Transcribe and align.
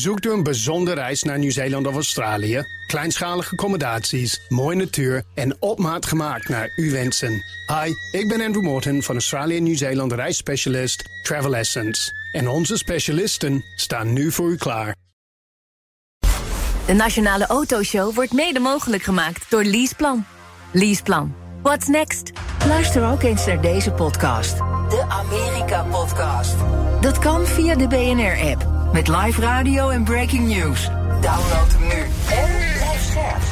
Zoekt 0.00 0.26
u 0.26 0.32
een 0.32 0.42
bijzondere 0.42 1.00
reis 1.00 1.22
naar 1.22 1.38
Nieuw-Zeeland 1.38 1.86
of 1.86 1.94
Australië? 1.94 2.64
Kleinschalige 2.86 3.50
accommodaties, 3.50 4.40
mooie 4.48 4.76
natuur 4.76 5.22
en 5.34 5.56
op 5.58 5.78
maat 5.78 6.06
gemaakt 6.06 6.48
naar 6.48 6.72
uw 6.76 6.90
wensen. 6.90 7.44
Hi, 7.66 8.18
ik 8.18 8.28
ben 8.28 8.40
Andrew 8.40 8.62
Morton 8.62 9.02
van 9.02 9.14
Australië 9.14 9.60
Nieuw-Zeeland 9.60 10.12
reisspecialist 10.12 11.04
Travel 11.22 11.56
Essence. 11.56 12.12
En 12.32 12.48
onze 12.48 12.76
specialisten 12.76 13.64
staan 13.76 14.12
nu 14.12 14.32
voor 14.32 14.50
u 14.50 14.56
klaar. 14.56 14.94
De 16.86 16.92
Nationale 16.92 17.46
Autoshow 17.46 18.14
wordt 18.14 18.32
mede 18.32 18.60
mogelijk 18.60 19.02
gemaakt 19.02 19.50
door 19.50 19.64
Leaseplan. 19.64 20.24
Leaseplan. 20.72 21.34
What's 21.62 21.86
next? 21.86 22.32
Luister 22.66 23.10
ook 23.10 23.22
eens 23.22 23.46
naar 23.46 23.62
deze 23.62 23.90
podcast. 23.90 24.56
De 24.56 25.04
Amerika 25.08 25.82
Podcast. 25.82 26.54
Dat 27.00 27.18
kan 27.18 27.46
via 27.46 27.74
de 27.74 27.86
BNR-app. 27.86 28.83
Met 28.94 29.08
live 29.08 29.40
radio 29.40 29.88
en 29.88 30.04
breaking 30.04 30.46
news. 30.46 30.84
Download 31.20 31.72
hem 31.72 31.82
nu 31.82 32.02
en 32.30 32.48
blijf 32.74 33.02
scherp. 33.02 33.42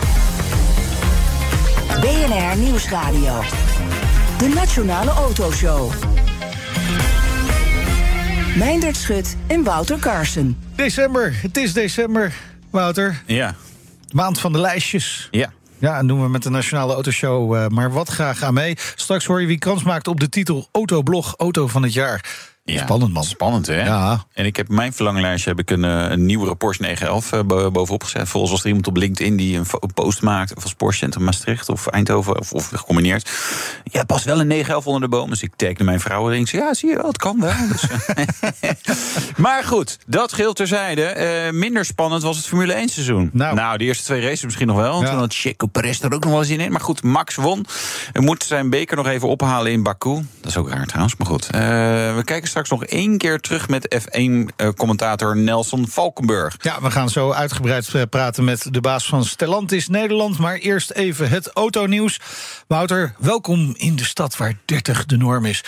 BNR 2.00 2.56
Nieuwsradio. 2.58 3.40
De 4.38 4.48
Nationale 4.54 5.10
Autoshow. 5.10 5.92
Meindert 8.56 8.96
Schut 8.96 9.36
en 9.46 9.62
Wouter 9.62 9.98
Carson. 9.98 10.58
December, 10.74 11.34
het 11.42 11.56
is 11.56 11.72
december, 11.72 12.32
Wouter. 12.70 13.22
Ja. 13.26 13.54
Maand 14.12 14.40
van 14.40 14.52
de 14.52 14.58
lijstjes. 14.58 15.28
Ja. 15.30 15.52
Ja, 15.78 15.98
en 15.98 16.06
doen 16.06 16.22
we 16.22 16.28
met 16.28 16.42
de 16.42 16.50
Nationale 16.50 16.92
Autoshow 16.92 17.54
uh, 17.54 17.66
maar 17.66 17.92
wat 17.92 18.08
graag 18.08 18.42
aan 18.42 18.54
mee. 18.54 18.76
Straks 18.94 19.24
hoor 19.24 19.40
je 19.40 19.46
wie 19.46 19.58
kans 19.58 19.82
maakt 19.82 20.08
op 20.08 20.20
de 20.20 20.28
titel 20.28 20.68
Autoblog 20.72 21.34
Auto 21.36 21.66
van 21.66 21.82
het 21.82 21.92
Jaar. 21.92 22.50
Ja, 22.64 22.82
Spannend, 22.82 23.12
man. 23.12 23.24
Spannend, 23.24 23.66
hè? 23.66 23.84
Ja. 23.84 24.24
En 24.32 24.44
ik 24.44 24.56
heb 24.56 24.68
mijn 24.68 24.92
verlanglijstje 24.92 25.50
heb 25.50 25.58
ik 25.58 25.70
een, 25.70 25.84
eh, 25.84 26.10
een 26.10 26.26
nieuwe 26.26 26.54
Porsche 26.54 26.82
911 26.82 27.32
uh, 27.32 27.70
bovenop 27.70 28.02
gezet. 28.02 28.28
Volgens 28.28 28.52
was 28.52 28.60
er 28.60 28.66
iemand 28.66 28.86
op 28.86 28.96
LinkedIn 28.96 29.36
die 29.36 29.58
een, 29.58 29.64
een 29.80 29.92
post 29.94 30.22
maakt... 30.22 30.52
van 30.56 30.76
Porsche 30.76 30.98
Centrum 30.98 31.24
Maastricht 31.24 31.68
of 31.68 31.86
Eindhoven, 31.86 32.38
of, 32.38 32.52
of 32.52 32.68
gecombineerd. 32.68 33.30
Ja, 33.84 34.04
pas 34.04 34.24
wel 34.24 34.40
een 34.40 34.46
911 34.46 34.86
onder 34.86 35.00
de 35.00 35.16
boom. 35.16 35.30
Dus 35.30 35.42
ik 35.42 35.52
tagde 35.56 35.84
mijn 35.84 36.00
vrouw 36.00 36.26
en 36.26 36.32
denk 36.32 36.48
ja, 36.48 36.74
zie 36.74 36.88
je 36.88 36.96
wel, 36.96 37.06
het 37.06 37.16
kan 37.16 37.40
wel. 37.40 37.68
Dus, 37.68 37.86
maar 39.44 39.64
goed, 39.64 39.98
dat 40.06 40.32
geheel 40.32 40.52
terzijde. 40.52 41.14
Uh, 41.46 41.58
minder 41.58 41.84
spannend 41.84 42.22
was 42.22 42.36
het 42.36 42.46
Formule 42.46 42.72
1 42.72 42.88
seizoen. 42.88 43.30
Nou. 43.32 43.54
nou, 43.54 43.78
de 43.78 43.84
eerste 43.84 44.04
twee 44.04 44.20
races 44.20 44.44
misschien 44.44 44.66
nog 44.66 44.76
wel. 44.76 45.02
Ja. 45.02 45.10
Toen 45.10 45.18
had 45.18 45.34
Checo 45.34 45.66
Perez 45.66 46.02
er 46.02 46.14
ook 46.14 46.24
nog 46.24 46.32
wel 46.32 46.42
eens 46.42 46.50
in. 46.50 46.72
Maar 46.72 46.80
goed, 46.80 47.02
Max 47.02 47.34
won. 47.34 47.66
Hij 48.12 48.22
moet 48.22 48.44
zijn 48.44 48.70
beker 48.70 48.96
nog 48.96 49.06
even 49.06 49.28
ophalen 49.28 49.72
in 49.72 49.82
Baku. 49.82 50.14
Dat 50.40 50.50
is 50.50 50.56
ook 50.56 50.68
raar 50.68 50.86
trouwens, 50.86 51.16
maar 51.16 51.26
goed. 51.26 51.48
Uh, 51.54 51.60
we 52.14 52.22
kijken 52.24 52.48
straks 52.52 52.61
nog 52.70 52.84
één 52.84 53.18
keer 53.18 53.40
terug 53.40 53.68
met 53.68 54.02
F1-commentator 54.02 55.36
Nelson 55.36 55.88
Valkenburg. 55.88 56.56
Ja, 56.60 56.82
we 56.82 56.90
gaan 56.90 57.08
zo 57.08 57.32
uitgebreid 57.32 58.10
praten 58.10 58.44
met 58.44 58.66
de 58.70 58.80
baas 58.80 59.06
van 59.06 59.24
Stellantis 59.24 59.88
Nederland. 59.88 60.38
Maar 60.38 60.56
eerst 60.56 60.90
even 60.90 61.28
het 61.28 61.50
autonieuws. 61.52 62.20
Wouter, 62.66 63.14
welkom 63.18 63.74
in 63.76 63.96
de 63.96 64.04
stad 64.04 64.36
waar 64.36 64.58
30 64.64 65.06
de 65.06 65.16
norm 65.16 65.44
is. 65.44 65.64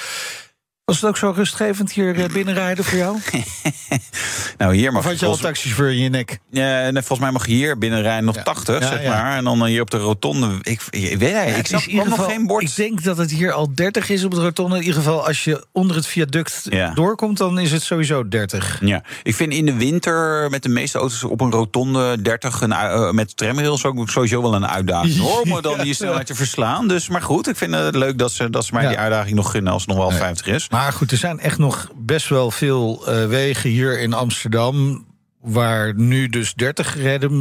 Was 0.85 0.97
het 1.01 1.05
ook 1.05 1.17
zo 1.17 1.33
rustgevend 1.37 1.93
hier 1.93 2.29
binnenrijden 2.33 2.85
voor 2.85 2.99
jou? 2.99 3.19
nou, 4.59 4.75
hier 4.75 4.93
mag 4.93 5.03
of 5.03 5.09
had 5.09 5.19
je 5.21 5.27
al 5.27 5.33
volgens... 5.37 5.41
taxichauffeur 5.41 5.91
in 5.91 5.99
je 6.03 6.09
nek? 6.09 6.39
Ja, 6.51 6.81
nee, 6.91 6.93
volgens 6.93 7.19
mij 7.19 7.31
mag 7.31 7.47
je 7.47 7.53
hier 7.53 7.79
binnenrijden 7.79 8.25
nog 8.25 8.35
Ja. 8.35 8.43
80, 8.43 8.81
Ja, 8.81 8.87
zeg 8.87 9.03
ja. 9.03 9.09
maar. 9.23 9.37
En 9.37 9.45
dan 9.45 9.65
hier 9.65 9.81
op 9.81 9.91
de 9.91 9.97
rotonde. 9.99 10.49
Ik, 10.63 10.83
ik 10.91 11.19
weet 11.19 11.33
hij, 11.33 11.49
ik 11.51 11.57
het 11.57 11.69
zag 11.69 11.81
is 11.81 11.87
in 11.87 11.93
ieder 11.93 12.09
nog 12.09 12.15
geval- 12.19 12.31
geen 12.33 12.47
bord. 12.47 12.63
Ik 12.63 12.77
denk 12.77 13.03
dat 13.03 13.17
het 13.17 13.31
hier 13.31 13.53
al 13.53 13.75
30 13.75 14.09
is 14.09 14.25
op 14.25 14.31
de 14.35 14.41
rotonde. 14.41 14.75
In 14.77 14.81
ieder 14.83 14.97
geval, 14.97 15.27
als 15.27 15.45
je 15.45 15.65
onder 15.73 15.97
het 15.97 16.07
viaduct 16.07 16.61
Ja. 16.71 16.91
doorkomt, 16.95 17.39
dan 17.39 17.59
is 17.59 17.73
het 17.73 17.83
sowieso 17.83 18.29
30. 18.29 18.79
Ja, 18.81 19.03
ik 19.23 19.35
vind 19.35 19.53
in 19.53 19.67
de 19.67 19.75
winter 19.75 20.51
met 20.51 20.63
de 20.63 20.69
meeste 20.69 20.99
auto's 20.99 21.23
op 21.25 21.41
een 21.41 21.51
rotonde 21.51 22.23
30 22.23 22.61
een, 22.61 22.73
eh, 22.73 23.11
met 23.11 23.37
tramrails 23.37 23.85
ook 23.85 24.09
sowieso 24.11 24.43
wel 24.43 24.55
een 24.55 24.67
uitdaging. 24.69 25.19
Hoor, 25.19 25.41
om 25.55 25.63
dan 25.63 25.79
die 25.81 25.95
snelheid 25.95 26.27
te 26.27 26.35
verslaan. 26.35 26.89
Dus, 26.89 27.09
maar 27.09 27.23
goed, 27.23 27.49
ik 27.49 27.57
vind 27.57 27.75
het 27.75 27.95
leuk 27.95 28.19
dat 28.19 28.33
ze, 28.33 28.51
dat 28.51 28.65
ze 28.65 28.73
mij 28.75 28.83
Ja. 28.83 28.89
die 28.89 28.99
uitdaging 28.99 29.37
nog 29.37 29.51
gunnen 29.51 29.73
als 29.73 29.83
het 29.83 29.91
nog 29.91 29.99
wel 29.99 30.11
Nee. 30.11 30.19
50 30.19 30.47
is. 30.47 30.69
Maar 30.75 30.93
goed, 30.93 31.11
er 31.11 31.17
zijn 31.17 31.41
echt 31.41 31.59
nog 31.59 31.91
best 31.97 32.29
wel 32.29 32.51
veel 32.51 33.07
eh, 33.07 33.27
wegen 33.27 33.71
hier 33.71 34.01
in 34.01 34.13
Amsterdam. 34.13 35.05
Waar 35.41 35.95
nu 35.95 36.29
dus 36.29 36.55
30 36.55 36.93
gereden 36.93 37.33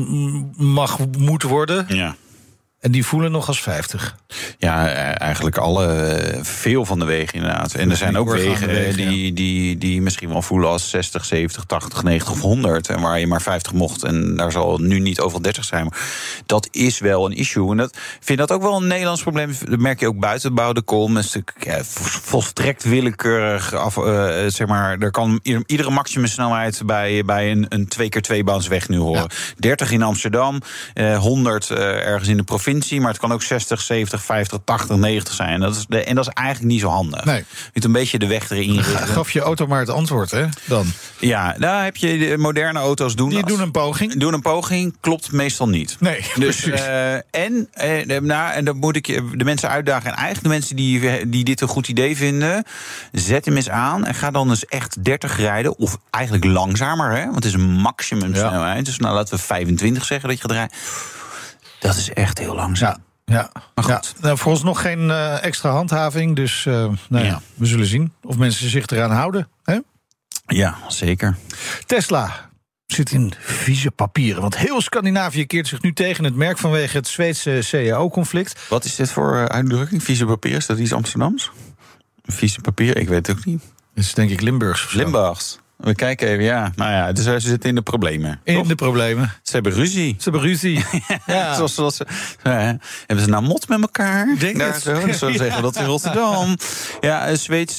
mag 0.58 1.00
moeten 1.18 1.50
worden. 1.50 1.86
Ja. 1.88 2.16
En 2.84 2.92
die 2.92 3.06
voelen 3.06 3.32
nog 3.32 3.48
als 3.48 3.62
50. 3.62 4.16
Ja, 4.58 4.90
eh, 4.90 5.22
eigenlijk 5.22 5.58
alle, 5.58 5.86
eh, 5.88 6.40
veel 6.44 6.86
van 6.86 7.00
de 7.00 7.06
wegen 7.06 7.34
inderdaad. 7.34 7.74
En 7.74 7.90
er 7.90 7.98
zijn 7.98 8.18
ook 8.18 8.32
wegen, 8.32 8.70
eh, 8.70 8.76
wegen, 8.76 9.10
die, 9.10 9.34
die, 9.34 9.78
die 9.78 10.02
misschien 10.02 10.30
wel 10.30 10.42
voelen 10.42 10.70
als 10.70 10.90
60, 10.90 11.26
70, 11.26 11.64
80, 11.64 12.04
90 12.04 12.32
of 12.32 12.40
100. 12.42 12.90
En 12.90 13.02
waar 13.02 13.20
je 13.20 13.28
maar 13.28 13.42
50 13.42 13.74
mocht. 13.74 14.04
En 14.04 14.36
daar 14.36 14.52
zal 14.52 14.78
nu 14.78 15.00
niet 15.00 15.20
overal 15.20 15.42
30 15.42 15.64
zijn. 15.66 15.84
Maar 15.84 16.00
dat 16.46 16.68
is 16.72 17.00
wel 17.00 17.26
een 17.26 17.32
issue. 17.36 17.72
En 17.72 17.78
dat, 17.78 17.98
vind 18.20 18.40
dat 18.40 18.52
ook 18.52 18.62
wel 18.62 18.76
een 18.82 18.88
Nederlands 18.88 19.22
probleem. 19.22 19.56
Dat 19.70 19.80
merk 19.80 20.00
je 20.00 20.08
ook 20.08 20.20
buiten 20.20 20.56
de 20.56 20.82
kom. 20.82 21.18
Een 21.18 21.24
stuk 21.24 21.54
ja, 21.60 21.84
vol- 21.84 22.20
volstrekt 22.22 22.84
willekeurig. 22.84 23.74
Af, 23.74 23.98
eh, 23.98 24.30
zeg 24.48 24.68
maar, 24.68 24.98
er 25.00 25.12
kan 25.12 25.40
ieder- 25.44 25.64
iedere 25.66 25.90
maximumsnelheid 25.90 26.82
bij, 26.86 27.24
bij 27.26 27.52
een, 27.52 27.66
een 27.70 27.88
2x2 27.88 28.44
baansweg 28.44 28.90
nu 28.90 28.98
horen. 28.98 29.28
30 29.58 29.92
in 29.92 30.02
Amsterdam, 30.02 30.60
eh, 30.94 31.18
100 31.18 31.70
eh, 31.70 31.78
ergens 32.08 32.30
in 32.30 32.38
de 32.38 32.44
provincie. 32.44 32.72
Maar 32.74 33.10
het 33.12 33.20
kan 33.20 33.32
ook 33.32 33.44
60, 33.44 33.82
70, 33.82 34.24
50, 34.24 34.60
80, 34.64 34.96
90 34.96 35.34
zijn. 35.34 35.60
Dat 35.60 35.76
is 35.76 35.86
de, 35.88 36.04
en 36.04 36.16
dat 36.16 36.28
is 36.28 36.34
eigenlijk 36.34 36.68
niet 36.72 36.82
zo 36.82 36.88
handig. 36.90 37.26
Nee. 37.26 37.38
Je 37.38 37.46
moet 37.74 37.84
een 37.84 37.92
beetje 37.92 38.20
de 38.20 38.28
weg 38.28 38.50
erin 38.50 38.76
richten. 38.76 39.08
Gaf 39.08 39.32
je 39.32 39.40
auto 39.42 39.68
maar 39.68 39.80
het 39.80 39.90
antwoord, 39.90 40.32
hè? 40.32 40.46
Dan. 40.66 40.86
Ja, 41.20 41.56
daar 41.58 41.84
heb 41.84 41.96
je 41.96 42.18
de 42.18 42.38
moderne 42.38 42.80
auto's 42.80 43.16
doen. 43.16 43.30
Die 43.30 43.46
doen 43.46 43.60
een 43.60 43.72
poging. 43.72 44.20
doen 44.20 44.34
een 44.34 44.42
poging, 44.42 44.96
klopt 45.00 45.32
meestal 45.32 45.68
niet. 45.70 45.96
Nee, 46.00 46.20
Dus, 46.36 46.60
precies. 46.62 46.82
eh, 46.86 47.14
en, 47.14 47.68
eh, 47.74 48.20
nou, 48.22 48.54
en 48.54 48.66
dan 48.66 48.78
moet 48.78 48.96
ik 48.96 49.08
je 49.08 49.30
de 49.36 49.44
mensen 49.44 49.70
uitdagen. 49.70 50.10
En 50.12 50.16
eigenlijk 50.16 50.44
de 50.44 50.50
mensen 50.50 50.76
die, 50.76 51.30
die 51.30 51.44
dit 51.44 51.62
een 51.62 51.68
goed 51.68 51.88
idee 51.88 52.16
vinden, 52.18 52.64
zet 53.12 53.46
hem 53.46 53.56
eens 53.56 53.70
aan. 53.70 54.06
En 54.06 54.14
ga 54.16 54.32
dan 54.32 54.50
eens 54.50 54.66
echt 54.66 55.04
30 55.04 55.38
rijden. 55.38 55.78
Of 55.78 55.98
eigenlijk 56.10 56.46
langzamer, 56.46 57.12
hè? 57.12 57.24
Want 57.24 57.36
het 57.36 57.46
is 57.46 57.54
een 57.54 57.72
maximum 57.72 58.34
Ja. 58.34 58.48
snelheid. 58.50 58.86
Dus 58.86 58.98
nou, 58.98 59.16
laten 59.16 59.36
we 59.36 59.42
25 59.44 60.06
zeggen 60.06 60.30
dat 60.30 60.38
je 60.38 60.44
gaat 60.48 60.52
rijden. 60.58 60.78
Dat 61.84 61.96
is 61.96 62.14
echt 62.14 62.38
heel 62.38 62.56
langzaam. 62.56 62.90
Ja. 62.90 63.02
Ja, 63.26 63.50
Maar 63.76 63.88
ja. 63.88 63.96
goed. 63.96 64.14
Nou, 64.22 64.38
voor 64.38 64.52
ons 64.52 64.64
nog 64.64 64.82
geen 64.82 65.10
eh, 65.10 65.44
extra 65.44 65.70
handhaving. 65.72 66.36
Dus 66.36 66.66
eh, 66.66 66.74
nou 66.74 66.98
ja. 67.10 67.22
Ja. 67.24 67.42
we 67.54 67.66
zullen 67.66 67.86
zien 67.86 68.14
of 68.24 68.38
mensen 68.38 68.70
zich 68.70 68.86
eraan 68.86 69.12
houden. 69.12 69.48
Hè? 69.64 69.80
Ja, 70.48 70.76
zeker. 70.88 71.38
Tesla 71.86 72.50
zit 72.86 73.12
in 73.12 73.34
vieze 73.40 73.92
papieren. 73.92 74.42
Want 74.42 74.58
heel 74.58 74.82
Scandinavië 74.82 75.46
keert 75.46 75.68
zich 75.68 75.82
nu 75.82 75.94
tegen 75.94 76.24
het 76.24 76.36
merk 76.36 76.58
vanwege 76.58 76.98
het 76.98 77.08
Zweedse 77.08 77.60
CAO-conflict. 77.70 78.66
Wat 78.70 78.86
is 78.86 78.96
dit 78.96 79.12
voor 79.12 79.38
eh, 79.38 79.46
uitdrukking? 79.46 80.04
Vieze 80.04 80.26
papier? 80.26 80.56
Is 80.56 80.66
dat 80.66 80.78
iets 80.78 80.94
Amsterdams? 80.94 81.52
Vieze 82.24 82.62
papier? 82.62 82.98
Ik 82.98 83.08
weet 83.08 83.28
het 83.28 83.38
ook 83.38 83.46
niet. 83.46 83.62
Dat 83.94 84.04
is 84.04 84.14
denk 84.14 84.30
ik 84.30 84.42
Limburgs. 84.42 84.86
of 84.86 84.90
zo. 84.92 84.98
Limburgs. 84.98 85.60
We 85.84 85.96
kijken 85.96 86.28
even, 86.28 86.44
ja. 86.44 86.72
Nou 86.76 86.92
ja, 86.92 87.12
dus 87.12 87.24
ze 87.24 87.40
zitten 87.40 87.70
in 87.70 87.76
de 87.76 87.82
problemen. 87.82 88.40
In 88.44 88.56
Toch? 88.56 88.68
de 88.68 88.76
problemen. 88.76 89.34
Ze 89.42 89.52
hebben 89.52 89.72
ruzie. 89.74 90.16
Ze 90.18 90.24
hebben 90.30 90.42
ruzie. 90.42 90.86
ja. 91.26 91.56
Zoals, 91.56 91.74
zoals, 91.76 91.96
ze- 91.96 92.06
eh, 92.44 92.54
hebben 93.06 93.26
ze 93.26 93.30
nou 93.30 93.44
mot 93.44 93.68
met 93.68 93.82
elkaar? 93.82 94.36
Denk 94.40 94.58
Daar 94.58 94.74
het. 94.74 94.82
zo, 94.82 94.96
zo 95.12 95.32
zeggen 95.32 95.56
we 95.56 95.62
dat 95.62 95.76
in 95.76 95.86
Rotterdam. 95.94 96.56
Ja, 97.02 97.30
een 97.30 97.38
Zweeds 97.38 97.78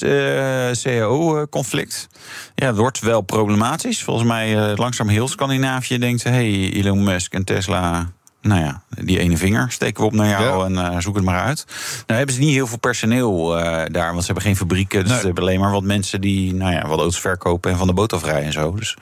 CAO-conflict. 0.82 2.06
Ja, 2.54 2.66
het 2.66 2.76
wordt 2.76 3.00
wel 3.00 3.20
problematisch. 3.20 4.02
Volgens 4.02 4.26
mij 4.28 4.56
eh, 4.70 4.76
langzaam 4.76 5.08
heel 5.08 5.28
Scandinavië 5.28 5.98
denkt... 5.98 6.22
hey, 6.22 6.70
Elon 6.72 7.02
Musk 7.04 7.32
en 7.34 7.44
Tesla... 7.44 8.06
Nou 8.44 8.60
ja, 8.60 8.82
die 8.88 9.18
ene 9.18 9.36
vinger 9.36 9.70
steken 9.72 10.00
we 10.00 10.06
op 10.06 10.12
naar 10.14 10.28
jou 10.28 10.66
en 10.66 10.78
eh, 10.92 11.00
zoek 11.00 11.14
het 11.14 11.24
maar 11.24 11.40
uit. 11.42 11.64
Nou 12.06 12.18
hebben 12.18 12.34
ze 12.34 12.40
niet 12.40 12.52
heel 12.54 12.66
veel 12.66 12.78
personeel 12.78 13.58
eh, 13.58 13.84
daar, 13.92 14.08
want 14.08 14.20
ze 14.20 14.26
hebben 14.26 14.44
geen 14.44 14.56
fabrieken. 14.56 15.00
Dus 15.00 15.10
Nee. 15.10 15.18
ze 15.20 15.26
hebben 15.26 15.42
alleen 15.44 15.60
maar 15.60 15.70
wat 15.70 15.82
mensen 15.82 16.20
die 16.20 16.54
nou 16.54 16.72
ja, 16.72 16.86
wat 16.86 16.98
auto's 16.98 17.20
verkopen 17.20 17.70
en 17.70 17.76
van 17.78 17.86
de 17.86 17.92
boot 17.92 18.12
afrijden 18.12 18.44
en 18.44 18.52
zo. 18.52 18.74
Dus. 18.74 18.96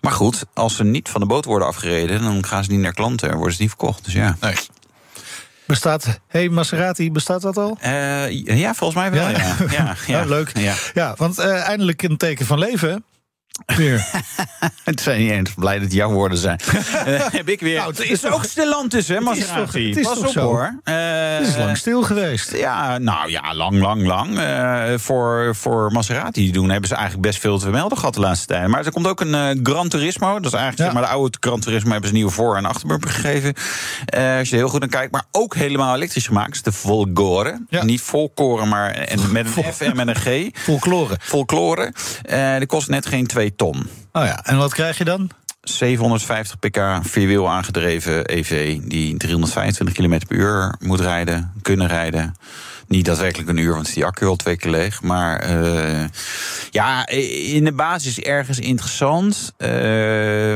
Maar 0.00 0.12
goed, 0.12 0.44
als 0.54 0.76
ze 0.76 0.84
niet 0.84 1.08
van 1.08 1.20
de 1.20 1.26
boot 1.26 1.44
worden 1.44 1.68
afgereden, 1.68 2.22
dan 2.22 2.44
gaan 2.44 2.64
ze 2.64 2.70
niet 2.70 2.80
naar 2.80 2.94
klanten 2.94 3.30
en 3.30 3.36
worden 3.36 3.54
ze 3.54 3.60
niet 3.60 3.70
verkocht. 3.70 4.04
Dus 4.04 4.12
ja. 4.12 4.36
Nee. 4.40 4.54
Bestaat, 5.66 6.20
hey 6.28 6.48
Maserati, 6.48 7.12
bestaat 7.12 7.42
dat 7.42 7.56
al? 7.56 7.76
Eh, 7.80 8.44
ja, 8.44 8.74
volgens 8.74 9.00
mij 9.00 9.10
wel. 9.10 9.28
Ja, 9.28 9.38
ja. 9.38 9.56
ja, 9.70 9.94
ja. 10.06 10.20
Oh, 10.22 10.26
leuk. 10.28 10.50
Ja. 10.58 10.74
Ja, 10.94 11.14
want 11.16 11.38
eindelijk 11.38 12.02
een 12.02 12.16
teken 12.16 12.46
van 12.46 12.58
leven. 12.58 13.04
Weer. 13.66 14.06
Het 14.84 15.00
zijn 15.06 15.20
niet 15.20 15.30
eens 15.30 15.50
blij 15.56 15.74
dat 15.74 15.82
het 15.82 15.92
jouw 15.92 16.10
woorden 16.10 16.38
zijn. 16.38 16.60
Eh, 17.06 17.26
heb 17.30 17.48
ik 17.48 17.60
weer. 17.60 17.76
Nou, 17.76 17.90
het 17.90 18.00
is 18.00 18.26
ook 18.26 18.44
Stellantis, 18.44 19.08
hè, 19.08 19.16
is 19.18 19.24
Maserati? 19.24 19.54
toch- 19.60 19.72
het 19.72 19.96
is 19.96 20.02
Pas 20.06 20.14
toch 20.18 20.26
op, 20.26 20.32
zo? 20.32 20.40
hoor. 20.40 20.80
Eh, 20.84 20.94
Het 21.38 21.46
is 21.48 21.56
lang 21.56 21.76
stil 21.76 22.02
geweest. 22.02 22.56
Ja, 22.56 22.98
nou 22.98 23.30
ja, 23.30 23.54
lang, 23.54 23.80
lang, 23.80 24.06
lang. 24.06 24.38
Eh, 24.38 24.84
voor, 24.96 25.54
voor 25.56 25.92
Maserati 25.92 26.52
doen 26.52 26.70
hebben 26.70 26.88
ze 26.88 26.94
eigenlijk 26.94 27.26
best 27.26 27.40
veel 27.40 27.56
te 27.58 27.62
vermelden 27.64 27.98
gehad 27.98 28.14
de 28.14 28.20
laatste 28.20 28.46
tijd. 28.46 28.66
Maar 28.68 28.84
er 28.86 28.92
komt 28.92 29.06
ook 29.06 29.20
een 29.20 29.34
eh, 29.34 29.58
Gran 29.62 29.88
Turismo. 29.88 30.34
Dat 30.40 30.52
is 30.52 30.58
eigenlijk 30.58 30.78
Ja. 30.78 30.84
zeg 30.84 30.92
maar 30.92 31.02
de 31.02 31.08
oude 31.08 31.36
Gran 31.40 31.60
Turismo 31.60 31.90
hebben 31.90 32.08
ze 32.08 32.14
nieuwe 32.14 32.30
voor- 32.30 32.56
en 32.56 32.64
achterbumper 32.64 33.10
gegeven. 33.10 33.54
Eh, 34.04 34.38
als 34.38 34.48
je 34.48 34.54
er 34.54 34.60
heel 34.62 34.68
goed 34.68 34.80
naar 34.80 34.88
kijkt. 34.88 35.12
Maar 35.12 35.24
ook 35.32 35.54
helemaal 35.54 35.94
elektrisch 35.94 36.26
gemaakt. 36.26 36.46
Dat 36.64 36.72
is 36.74 36.80
de 36.80 36.86
Volgore. 36.88 37.60
Ja. 37.68 37.84
Niet 37.84 38.00
Volkoren, 38.00 38.68
maar 38.68 38.90
en 38.90 39.32
met 39.32 39.46
een 39.56 39.72
F 39.72 39.80
en 39.80 39.96
met 39.96 40.08
een 40.08 40.16
G. 40.16 40.58
Folklore. 41.20 41.92
Eh 42.22 42.56
die 42.56 42.66
kost 42.66 42.88
net 42.88 43.06
geen 43.06 43.26
2 43.48 43.54
ton. 43.56 43.86
Oh 44.12 44.24
ja, 44.24 44.44
en 44.44 44.56
wat 44.56 44.74
krijg 44.74 44.98
je 44.98 45.04
dan? 45.04 45.30
750 45.60 46.58
pk 46.58 46.98
vierwiel 47.02 47.50
aangedreven 47.50 48.24
EV 48.24 48.78
die 48.80 49.16
325 49.16 49.94
km 49.94 50.18
per 50.26 50.36
uur 50.36 50.74
moet 50.78 51.00
rijden, 51.00 51.52
kunnen 51.62 51.86
rijden. 51.86 52.34
Niet 52.86 53.04
daadwerkelijk 53.04 53.48
een 53.48 53.56
uur, 53.56 53.74
want 53.74 53.86
is 53.86 53.94
die 53.94 54.04
accu 54.04 54.26
al 54.26 54.36
twee 54.36 54.56
keer 54.56 54.70
leeg. 54.70 55.02
Maar 55.02 55.50
uh, 55.50 56.04
ja, 56.70 57.06
in 57.06 57.64
de 57.64 57.72
basis 57.72 58.20
ergens 58.20 58.58
interessant. 58.58 59.52
Uh, 59.58 59.68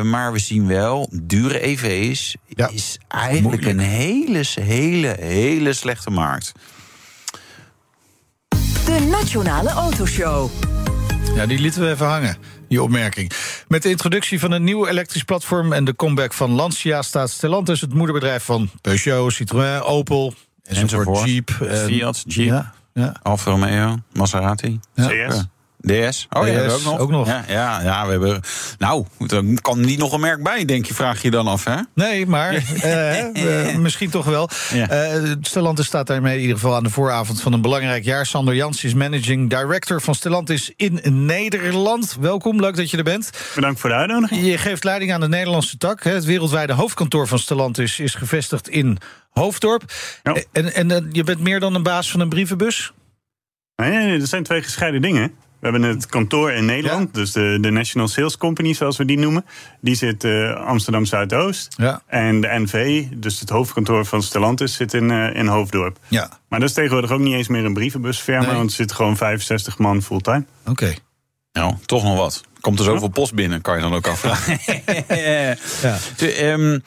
maar 0.02 0.32
we 0.32 0.38
zien 0.38 0.66
wel, 0.66 1.08
dure 1.12 1.60
EV's 1.60 2.36
ja. 2.46 2.68
is 2.72 2.98
eigenlijk 3.08 3.64
een 3.64 3.78
hele, 3.78 4.44
hele, 4.60 5.16
hele 5.20 5.72
slechte 5.72 6.10
markt. 6.10 6.52
De 8.84 9.08
Nationale 9.10 9.70
Autoshow. 9.70 10.50
Ja, 11.34 11.46
die 11.46 11.58
lieten 11.58 11.80
we 11.80 11.90
even 11.90 12.06
hangen, 12.06 12.36
die 12.72 12.82
opmerking. 12.82 13.30
Met 13.68 13.82
de 13.82 13.88
introductie 13.88 14.40
van 14.40 14.50
een 14.50 14.64
nieuw 14.64 14.86
elektrisch 14.86 15.22
platform 15.22 15.72
en 15.72 15.84
de 15.84 15.96
comeback 15.96 16.32
van 16.32 16.50
Lancia 16.50 17.02
staat 17.02 17.30
Stellantis, 17.30 17.80
het 17.80 17.94
moederbedrijf 17.94 18.44
van 18.44 18.70
Peugeot, 18.80 19.32
Citroën, 19.32 19.82
Opel, 19.82 20.34
enzovoort, 20.62 21.24
Jeep, 21.24 21.50
Fiat, 21.86 22.22
Jeep, 22.26 22.46
ja, 22.46 22.72
ja. 22.92 23.16
Alfa 23.22 23.50
Romeo, 23.50 23.96
Maserati, 24.12 24.80
CS. 24.94 25.44
DS? 25.82 26.26
Oh 26.30 26.46
ja, 26.46 26.66
ook 26.68 26.82
nog. 26.82 26.98
Ook 26.98 27.10
nog. 27.10 27.26
Ja, 27.26 27.44
ja, 27.48 27.82
ja, 27.82 28.04
we 28.04 28.10
hebben. 28.10 28.40
Nou, 28.78 29.04
er 29.28 29.60
kan 29.60 29.80
niet 29.80 29.98
nog 29.98 30.12
een 30.12 30.20
merk 30.20 30.42
bij, 30.42 30.64
denk 30.64 30.86
je, 30.86 30.94
vraag 30.94 31.22
je 31.22 31.30
dan 31.30 31.46
af, 31.46 31.64
hè? 31.64 31.76
Nee, 31.94 32.26
maar 32.26 32.54
uh, 32.84 33.68
uh, 33.68 33.76
misschien 33.76 34.10
toch 34.10 34.24
wel. 34.24 34.48
Ja. 34.72 35.14
Uh, 35.14 35.32
Stellantis 35.40 35.86
staat 35.86 36.06
daarmee 36.06 36.34
in 36.34 36.40
ieder 36.40 36.56
geval 36.56 36.74
aan 36.74 36.82
de 36.82 36.90
vooravond 36.90 37.40
van 37.40 37.52
een 37.52 37.60
belangrijk 37.60 38.04
jaar. 38.04 38.26
Sander 38.26 38.54
Jans 38.54 38.84
is 38.84 38.94
managing 38.94 39.50
director 39.50 40.00
van 40.00 40.14
Stellantis 40.14 40.72
in 40.76 41.00
Nederland. 41.26 42.16
Welkom, 42.20 42.60
leuk 42.60 42.76
dat 42.76 42.90
je 42.90 42.96
er 42.96 43.04
bent. 43.04 43.30
Bedankt 43.54 43.80
voor 43.80 43.90
de 43.90 43.96
uitnodiging. 43.96 44.46
Je 44.46 44.58
geeft 44.58 44.84
leiding 44.84 45.12
aan 45.12 45.20
de 45.20 45.28
Nederlandse 45.28 45.78
tak. 45.78 46.02
Het 46.02 46.24
wereldwijde 46.24 46.72
hoofdkantoor 46.72 47.28
van 47.28 47.38
Stellantis 47.38 47.98
is 47.98 48.14
gevestigd 48.14 48.68
in 48.68 48.98
Hoofddorp. 49.30 49.92
Ja. 50.22 50.36
En, 50.52 50.74
en 50.74 51.08
je 51.12 51.24
bent 51.24 51.40
meer 51.40 51.60
dan 51.60 51.74
een 51.74 51.82
baas 51.82 52.10
van 52.10 52.20
een 52.20 52.28
brievenbus? 52.28 52.92
Nee, 53.76 53.90
nee, 53.90 54.18
dat 54.18 54.28
zijn 54.28 54.42
twee 54.42 54.62
gescheiden 54.62 55.02
dingen. 55.02 55.34
We 55.62 55.68
hebben 55.68 55.88
het 55.88 56.06
kantoor 56.06 56.52
in 56.52 56.64
Nederland, 56.64 57.08
ja. 57.12 57.20
dus 57.20 57.32
de, 57.32 57.58
de 57.60 57.70
National 57.70 58.08
Sales 58.08 58.36
Company, 58.36 58.74
zoals 58.74 58.96
we 58.96 59.04
die 59.04 59.18
noemen. 59.18 59.44
Die 59.80 59.94
zit 59.94 60.24
uh, 60.24 60.66
Amsterdam 60.66 61.04
Zuidoost. 61.04 61.74
Ja. 61.76 62.02
En 62.06 62.40
de 62.40 62.48
NV, 62.48 63.04
dus 63.14 63.40
het 63.40 63.48
hoofdkantoor 63.48 64.04
van 64.04 64.22
Stellantis, 64.22 64.74
zit 64.74 64.94
in, 64.94 65.10
uh, 65.10 65.34
in 65.34 65.46
Hoofddorp. 65.46 65.98
Ja. 66.08 66.38
Maar 66.48 66.60
dat 66.60 66.68
is 66.68 66.74
tegenwoordig 66.74 67.10
ook 67.10 67.20
niet 67.20 67.34
eens 67.34 67.48
meer 67.48 67.64
een 67.64 67.74
brievenbusfirma, 67.74 68.46
nee. 68.46 68.54
want 68.54 68.70
er 68.70 68.76
zitten 68.76 68.96
gewoon 68.96 69.16
65 69.16 69.78
man 69.78 70.02
fulltime. 70.02 70.44
Oké. 70.60 70.70
Okay. 70.70 70.98
Nou, 71.52 71.74
toch 71.86 72.02
nog 72.02 72.16
wat. 72.16 72.44
Komt 72.60 72.78
er 72.78 72.84
zoveel 72.84 73.08
post 73.08 73.34
binnen, 73.34 73.60
kan 73.60 73.76
je 73.76 73.82
dan 73.82 73.94
ook 73.94 74.06
afvragen. 74.06 74.58
ja. 75.82 75.98
De, 76.16 76.44
um, 76.44 76.82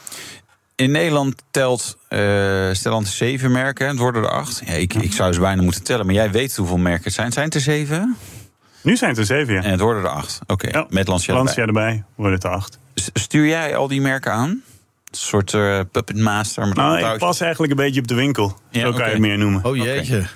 in 0.76 0.92
Nederland 0.92 1.36
telt 1.52 1.98
uh, 2.10 2.70
Stellantis 2.74 3.18
zeven 3.18 3.52
merken. 3.52 3.88
Het 3.88 3.98
worden 3.98 4.24
er 4.24 4.30
acht. 4.30 4.62
Ja, 4.66 4.74
ik, 4.74 4.94
ik 4.94 5.14
zou 5.14 5.34
ze 5.34 5.40
bijna 5.40 5.62
moeten 5.62 5.84
tellen, 5.84 6.06
maar 6.06 6.16
jij 6.16 6.32
weet 6.32 6.56
hoeveel 6.56 6.78
merken 6.78 7.04
het 7.04 7.14
zijn. 7.14 7.32
Zijn 7.32 7.46
het 7.46 7.56
er 7.56 7.62
zeven? 7.62 8.18
Nu 8.86 8.96
zijn 8.96 9.10
het 9.10 9.20
er 9.20 9.26
zeven, 9.26 9.54
ja. 9.54 9.62
En 9.62 9.72
het 9.72 9.80
worden 9.80 10.04
er 10.04 10.10
acht. 10.10 10.40
Oké, 10.48 10.54
okay. 10.54 10.82
ja, 10.82 10.88
met 10.90 11.08
Lancia, 11.08 11.34
Lancia 11.34 11.66
erbij. 11.66 11.84
erbij 11.84 12.04
worden 12.16 12.36
het 12.36 12.44
er 12.44 12.50
acht. 12.50 12.80
Stuur 13.14 13.48
jij 13.48 13.76
al 13.76 13.88
die 13.88 14.02
merken 14.02 14.32
aan? 14.32 14.50
Een 14.50 14.62
soort 15.12 15.54
uh, 15.54 15.80
puppet 15.92 16.18
master? 16.18 16.68
Met 16.68 16.78
nou, 16.78 17.14
ik 17.14 17.18
pas 17.18 17.42
eigenlijk 17.42 17.72
een 17.72 17.78
beetje 17.78 18.00
op 18.00 18.08
de 18.08 18.16
winkel. 18.16 18.58
Ja, 18.70 18.82
Zo 18.82 18.92
kan 18.92 19.06
je 19.06 19.12
het 19.12 19.20
meer 19.20 19.38
noemen. 19.38 19.66
Oh 19.66 19.76
jeetje. 19.76 20.16
Okay. 20.16 20.28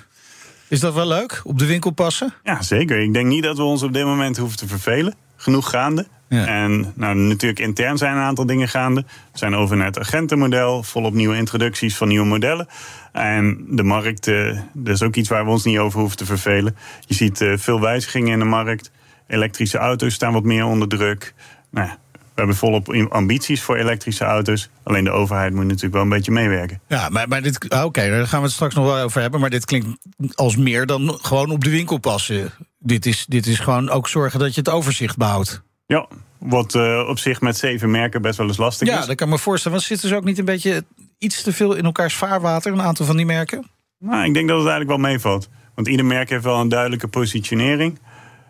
Is 0.68 0.80
dat 0.80 0.94
wel 0.94 1.06
leuk? 1.06 1.40
Op 1.44 1.58
de 1.58 1.66
winkel 1.66 1.90
passen? 1.90 2.34
Ja, 2.44 2.62
zeker. 2.62 2.98
Ik 2.98 3.12
denk 3.12 3.26
niet 3.26 3.42
dat 3.42 3.56
we 3.56 3.62
ons 3.62 3.82
op 3.82 3.92
dit 3.92 4.04
moment 4.04 4.36
hoeven 4.36 4.58
te 4.58 4.66
vervelen. 4.66 5.14
Genoeg 5.36 5.70
gaande. 5.70 6.06
Ja. 6.30 6.46
En 6.46 6.92
nou, 6.96 7.16
natuurlijk 7.16 7.60
intern 7.60 7.98
zijn 7.98 8.16
een 8.16 8.22
aantal 8.22 8.46
dingen 8.46 8.68
gaande. 8.68 9.04
We 9.32 9.38
zijn 9.38 9.54
over 9.54 9.76
naar 9.76 9.86
het 9.86 9.98
agentenmodel, 9.98 10.82
volop 10.82 11.12
nieuwe 11.12 11.36
introducties 11.36 11.96
van 11.96 12.08
nieuwe 12.08 12.26
modellen. 12.26 12.68
En 13.12 13.64
de 13.68 13.82
markt, 13.82 14.26
uh, 14.26 14.58
dat 14.72 14.94
is 14.94 15.02
ook 15.02 15.16
iets 15.16 15.28
waar 15.28 15.44
we 15.44 15.50
ons 15.50 15.64
niet 15.64 15.78
over 15.78 16.00
hoeven 16.00 16.16
te 16.16 16.24
vervelen. 16.24 16.76
Je 17.06 17.14
ziet 17.14 17.40
uh, 17.40 17.56
veel 17.56 17.80
wijzigingen 17.80 18.32
in 18.32 18.38
de 18.38 18.44
markt. 18.44 18.90
Elektrische 19.26 19.78
auto's 19.78 20.14
staan 20.14 20.32
wat 20.32 20.44
meer 20.44 20.64
onder 20.64 20.88
druk. 20.88 21.34
Nou, 21.70 21.88
we 22.12 22.18
hebben 22.34 22.56
volop 22.56 23.08
ambities 23.08 23.62
voor 23.62 23.76
elektrische 23.76 24.24
auto's. 24.24 24.68
Alleen 24.82 25.04
de 25.04 25.10
overheid 25.10 25.54
moet 25.54 25.64
natuurlijk 25.64 25.92
wel 25.92 26.02
een 26.02 26.08
beetje 26.08 26.32
meewerken. 26.32 26.80
Ja, 26.88 27.08
maar, 27.08 27.28
maar 27.28 27.42
dit. 27.42 27.64
Oké, 27.64 27.82
okay, 27.82 28.10
daar 28.10 28.26
gaan 28.26 28.40
we 28.40 28.44
het 28.44 28.54
straks 28.54 28.74
nog 28.74 28.84
wel 28.84 28.98
over 28.98 29.20
hebben. 29.20 29.40
Maar 29.40 29.50
dit 29.50 29.64
klinkt 29.64 29.88
als 30.34 30.56
meer 30.56 30.86
dan 30.86 31.18
gewoon 31.22 31.50
op 31.50 31.64
de 31.64 31.70
winkel 31.70 31.98
passen. 31.98 32.52
Dit 32.78 33.06
is, 33.06 33.24
dit 33.28 33.46
is 33.46 33.58
gewoon 33.58 33.90
ook 33.90 34.08
zorgen 34.08 34.38
dat 34.38 34.54
je 34.54 34.60
het 34.60 34.70
overzicht 34.70 35.16
behoudt. 35.16 35.62
Ja, 35.90 36.06
wat 36.38 36.74
uh, 36.74 37.04
op 37.08 37.18
zich 37.18 37.40
met 37.40 37.56
zeven 37.56 37.90
merken 37.90 38.22
best 38.22 38.38
wel 38.38 38.46
eens 38.46 38.56
lastig 38.56 38.88
ja, 38.88 38.98
is. 38.98 39.06
dat 39.06 39.16
kan 39.16 39.26
ik 39.26 39.32
me 39.32 39.38
voorstellen. 39.38 39.76
Want 39.76 39.88
zitten 39.88 40.08
ze 40.08 40.16
ook 40.16 40.24
niet 40.24 40.38
een 40.38 40.44
beetje 40.44 40.84
iets 41.18 41.42
te 41.42 41.52
veel 41.52 41.74
in 41.74 41.84
elkaars 41.84 42.14
vaarwater, 42.14 42.72
een 42.72 42.82
aantal 42.82 43.06
van 43.06 43.16
die 43.16 43.26
merken? 43.26 43.66
Nou, 43.98 44.24
ik 44.24 44.34
denk 44.34 44.48
dat 44.48 44.58
het 44.58 44.68
eigenlijk 44.68 45.00
wel 45.00 45.10
meevalt. 45.10 45.48
Want 45.74 45.88
ieder 45.88 46.06
merk 46.06 46.30
heeft 46.30 46.44
wel 46.44 46.60
een 46.60 46.68
duidelijke 46.68 47.08
positionering. 47.08 47.98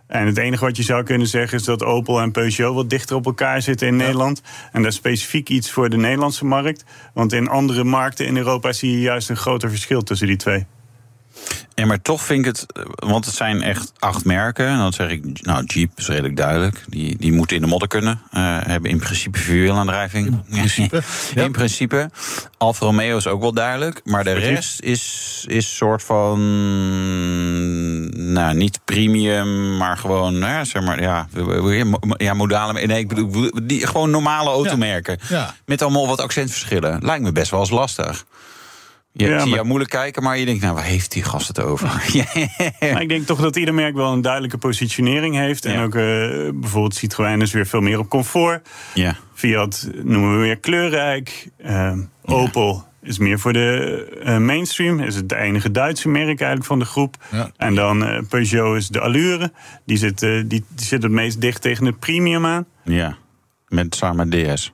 En 0.06 0.26
het 0.26 0.38
enige 0.38 0.64
wat 0.64 0.76
je 0.76 0.82
zou 0.82 1.02
kunnen 1.02 1.26
zeggen 1.26 1.58
is 1.58 1.64
dat 1.64 1.84
Opel 1.84 2.20
en 2.20 2.30
Peugeot 2.30 2.74
wat 2.74 2.90
dichter 2.90 3.16
op 3.16 3.26
elkaar 3.26 3.62
zitten 3.62 3.86
in 3.86 3.96
ja. 3.96 4.00
Nederland. 4.00 4.42
En 4.72 4.82
dat 4.82 4.90
is 4.90 4.98
specifiek 4.98 5.48
iets 5.48 5.70
voor 5.70 5.88
de 5.88 5.96
Nederlandse 5.96 6.44
markt. 6.44 6.84
Want 7.14 7.32
in 7.32 7.48
andere 7.48 7.84
markten 7.84 8.26
in 8.26 8.36
Europa 8.36 8.72
zie 8.72 8.90
je 8.90 9.00
juist 9.00 9.30
een 9.30 9.36
groter 9.36 9.70
verschil 9.70 10.02
tussen 10.02 10.26
die 10.26 10.36
twee. 10.36 10.66
Ja, 11.80 11.86
maar 11.86 12.02
toch 12.02 12.22
vind 12.22 12.38
ik 12.38 12.44
het, 12.44 12.66
want 12.94 13.24
het 13.24 13.34
zijn 13.34 13.62
echt 13.62 13.92
acht 13.98 14.24
merken. 14.24 14.66
En 14.66 14.78
dan 14.78 14.92
zeg 14.92 15.10
ik, 15.10 15.42
nou, 15.42 15.64
Jeep 15.64 15.90
is 15.96 16.08
redelijk 16.08 16.36
duidelijk. 16.36 16.84
Die, 16.88 17.16
die 17.16 17.32
moeten 17.32 17.56
in 17.56 17.62
de 17.62 17.68
modder 17.68 17.88
kunnen. 17.88 18.20
Uh, 18.34 18.58
hebben 18.62 18.90
in 18.90 18.98
principe 18.98 19.38
vierwielaandrijving. 19.38 20.26
In 20.26 20.44
principe. 20.50 21.02
ja. 21.34 21.42
In 21.42 21.52
principe. 21.52 22.10
Alfa 22.58 22.86
Romeo 22.86 23.16
is 23.16 23.26
ook 23.26 23.40
wel 23.40 23.52
duidelijk. 23.52 24.00
Maar 24.04 24.24
de 24.24 24.32
rest 24.32 24.80
is, 24.80 25.44
is 25.48 25.76
soort 25.76 26.02
van, 26.02 26.38
nou, 28.32 28.54
niet 28.54 28.80
premium, 28.84 29.76
maar 29.76 29.96
gewoon, 29.96 30.38
nou, 30.38 30.64
zeg 30.64 30.82
maar, 30.82 31.00
ja, 31.02 31.28
ja 32.16 32.34
modale, 32.34 32.86
nee, 32.86 32.98
ik 32.98 33.08
bedoel, 33.08 33.50
die, 33.62 33.86
gewoon 33.86 34.10
normale 34.10 34.50
automerken. 34.50 35.18
Ja. 35.28 35.36
Ja. 35.36 35.54
Met 35.64 35.82
allemaal 35.82 36.06
wat 36.06 36.20
accentverschillen. 36.20 36.98
Lijkt 37.02 37.22
me 37.22 37.32
best 37.32 37.50
wel 37.50 37.60
eens 37.60 37.70
lastig. 37.70 38.24
Je 39.12 39.26
ja, 39.26 39.38
zie 39.38 39.46
maar... 39.46 39.54
jou 39.54 39.66
moeilijk 39.66 39.90
kijken, 39.90 40.22
maar 40.22 40.38
je 40.38 40.44
denkt, 40.44 40.62
nou, 40.62 40.74
waar 40.74 40.84
heeft 40.84 41.12
die 41.12 41.22
gast 41.22 41.48
het 41.48 41.60
over? 41.60 41.86
maar 42.80 43.02
ik 43.02 43.08
denk 43.08 43.26
toch 43.26 43.40
dat 43.40 43.56
ieder 43.56 43.74
merk 43.74 43.94
wel 43.94 44.12
een 44.12 44.22
duidelijke 44.22 44.58
positionering 44.58 45.36
heeft. 45.36 45.64
En 45.64 45.72
ja. 45.72 45.82
ook 45.82 45.94
uh, 45.94 46.50
bijvoorbeeld 46.54 46.94
Citroën 46.94 47.40
is 47.40 47.52
weer 47.52 47.66
veel 47.66 47.80
meer 47.80 47.98
op 47.98 48.08
comfort. 48.08 48.68
Ja. 48.94 49.16
Fiat 49.34 49.88
noemen 50.02 50.32
we 50.32 50.42
weer 50.42 50.56
kleurrijk. 50.56 51.48
Uh, 51.66 51.92
Opel 52.24 52.84
is 53.02 53.18
meer 53.18 53.38
voor 53.38 53.52
de 53.52 54.06
uh, 54.24 54.36
mainstream. 54.38 55.00
Is 55.00 55.14
het 55.14 55.28
de 55.28 55.36
enige 55.36 55.70
Duitse 55.70 56.08
merk 56.08 56.26
eigenlijk 56.26 56.64
van 56.64 56.78
de 56.78 56.84
groep. 56.84 57.16
En 57.56 57.74
dan 57.74 58.26
Peugeot 58.28 58.76
is 58.76 58.88
de 58.88 59.00
Allure. 59.00 59.52
Die 59.84 59.96
zit, 59.96 60.18
die, 60.18 60.44
die 60.44 60.64
zit 60.76 61.02
het 61.02 61.12
meest 61.12 61.40
dicht 61.40 61.62
tegen 61.62 61.86
het 61.86 61.98
premium 61.98 62.46
aan. 62.46 62.66
Ja, 62.84 63.16
met 63.68 63.94
samen 63.94 64.30
DS. 64.30 64.72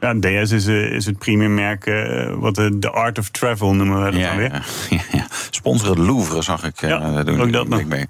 Ja, 0.00 0.14
DS 0.14 0.50
is, 0.50 0.66
uh, 0.66 0.92
is 0.92 1.06
het 1.06 1.18
premiummerk, 1.18 1.86
uh, 1.86 2.34
wat 2.34 2.54
de, 2.54 2.78
de 2.78 2.90
Art 2.90 3.18
of 3.18 3.28
Travel 3.28 3.74
noemen 3.74 4.04
we 4.04 4.10
dat 4.10 4.20
ja, 4.20 4.28
dan 4.28 4.36
weer. 4.36 4.66
Ja, 4.90 5.00
ja. 5.18 5.26
Sponsor 5.50 5.88
het 5.88 5.98
Louvre, 5.98 6.42
zag 6.42 6.64
ik. 6.64 6.80
Ja, 6.80 7.00
uh, 7.00 7.24
doen, 7.24 7.40
ook 7.40 7.52
dat 7.52 7.68
nog. 7.68 7.84
Mee. 7.84 8.06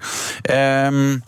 Um, 0.85 1.23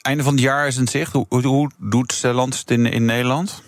einde 0.00 0.22
van 0.22 0.32
het 0.32 0.42
jaar 0.42 0.66
is 0.66 0.76
in 0.76 0.88
zicht. 0.88 1.12
Hoe, 1.12 1.26
hoe, 1.28 1.46
hoe 1.46 1.70
doet 1.78 2.12
Stellantis 2.12 2.60
het 2.60 2.70
in, 2.70 2.86
in 2.86 3.04
Nederland? 3.04 3.62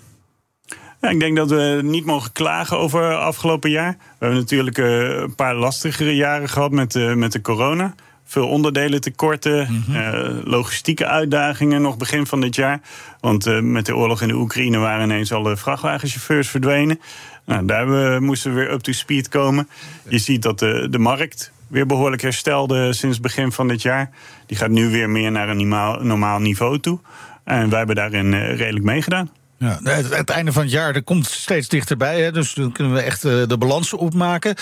Ja, 1.01 1.09
ik 1.09 1.21
denk 1.21 1.37
dat 1.37 1.51
we 1.51 1.81
niet 1.83 2.05
mogen 2.05 2.33
klagen 2.33 2.79
over 2.79 3.17
afgelopen 3.17 3.71
jaar. 3.71 3.93
We 3.99 4.17
hebben 4.19 4.39
natuurlijk 4.39 4.77
een 4.79 5.35
paar 5.35 5.55
lastigere 5.55 6.15
jaren 6.15 6.49
gehad 6.49 6.71
met, 6.71 7.17
met 7.17 7.33
de 7.33 7.41
corona 7.41 7.95
veel 8.29 8.49
onderdelen 8.49 9.01
tekorten, 9.01 9.67
mm 9.71 9.83
-hmm. 9.87 9.97
uh, 9.97 10.45
logistieke 10.45 11.07
uitdagingen 11.07 11.83
nog 11.83 11.97
begin 11.97 12.27
van 12.27 12.41
dit 12.41 12.55
jaar. 12.55 12.81
Want 13.21 13.47
uh, 13.47 13.61
met 13.61 13.87
de 13.87 13.97
oorlog 13.97 14.23
in 14.23 14.29
de 14.29 14.35
Oekraïne 14.35 14.79
waren 14.79 15.05
ineens 15.05 15.33
alle 15.33 15.57
vrachtwagenchauffeurs 15.57 16.49
verdwenen. 16.49 17.01
Nou, 17.45 17.67
daar 17.67 17.89
we, 17.89 18.21
moesten 18.21 18.55
we 18.55 18.61
weer 18.61 18.73
up 18.73 18.81
to 18.81 18.93
speed 18.93 19.29
komen. 19.29 19.69
Je 20.09 20.19
ziet 20.19 20.43
dat 20.43 20.59
de, 20.59 20.87
de 20.91 20.99
markt 20.99 21.53
weer 21.67 21.87
behoorlijk 21.87 22.23
herstelde 22.23 22.93
sinds 22.93 23.21
begin 23.21 23.53
van 23.53 23.69
dit 23.69 23.83
jaar. 23.83 24.11
Die 24.47 24.57
gaat 24.57 24.71
nu 24.71 24.91
weer 24.91 25.11
meer 25.11 25.31
naar 25.31 25.49
een 25.49 25.57
normaal, 25.57 26.03
normaal 26.03 26.39
niveau 26.39 26.79
toe. 26.81 26.99
En 27.45 27.69
wij 27.69 27.79
hebben 27.79 27.97
daarin 27.97 28.35
redelijk 28.35 28.85
meegedaan. 28.85 29.31
Ja, 29.59 29.79
het, 29.83 30.15
het, 30.15 30.31
einde 30.31 30.53
van 30.53 30.63
het 30.63 30.71
jaar 30.71 30.93
dat 30.93 31.05
komt 31.05 31.27
steeds 31.27 31.69
dichterbij. 31.69 32.23
Hè, 32.23 32.33
dus 32.33 32.55
dan 32.55 32.73
kunnen 32.73 32.93
we 32.93 33.01
echt 33.01 33.23
de 33.23 33.57
balansen 33.59 33.99
opmaken. 33.99 34.55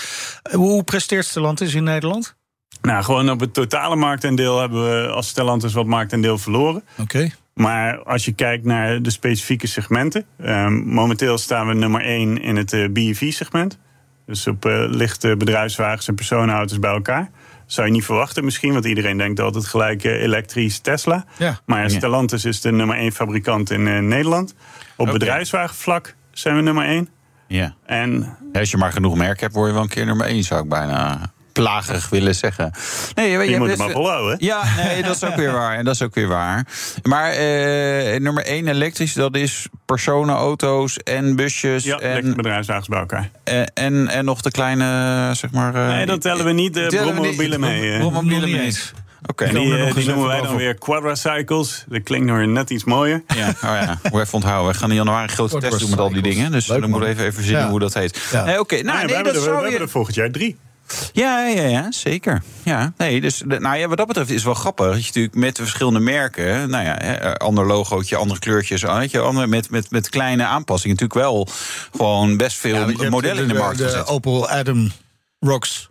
Hoe 0.51 0.83
presteert 0.83 1.25
Stellantis 1.25 1.73
in 1.73 1.83
Nederland? 1.83 2.36
Nou, 2.81 3.03
gewoon 3.03 3.29
op 3.29 3.39
het 3.39 3.53
totale 3.53 3.95
marktaandeel 3.95 4.59
hebben 4.59 4.83
we 4.83 5.07
als 5.07 5.27
Stellantis 5.27 5.73
wat 5.73 5.85
marktaandeel 5.85 6.37
verloren. 6.37 6.83
Oké. 6.91 7.01
Okay. 7.01 7.33
Maar 7.53 8.03
als 8.03 8.25
je 8.25 8.31
kijkt 8.31 8.65
naar 8.65 9.01
de 9.01 9.09
specifieke 9.09 9.67
segmenten. 9.67 10.25
Um, 10.45 10.85
momenteel 10.85 11.37
staan 11.37 11.67
we 11.67 11.73
nummer 11.73 12.01
1 12.01 12.41
in 12.41 12.55
het 12.55 12.73
uh, 12.73 12.89
BEV-segment. 12.89 13.79
Dus 14.25 14.47
op 14.47 14.65
uh, 14.65 14.83
lichte 14.87 15.35
bedrijfswagens 15.37 16.07
en 16.07 16.15
personenauto's 16.15 16.79
bij 16.79 16.91
elkaar. 16.91 17.29
Zou 17.65 17.87
je 17.87 17.93
niet 17.93 18.05
verwachten 18.05 18.43
misschien, 18.43 18.73
want 18.73 18.85
iedereen 18.85 19.17
denkt 19.17 19.39
altijd 19.39 19.65
gelijk 19.65 20.03
uh, 20.03 20.21
elektrisch 20.21 20.79
Tesla. 20.79 21.25
Ja. 21.37 21.59
Maar 21.65 21.89
Stellantis 21.89 22.45
is 22.45 22.61
de 22.61 22.71
nummer 22.71 22.97
één 22.97 23.11
fabrikant 23.11 23.71
in 23.71 24.07
Nederland. 24.07 24.53
Op 24.95 25.07
okay. 25.07 25.13
bedrijfswagenvlak 25.13 26.15
zijn 26.31 26.55
we 26.55 26.61
nummer 26.61 26.85
één. 26.85 27.09
Ja. 27.47 27.75
En 27.85 28.37
als 28.53 28.71
je 28.71 28.77
maar 28.77 28.91
genoeg 28.91 29.15
merk 29.15 29.39
hebt, 29.39 29.53
word 29.53 29.67
je 29.67 29.73
wel 29.73 29.83
een 29.83 29.89
keer 29.89 30.05
nummer 30.05 30.25
één, 30.25 30.43
zou 30.43 30.63
ik 30.63 30.69
bijna 30.69 31.31
plagerig 31.57 32.09
willen 32.09 32.35
zeggen. 32.35 32.71
Nee, 33.15 33.31
je, 33.31 33.37
je, 33.37 33.49
je 33.49 33.57
moet 33.57 33.69
het 33.69 33.77
maar 33.77 33.89
volhouden. 33.89 34.35
Ja, 34.39 34.63
nee, 34.75 35.03
dat 35.03 35.15
is 35.15 35.23
ook 35.23 35.35
weer 35.35 35.51
waar. 35.51 35.77
En 35.77 35.85
dat 35.85 35.93
is 35.93 36.01
ook 36.01 36.15
weer 36.15 36.27
waar. 36.27 36.67
Maar 37.03 37.31
eh, 37.31 38.19
nummer 38.19 38.45
één 38.45 38.67
elektrisch, 38.67 39.13
dat 39.13 39.35
is 39.35 39.67
personenauto's 39.85 40.97
en 40.97 41.35
busjes. 41.35 41.83
Ja, 41.83 41.99
en 41.99 42.35
bedrijfswagens 42.35 42.87
bij 42.87 42.99
elkaar. 42.99 43.29
En, 43.43 43.71
en, 43.73 44.07
en 44.07 44.25
nog 44.25 44.41
de 44.41 44.51
kleine, 44.51 45.29
zeg 45.33 45.51
maar... 45.51 45.75
Uh, 45.75 45.87
nee, 45.87 46.05
dat 46.05 46.21
tellen 46.21 46.45
we 46.45 46.51
niet 46.51 46.73
de 46.73 46.85
brommobielen 46.87 47.59
mee. 47.59 47.97
Brommobielen 47.97 48.51
mee. 48.51 48.75
Oké, 49.29 49.43
okay. 49.43 49.61
die, 49.61 49.93
die 49.93 50.07
noemen 50.07 50.27
wij 50.27 50.41
dan 50.41 50.55
weer 50.55 50.73
quadracycles. 50.75 51.85
Dat 51.87 52.03
klinkt 52.03 52.25
nog 52.25 52.45
net 52.45 52.69
iets 52.69 52.83
mooier. 52.83 53.23
Ja, 53.35 53.47
oh 53.47 53.53
ja. 53.61 53.99
Hoe 54.09 54.21
even 54.21 54.33
onthouden. 54.33 54.71
We 54.71 54.77
gaan 54.77 54.89
in 54.89 54.95
januari 54.95 55.23
een 55.23 55.29
grote 55.29 55.57
test 55.57 55.79
doen 55.79 55.89
met 55.89 55.99
al 55.99 56.13
die 56.13 56.21
dingen. 56.21 56.51
Dus 56.51 56.67
Leuk, 56.67 56.81
dan 56.81 56.89
moeten 56.89 57.09
we 57.09 57.15
even, 57.15 57.25
even 57.25 57.43
zien 57.43 57.57
ja. 57.57 57.69
hoe 57.69 57.79
dat 57.79 57.93
heet. 57.93 58.27
Ja. 58.31 58.41
Oké, 58.41 58.59
okay. 58.59 58.79
nou, 58.79 58.97
nee, 58.97 59.05
nee, 59.05 59.17
we, 59.17 59.23
dat 59.23 59.33
hebben 59.33 59.43
er, 59.43 59.49
we 59.49 59.55
je... 59.55 59.61
hebben 59.61 59.81
er 59.81 59.89
volgend 59.89 60.15
jaar 60.15 60.31
drie. 60.31 60.57
Ja, 61.11 61.47
ja, 61.47 61.61
ja, 61.61 61.91
zeker. 61.91 62.43
Ja, 62.63 62.93
nee, 62.97 63.21
dus 63.21 63.41
nou 63.45 63.77
ja, 63.77 63.87
wat 63.87 63.97
dat 63.97 64.07
betreft 64.07 64.29
is 64.29 64.35
het 64.35 64.45
wel 64.45 64.53
grappig. 64.53 64.85
Dat 64.85 64.99
je 64.99 65.05
natuurlijk 65.05 65.35
met 65.35 65.55
de 65.55 65.61
verschillende 65.61 65.99
merken, 65.99 66.69
nou 66.69 66.83
ja, 66.85 67.31
ander 67.31 67.65
logootje, 67.65 68.15
andere 68.15 68.39
kleurtjes, 68.39 68.81
weet 68.81 69.11
je, 69.11 69.19
andere, 69.19 69.47
met, 69.47 69.69
met, 69.69 69.91
met 69.91 70.09
kleine 70.09 70.45
aanpassingen, 70.45 70.97
natuurlijk 70.99 71.27
wel 71.27 71.47
gewoon 71.97 72.37
best 72.37 72.57
veel 72.57 72.89
ja, 72.89 73.09
modellen 73.09 73.41
in 73.41 73.47
de 73.47 73.53
markt 73.53 73.77
de, 73.77 73.83
gezet. 73.83 74.05
De 74.05 74.11
Opel 74.11 74.49
Adam 74.49 74.91
Rocks 75.39 75.89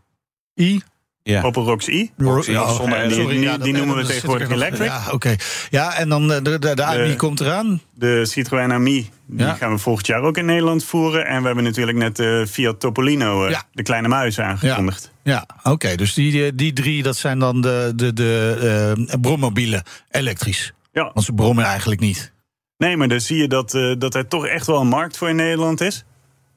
E. 0.54 0.78
Ja. 1.26 1.42
Opel 1.42 1.78
E. 1.86 2.08
Ja, 2.16 2.72
zonder, 2.72 3.08
die, 3.08 3.26
die, 3.26 3.40
ja, 3.40 3.58
die 3.58 3.72
noemen 3.72 3.96
we 3.96 4.04
tegenwoordig 4.04 4.50
electric. 4.50 4.88
Ja, 4.88 5.02
oké. 5.04 5.14
Okay. 5.14 5.38
Ja, 5.70 5.94
en 5.94 6.08
dan 6.08 6.28
de, 6.28 6.42
de, 6.42 6.58
de 6.58 6.84
AMI 6.84 7.16
komt 7.16 7.40
eraan. 7.40 7.80
De 7.94 8.26
Citroën 8.26 8.72
AMI, 8.72 9.10
die 9.26 9.46
gaan 9.46 9.72
we 9.72 9.78
volgend 9.78 10.06
jaar 10.06 10.22
ook 10.22 10.36
in 10.36 10.44
Nederland 10.44 10.84
voeren. 10.84 11.26
En 11.26 11.40
we 11.40 11.46
hebben 11.46 11.64
natuurlijk 11.64 11.98
net 11.98 12.16
de 12.16 12.46
Fiat 12.50 12.80
Topolino, 12.80 13.48
de 13.72 13.82
kleine 13.82 14.08
muis, 14.08 14.40
aangekondigd. 14.40 15.10
Ja, 15.22 15.46
oké. 15.58 15.70
Okay. 15.70 15.96
Dus 15.96 16.14
die, 16.14 16.54
die 16.54 16.72
drie, 16.72 17.02
dat 17.02 17.16
zijn 17.16 17.38
dan 17.38 17.60
de, 17.60 17.92
de, 17.96 18.12
de 18.12 18.96
uh, 18.96 19.20
brommobielen 19.20 19.82
elektrisch. 20.10 20.72
Ja. 20.92 21.10
Want 21.14 21.26
ze 21.26 21.32
brommen 21.32 21.64
eigenlijk 21.64 22.00
niet. 22.00 22.32
Nee, 22.78 22.96
maar 22.96 23.08
dan 23.08 23.20
zie 23.20 23.36
je 23.36 23.48
dat, 23.48 23.74
uh, 23.74 23.94
dat 23.98 24.14
er 24.14 24.28
toch 24.28 24.46
echt 24.46 24.66
wel 24.66 24.80
een 24.80 24.88
markt 24.88 25.16
voor 25.16 25.28
in 25.28 25.36
Nederland 25.36 25.80
is. 25.80 26.04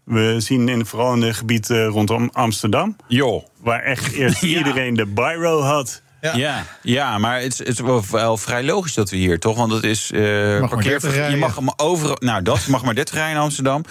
We 0.10 0.36
zien 0.38 0.70
in, 0.70 0.86
vooral 0.86 1.14
in 1.14 1.22
het 1.22 1.36
gebied 1.36 1.70
uh, 1.70 1.88
rondom 1.88 2.30
Amsterdam. 2.34 2.96
Jo. 3.08 3.44
Waar 3.62 3.84
echt 3.84 4.12
eerst 4.14 4.42
ja. 4.46 4.58
iedereen 4.58 4.94
de 4.94 5.06
Byro 5.06 5.62
had. 5.62 6.02
Ja. 6.22 6.36
ja, 6.36 6.66
ja, 6.82 7.18
maar 7.18 7.42
het, 7.42 7.58
het 7.58 7.68
is 7.68 7.80
wel, 8.12 8.38
vrij 8.38 8.64
logisch 8.64 8.94
dat 8.94 9.10
we 9.10 9.16
hier, 9.16 9.40
toch? 9.40 9.58
Want 9.58 9.72
het 9.72 9.84
is 9.84 10.12
uh, 10.12 10.70
parkeervergunning. 10.70 11.34
Je 11.34 11.40
mag 11.40 11.56
hem 11.56 11.70
overal. 11.76 12.16
Nou, 12.20 12.42
dat 12.42 12.64
je 12.64 12.72
mag 12.72 12.84
maar 12.84 12.96
30 12.96 13.16
rijden 13.16 13.36
in 13.36 13.42
Amsterdam. 13.42 13.84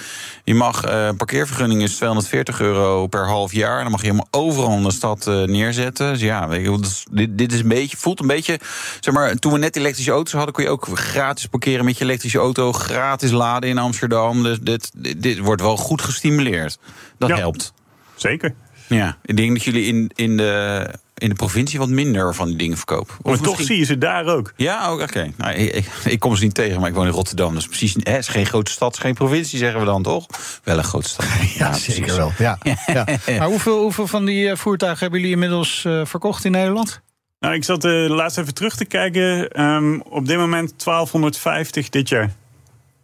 Je 0.44 0.54
mag 0.54 0.84
uh, 0.84 1.08
parkeervergunning 1.16 1.82
is 1.82 1.96
240 1.96 2.60
euro 2.60 3.06
per 3.06 3.26
half 3.26 3.52
jaar. 3.52 3.82
Dan 3.82 3.90
mag 3.90 4.02
je 4.02 4.08
hem 4.08 4.20
overal 4.30 4.76
in 4.76 4.82
de 4.82 4.92
stad 4.92 5.26
uh, 5.26 5.42
neerzetten. 5.42 6.12
Dus 6.12 6.20
ja, 6.20 6.48
weet 6.48 6.64
je, 6.64 7.04
dit, 7.10 7.38
dit 7.38 7.52
is 7.52 7.60
een 7.60 7.68
beetje, 7.68 7.96
voelt 7.96 8.20
een 8.20 8.26
beetje. 8.26 8.58
Zeg 9.00 9.14
maar, 9.14 9.34
toen 9.34 9.52
we 9.52 9.58
net 9.58 9.76
elektrische 9.76 10.10
auto's 10.10 10.32
hadden, 10.32 10.54
kon 10.54 10.64
je 10.64 10.70
ook 10.70 10.88
gratis 10.92 11.46
parkeren 11.46 11.84
met 11.84 11.98
je 11.98 12.04
elektrische 12.04 12.38
auto, 12.38 12.72
gratis 12.72 13.30
laden 13.30 13.68
in 13.68 13.78
Amsterdam. 13.78 14.42
Dus 14.42 14.58
dit, 14.60 14.90
dit, 14.94 15.22
dit 15.22 15.38
wordt 15.38 15.62
wel 15.62 15.76
goed 15.76 16.02
gestimuleerd. 16.02 16.78
Dat 17.18 17.28
ja, 17.28 17.36
helpt. 17.36 17.72
Zeker. 18.14 18.54
Ja, 18.88 19.16
ik 19.24 19.36
denk 19.36 19.52
dat 19.52 19.64
jullie 19.64 19.84
in, 19.84 20.10
in 20.14 20.36
de 20.36 20.90
in 21.18 21.28
de 21.28 21.34
provincie 21.34 21.78
wat 21.78 21.88
minder 21.88 22.34
van 22.34 22.46
die 22.48 22.56
dingen 22.56 22.76
verkopen. 22.76 23.14
Of 23.18 23.22
maar 23.22 23.32
misschien... 23.32 23.56
toch 23.56 23.66
zie 23.66 23.78
je 23.78 23.84
ze 23.84 23.98
daar 23.98 24.26
ook. 24.26 24.52
Ja, 24.56 24.86
ook, 24.86 25.00
oké. 25.00 25.02
Okay. 25.02 25.32
Nou, 25.36 25.52
ik, 25.52 25.74
ik, 25.74 25.86
ik, 26.04 26.18
kom 26.18 26.36
ze 26.36 26.44
niet 26.44 26.54
tegen, 26.54 26.80
maar 26.80 26.88
ik 26.88 26.94
woon 26.94 27.06
in 27.06 27.12
Rotterdam. 27.12 27.52
Dat 27.52 27.62
is 27.62 27.66
precies 27.66 27.94
het 27.94 28.08
is 28.08 28.28
geen 28.28 28.46
grote 28.46 28.70
stad, 28.70 28.92
is 28.92 28.98
geen 28.98 29.14
provincie, 29.14 29.58
zeggen 29.58 29.80
we 29.80 29.86
dan 29.86 30.02
toch? 30.02 30.26
Wel 30.64 30.78
een 30.78 30.84
grote 30.84 31.08
stad. 31.08 31.26
Ja, 31.38 31.66
ja 31.66 31.72
zeker 31.72 32.16
wel. 32.16 32.32
Ja. 32.38 32.58
ja. 32.86 33.04
Maar 33.26 33.46
hoeveel, 33.46 33.82
hoeveel 33.82 34.06
van 34.06 34.24
die 34.24 34.56
voertuigen 34.56 35.00
hebben 35.00 35.18
jullie 35.18 35.34
inmiddels 35.34 35.84
uh, 35.86 36.04
verkocht 36.04 36.44
in 36.44 36.50
Nederland? 36.50 37.00
Nou, 37.40 37.54
ik 37.54 37.64
zat 37.64 37.84
uh, 37.84 38.08
laatst 38.08 38.38
even 38.38 38.54
terug 38.54 38.76
te 38.76 38.84
kijken. 38.84 39.60
Um, 39.62 40.02
op 40.02 40.26
dit 40.26 40.36
moment 40.36 40.84
1250 40.84 41.88
dit 41.88 42.08
jaar. 42.08 42.32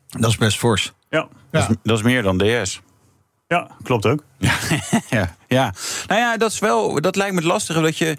Dat 0.08 0.30
is 0.30 0.36
best 0.36 0.58
fors. 0.58 0.92
Ja. 1.10 1.28
Dat, 1.50 1.70
is, 1.70 1.76
dat 1.82 1.96
is 1.96 2.02
meer 2.02 2.22
dan 2.22 2.38
DS. 2.38 2.80
Ja, 3.54 3.68
klopt 3.82 4.06
ook. 4.06 4.22
ja, 5.10 5.34
ja. 5.48 5.74
Nou 6.06 6.20
ja, 6.20 6.36
dat 6.36 6.50
is 6.50 6.58
wel. 6.58 7.00
Dat 7.00 7.16
lijkt 7.16 7.32
me 7.32 7.40
het 7.40 7.48
lastige 7.48 7.80
dat 7.80 7.98
je. 7.98 8.16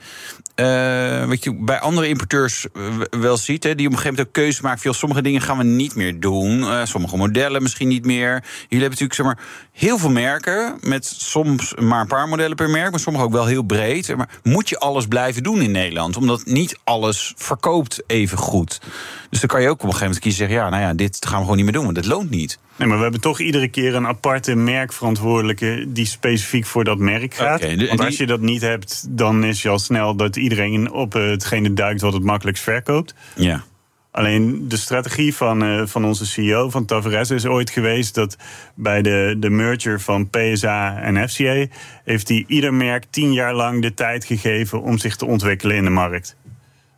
Uh, 0.56 1.28
wat 1.28 1.44
je 1.44 1.56
bij 1.56 1.80
andere 1.80 2.08
importeurs 2.08 2.68
wel 3.10 3.38
ziet, 3.38 3.64
hè, 3.64 3.76
die 3.76 3.86
op 3.86 3.92
een 3.92 3.98
gegeven 3.98 4.18
moment 4.18 4.28
ook 4.28 4.34
keuze 4.34 4.62
maken. 4.62 4.80
Veel 4.80 4.94
sommige 4.94 5.22
dingen 5.22 5.42
gaan 5.42 5.58
we 5.58 5.64
niet 5.64 5.96
meer 5.96 6.20
doen. 6.20 6.60
Uh, 6.60 6.86
sommige 6.86 7.18
modellen 7.18 7.62
misschien 7.62 7.88
niet 7.88 8.06
meer. 8.06 8.32
Jullie 8.70 8.86
hebben 8.86 8.90
natuurlijk 8.90 9.14
zeg 9.14 9.26
maar, 9.26 9.40
heel 9.72 9.98
veel 9.98 10.10
merken. 10.10 10.78
Met 10.82 11.06
soms 11.06 11.74
maar 11.74 12.02
een 12.02 12.08
paar 12.08 12.28
modellen 12.28 12.56
per 12.56 12.70
merk. 12.70 12.92
Maar 12.92 13.00
sommige 13.00 13.26
ook 13.26 13.32
wel 13.32 13.46
heel 13.46 13.64
breed. 13.64 14.16
Maar 14.16 14.30
moet 14.44 14.70
je 14.70 14.80
alles 14.80 15.08
blijven 15.08 15.44
doen 15.44 15.62
in 15.62 15.72
Nederland? 15.72 16.18
Omdat 16.18 16.46
niet 16.46 16.80
alles 16.84 17.34
verkoopt 17.38 18.04
even 18.08 18.38
goed. 18.38 18.80
Dus 19.36 19.44
dan 19.44 19.58
kan 19.58 19.66
je 19.66 19.70
ook 19.70 19.74
op 19.74 19.82
een 19.82 19.94
gegeven 19.94 20.08
moment 20.08 20.24
kiezen 20.24 20.48
zeggen: 20.48 20.66
ja, 20.66 20.70
nou 20.70 20.82
ja, 20.82 20.94
dit 20.94 21.26
gaan 21.26 21.36
we 21.36 21.42
gewoon 21.42 21.56
niet 21.56 21.66
meer 21.66 21.74
doen. 21.74 21.84
Want 21.84 21.98
het 21.98 22.06
loont 22.06 22.30
niet. 22.30 22.60
Nee, 22.76 22.88
maar 22.88 22.98
we 22.98 23.04
hebben 23.04 23.22
toch 23.22 23.40
iedere 23.40 23.68
keer 23.68 23.96
een 23.96 24.08
aparte 24.08 24.56
merkverantwoordelijke 24.56 25.86
die 25.88 26.06
specifiek 26.06 26.66
voor 26.66 26.84
dat 26.84 26.98
merk 26.98 27.34
gaat. 27.34 27.64
Okay, 27.64 27.76
de, 27.76 27.88
Want 27.88 28.00
als 28.00 28.18
je 28.18 28.26
dat 28.26 28.40
niet 28.40 28.62
hebt, 28.62 29.06
dan 29.10 29.44
is 29.44 29.62
je 29.62 29.70
al 29.70 29.80
snel 29.80 30.16
dat 30.16 30.36
iedereen 30.36 30.92
op 30.92 31.14
hetgene 31.14 31.74
duikt 31.74 32.02
wat 32.02 32.14
het 32.14 32.24
makkelijkst 32.24 32.64
verkoopt. 32.64 33.16
Ja. 33.36 33.64
Alleen 34.12 34.68
de 34.68 34.78
strategie 34.78 35.36
van, 35.36 35.64
uh, 35.64 35.86
van 35.86 36.06
onze 36.06 36.26
CEO, 36.26 36.70
van 36.70 36.86
Tavares, 36.86 37.30
is 37.30 37.46
ooit 37.46 37.70
geweest 37.70 38.16
dat 38.16 38.38
bij 38.76 39.02
de, 39.02 39.36
de 39.40 39.50
merger 39.50 40.02
van 40.02 40.30
PSA 40.30 41.02
en 41.02 41.30
FCA 41.30 41.66
heeft 42.04 42.28
hij 42.28 42.44
ieder 42.48 42.74
merk 42.74 43.06
tien 43.10 43.34
jaar 43.34 43.54
lang 43.54 43.82
de 43.82 43.94
tijd 43.94 44.26
gegeven 44.26 44.82
om 44.82 44.98
zich 44.98 45.16
te 45.16 45.26
ontwikkelen 45.26 45.76
in 45.76 45.84
de 45.84 45.90
markt. 45.90 46.36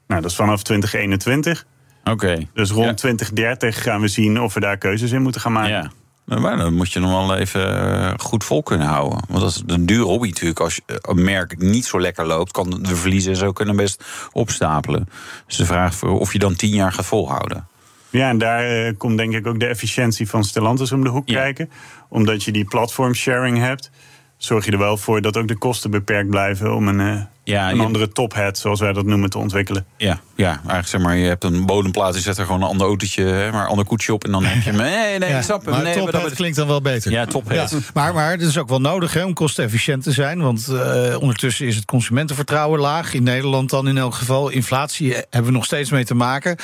Nou, 0.08 0.22
dat 0.22 0.32
is 0.32 0.38
vanaf 0.38 0.64
2021. 0.64 1.66
Oké. 2.12 2.26
Okay. 2.26 2.48
Dus 2.54 2.70
rond 2.70 2.86
ja. 2.86 2.94
2030 2.94 3.84
gaan 3.84 4.02
we 4.02 4.08
zien 4.08 4.42
of 4.42 4.54
we 4.54 4.60
daar 4.60 4.78
keuzes 4.78 5.12
in 5.12 5.22
moeten 5.22 5.42
gaan 5.42 5.52
maken. 5.52 5.70
Ja. 5.70 5.92
Maar 6.40 6.58
dan 6.58 6.74
moet 6.74 6.92
je 6.92 7.00
nog 7.00 7.28
wel 7.28 7.38
even 7.38 8.20
goed 8.20 8.44
vol 8.44 8.64
kunnen 8.64 8.88
houden. 8.88 9.20
Want 9.28 9.42
dat 9.42 9.50
is 9.50 9.64
een 9.68 9.86
duur 9.86 10.04
hobby 10.04 10.28
natuurlijk. 10.28 10.60
Als 10.60 10.82
een 10.86 11.24
merk 11.24 11.58
niet 11.58 11.86
zo 11.86 12.02
lekker 12.02 12.26
loopt, 12.26 12.52
kan 12.52 12.70
de 12.70 12.96
verliezen 12.96 13.36
zo 13.36 13.52
kunnen 13.52 13.76
best 13.76 14.04
opstapelen. 14.32 15.10
Dus 15.48 15.56
de 15.56 15.66
vraag 15.66 16.04
of 16.04 16.34
je 16.34 16.40
dan 16.40 16.56
tien 16.56 16.74
jaar 16.74 16.94
gaat 16.94 17.06
volhouden. 17.06 17.68
Ja, 18.10 18.30
en 18.30 18.38
daar 18.38 18.88
uh, 18.88 18.92
komt 18.98 19.18
denk 19.18 19.34
ik 19.34 19.48
ook 19.48 19.60
de 19.60 19.66
efficiëntie 19.66 20.30
van 20.30 20.44
Stellantis 20.44 20.92
om 20.92 21.04
de 21.04 21.10
hoek 21.10 21.28
ja. 21.30 21.36
kijken. 21.36 21.70
Omdat 22.10 22.44
je 22.44 22.52
die 22.52 22.66
platform 22.66 23.14
sharing 23.14 23.58
hebt, 23.58 23.92
zorg 24.38 24.66
je 24.66 24.72
er 24.72 24.78
wel 24.78 24.98
voor 24.98 25.22
dat 25.22 25.38
ook 25.38 25.48
de 25.48 25.58
kosten 25.58 25.92
beperkt 25.92 26.30
blijven 26.30 26.76
om 26.76 26.88
een, 26.88 27.00
uh, 27.00 27.22
ja, 27.48 27.72
een 27.72 27.80
andere 27.80 28.10
tophead, 28.10 28.58
zoals 28.58 28.80
wij 28.80 28.94
dat 28.94 29.06
noemen, 29.06 29.30
te 29.30 29.38
ontwikkelen. 29.38 29.86
Ja, 29.98 30.20
ja, 30.36 30.50
eigenlijk 30.50 30.88
zeg 30.88 31.02
maar, 31.02 31.16
je 31.16 31.28
hebt 31.28 31.44
een 31.44 31.66
bodemplaat, 31.66 32.16
je 32.16 32.22
zet 32.22 32.38
er 32.38 32.46
gewoon 32.46 32.62
een 32.62 32.68
ander 32.68 32.88
autootje, 32.88 33.24
hè, 33.24 33.52
maar 33.52 33.64
een 33.64 33.70
ander 33.70 33.86
koetsje 33.86 34.14
op 34.14 34.24
en 34.24 34.32
dan 34.32 34.44
heb 34.44 34.64
je 34.64 34.70
hem. 34.70 34.76
Nee, 34.88 35.20
nee, 35.20 35.30
ja, 35.30 35.38
ik 35.38 35.44
snap 35.44 35.66
hem. 35.66 35.74
Maar 35.74 35.84
nee, 35.84 35.96
tophead 35.96 36.24
dat 36.24 36.34
klinkt 36.34 36.58
dan 36.58 36.68
wel 36.68 36.82
beter. 36.82 37.12
Ja, 37.12 37.26
tophead. 37.26 37.72
Ja, 37.72 37.78
maar, 37.94 38.14
maar 38.14 38.32
het 38.32 38.42
is 38.42 38.58
ook 38.58 38.70
wel 38.70 38.82
nodig 38.82 39.14
hè, 39.14 39.24
om 39.24 39.34
kostenefficiënt 39.34 40.04
te 40.04 40.12
zijn, 40.12 40.42
want 40.42 40.68
uh, 40.70 41.16
ondertussen 41.20 41.66
is 41.68 41.76
het 41.76 41.86
consumentenvertrouwen 41.86 42.80
laag. 42.80 43.14
In 43.14 43.24
Nederland 43.24 43.70
dan 43.70 43.88
in 43.88 43.98
elk 43.98 44.14
geval. 44.14 44.50
Inflatie 44.50 45.14
hebben 45.14 45.46
we 45.46 45.52
nog 45.52 45.66
steeds 45.66 45.90
mee 45.90 46.06
te 46.06 46.16
maken. 46.16 46.58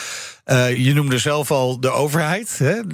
Uh, 0.45 0.77
je 0.77 0.93
noemde 0.93 1.17
zelf 1.17 1.51
al 1.51 1.79
de 1.79 1.89
overheid. 1.89 2.57
Hè? 2.57 2.87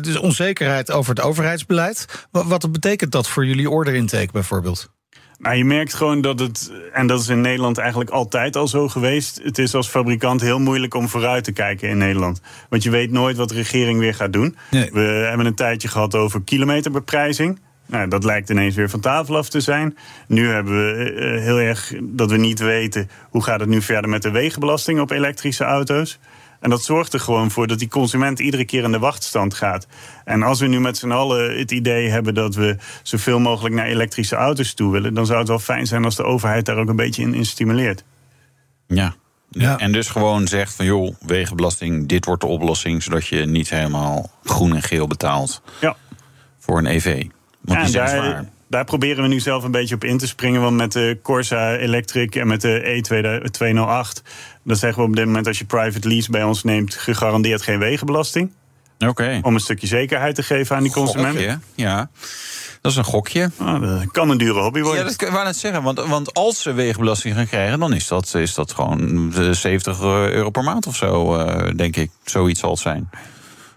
Dus 0.00 0.16
onzekerheid 0.16 0.90
over 0.90 1.14
het 1.14 1.24
overheidsbeleid. 1.24 2.26
Wat, 2.30 2.46
wat 2.46 2.72
betekent 2.72 3.12
dat 3.12 3.28
voor 3.28 3.46
jullie 3.46 3.70
order 3.70 3.94
intake 3.94 4.32
bijvoorbeeld? 4.32 4.90
Nou, 5.42 5.56
je 5.56 5.64
merkt 5.64 5.94
gewoon 5.94 6.20
dat 6.20 6.38
het, 6.38 6.72
en 6.92 7.06
dat 7.06 7.20
is 7.20 7.28
in 7.28 7.40
Nederland 7.40 7.78
eigenlijk 7.78 8.10
altijd 8.10 8.56
al 8.56 8.68
zo 8.68 8.88
geweest. 8.88 9.40
Het 9.42 9.58
is 9.58 9.74
als 9.74 9.88
fabrikant 9.88 10.40
heel 10.40 10.58
moeilijk 10.58 10.94
om 10.94 11.08
vooruit 11.08 11.44
te 11.44 11.52
kijken 11.52 11.88
in 11.88 11.98
Nederland. 11.98 12.40
Want 12.68 12.82
je 12.82 12.90
weet 12.90 13.10
nooit 13.10 13.36
wat 13.36 13.48
de 13.48 13.54
regering 13.54 13.98
weer 13.98 14.14
gaat 14.14 14.32
doen. 14.32 14.56
Nee. 14.70 14.90
We 14.92 15.00
hebben 15.00 15.46
een 15.46 15.54
tijdje 15.54 15.88
gehad 15.88 16.14
over 16.14 16.42
kilometerbeprijzing. 16.42 17.60
Nou, 17.86 18.08
dat 18.08 18.24
lijkt 18.24 18.50
ineens 18.50 18.74
weer 18.74 18.90
van 18.90 19.00
tafel 19.00 19.36
af 19.36 19.48
te 19.48 19.60
zijn. 19.60 19.96
Nu 20.26 20.48
hebben 20.48 20.74
we 20.74 21.12
uh, 21.12 21.40
heel 21.40 21.58
erg 21.58 21.92
dat 22.02 22.30
we 22.30 22.36
niet 22.36 22.58
weten 22.58 23.10
hoe 23.30 23.42
gaat 23.42 23.60
het 23.60 23.68
nu 23.68 23.82
verder 23.82 24.10
met 24.10 24.22
de 24.22 24.30
wegenbelasting 24.30 25.00
op 25.00 25.10
elektrische 25.10 25.64
auto's. 25.64 26.18
En 26.62 26.70
dat 26.70 26.84
zorgt 26.84 27.12
er 27.12 27.20
gewoon 27.20 27.50
voor 27.50 27.66
dat 27.66 27.78
die 27.78 27.88
consument 27.88 28.38
iedere 28.38 28.64
keer 28.64 28.84
in 28.84 28.92
de 28.92 28.98
wachtstand 28.98 29.54
gaat. 29.54 29.86
En 30.24 30.42
als 30.42 30.60
we 30.60 30.66
nu 30.66 30.80
met 30.80 30.96
z'n 30.96 31.10
allen 31.10 31.58
het 31.58 31.70
idee 31.70 32.08
hebben 32.08 32.34
dat 32.34 32.54
we 32.54 32.76
zoveel 33.02 33.38
mogelijk 33.38 33.74
naar 33.74 33.86
elektrische 33.86 34.36
auto's 34.36 34.74
toe 34.74 34.92
willen, 34.92 35.14
dan 35.14 35.26
zou 35.26 35.38
het 35.38 35.48
wel 35.48 35.58
fijn 35.58 35.86
zijn 35.86 36.04
als 36.04 36.16
de 36.16 36.24
overheid 36.24 36.64
daar 36.64 36.76
ook 36.76 36.88
een 36.88 36.96
beetje 36.96 37.22
in, 37.22 37.34
in 37.34 37.46
stimuleert. 37.46 38.04
Ja. 38.86 39.14
ja. 39.50 39.78
En 39.78 39.92
dus 39.92 40.08
gewoon 40.08 40.46
zegt 40.46 40.74
van 40.74 40.84
joh, 40.84 41.14
wegenbelasting, 41.20 42.08
dit 42.08 42.24
wordt 42.24 42.40
de 42.40 42.48
oplossing, 42.48 43.02
zodat 43.02 43.26
je 43.26 43.46
niet 43.46 43.70
helemaal 43.70 44.30
groen 44.44 44.74
en 44.74 44.82
geel 44.82 45.06
betaalt 45.06 45.62
ja. 45.80 45.96
voor 46.58 46.78
een 46.78 46.86
EV. 46.86 47.26
Want 47.60 47.78
ja, 47.78 47.84
die 47.84 47.92
zijn 47.92 48.06
daar, 48.06 48.24
zwaar. 48.24 48.48
Daar 48.72 48.84
proberen 48.84 49.22
we 49.22 49.28
nu 49.28 49.40
zelf 49.40 49.64
een 49.64 49.70
beetje 49.70 49.94
op 49.94 50.04
in 50.04 50.18
te 50.18 50.26
springen. 50.26 50.60
Want 50.60 50.76
met 50.76 50.92
de 50.92 51.18
Corsa 51.22 51.76
Electric 51.76 52.36
en 52.36 52.46
met 52.46 52.60
de 52.60 53.02
E208... 53.02 54.22
dan 54.64 54.76
zeggen 54.76 55.02
we 55.02 55.08
op 55.08 55.16
dit 55.16 55.26
moment 55.26 55.46
als 55.46 55.58
je 55.58 55.64
private 55.64 56.08
lease 56.08 56.30
bij 56.30 56.42
ons 56.42 56.62
neemt... 56.62 56.94
gegarandeerd 56.94 57.62
geen 57.62 57.78
wegenbelasting. 57.78 58.52
Oké. 58.98 59.38
Om 59.42 59.54
een 59.54 59.60
stukje 59.60 59.86
zekerheid 59.86 60.34
te 60.34 60.42
geven 60.42 60.76
aan 60.76 60.82
die 60.82 60.92
consument. 60.92 61.36
Gokje, 61.36 61.58
Ja, 61.74 62.10
dat 62.80 62.92
is 62.92 62.98
een 62.98 63.04
gokje. 63.04 63.50
Ah, 63.58 63.80
dat 63.80 64.10
kan 64.10 64.30
een 64.30 64.38
dure 64.38 64.60
hobby 64.60 64.80
worden. 64.80 65.00
Ja, 65.00 65.08
dat 65.08 65.16
kan 65.16 65.28
ik 65.28 65.44
net 65.44 65.56
zeggen. 65.56 65.82
Want, 65.82 65.98
want 66.00 66.34
als 66.34 66.62
ze 66.62 66.72
wegenbelasting 66.72 67.34
gaan 67.34 67.46
krijgen, 67.46 67.78
dan 67.78 67.92
is 67.92 68.08
dat, 68.08 68.34
is 68.34 68.54
dat 68.54 68.72
gewoon 68.72 69.32
eh, 69.34 69.50
70 69.50 70.00
euro 70.00 70.50
per 70.50 70.64
maand 70.64 70.86
of 70.86 70.96
zo, 70.96 71.36
eh, 71.36 71.70
denk 71.76 71.96
ik. 71.96 72.10
Zoiets 72.24 72.60
zal 72.60 72.70
het 72.70 72.80
zijn. 72.80 73.10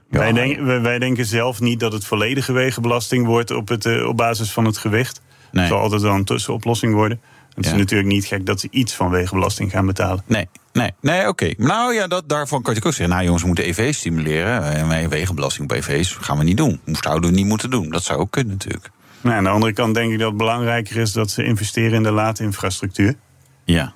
Ja. 0.10 0.20
Wij, 0.20 0.32
denk- 0.34 0.60
wij- 0.60 0.82
wij 0.82 1.00
denken 1.00 1.26
zelf 1.26 1.60
niet 1.60 1.80
dat 1.80 1.94
het 1.94 2.06
volledige 2.06 2.52
wegenbelasting 2.52 3.26
wordt 3.26 3.52
op, 3.52 3.68
het, 3.68 3.86
eh, 3.86 4.08
op 4.08 4.18
basis 4.18 4.52
van 4.52 4.66
het 4.66 4.78
gewicht. 4.78 5.22
Nee. 5.52 5.64
Het 5.64 5.74
zal 5.74 5.82
altijd 5.82 6.02
wel 6.02 6.14
een 6.14 6.26
tussenoplossing 6.26 6.94
worden. 6.94 7.22
Het 7.56 7.66
Ja. 7.66 7.72
is 7.72 7.78
natuurlijk 7.78 8.10
niet 8.10 8.26
gek 8.26 8.46
dat 8.46 8.60
ze 8.60 8.68
iets 8.72 8.94
van 8.94 9.10
wegenbelasting 9.10 9.72
gaan 9.72 9.86
betalen. 9.86 10.24
Nee, 10.28 10.48
nee, 10.74 10.92
nee, 11.02 11.28
oké. 11.28 11.54
Nou 11.58 11.94
ja, 11.94 12.08
dat, 12.08 12.30
daarvan 12.30 12.62
kan 12.62 12.74
je 12.74 12.80
ook 12.84 12.94
zeggen... 12.94 13.10
nou 13.10 13.24
jongens, 13.24 13.42
we 13.42 13.48
moeten 13.48 13.66
EV's 13.66 13.98
stimuleren. 13.98 14.64
En 14.64 14.88
wij 14.88 15.10
wegenbelasting 15.10 15.72
op 15.72 15.78
EV's 15.78 16.18
gaan 16.22 16.38
we 16.38 16.44
niet 16.44 16.58
doen. 16.58 16.80
Zouden 16.86 17.30
we 17.30 17.36
niet 17.36 17.46
moeten 17.46 17.70
doen. 17.70 17.90
Dat 17.90 18.04
zou 18.04 18.20
ook 18.20 18.32
kunnen 18.32 18.54
natuurlijk. 18.54 18.90
Nou, 19.22 19.36
aan 19.38 19.44
de 19.44 19.50
andere 19.50 19.74
kant 19.74 19.94
denk 19.96 20.12
ik 20.12 20.20
dat 20.20 20.28
het 20.28 20.38
belangrijker 20.38 20.98
is 20.98 21.12
dat 21.12 21.32
ze 21.32 21.44
investeren 21.44 21.94
in 21.94 22.04
de 22.04 22.12
laadinfrastructuur. 22.12 23.16
Ja, 23.64 23.94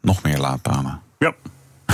nog 0.00 0.22
meer 0.22 0.38
laadpalen. 0.38 1.00
Ja. 1.18 1.34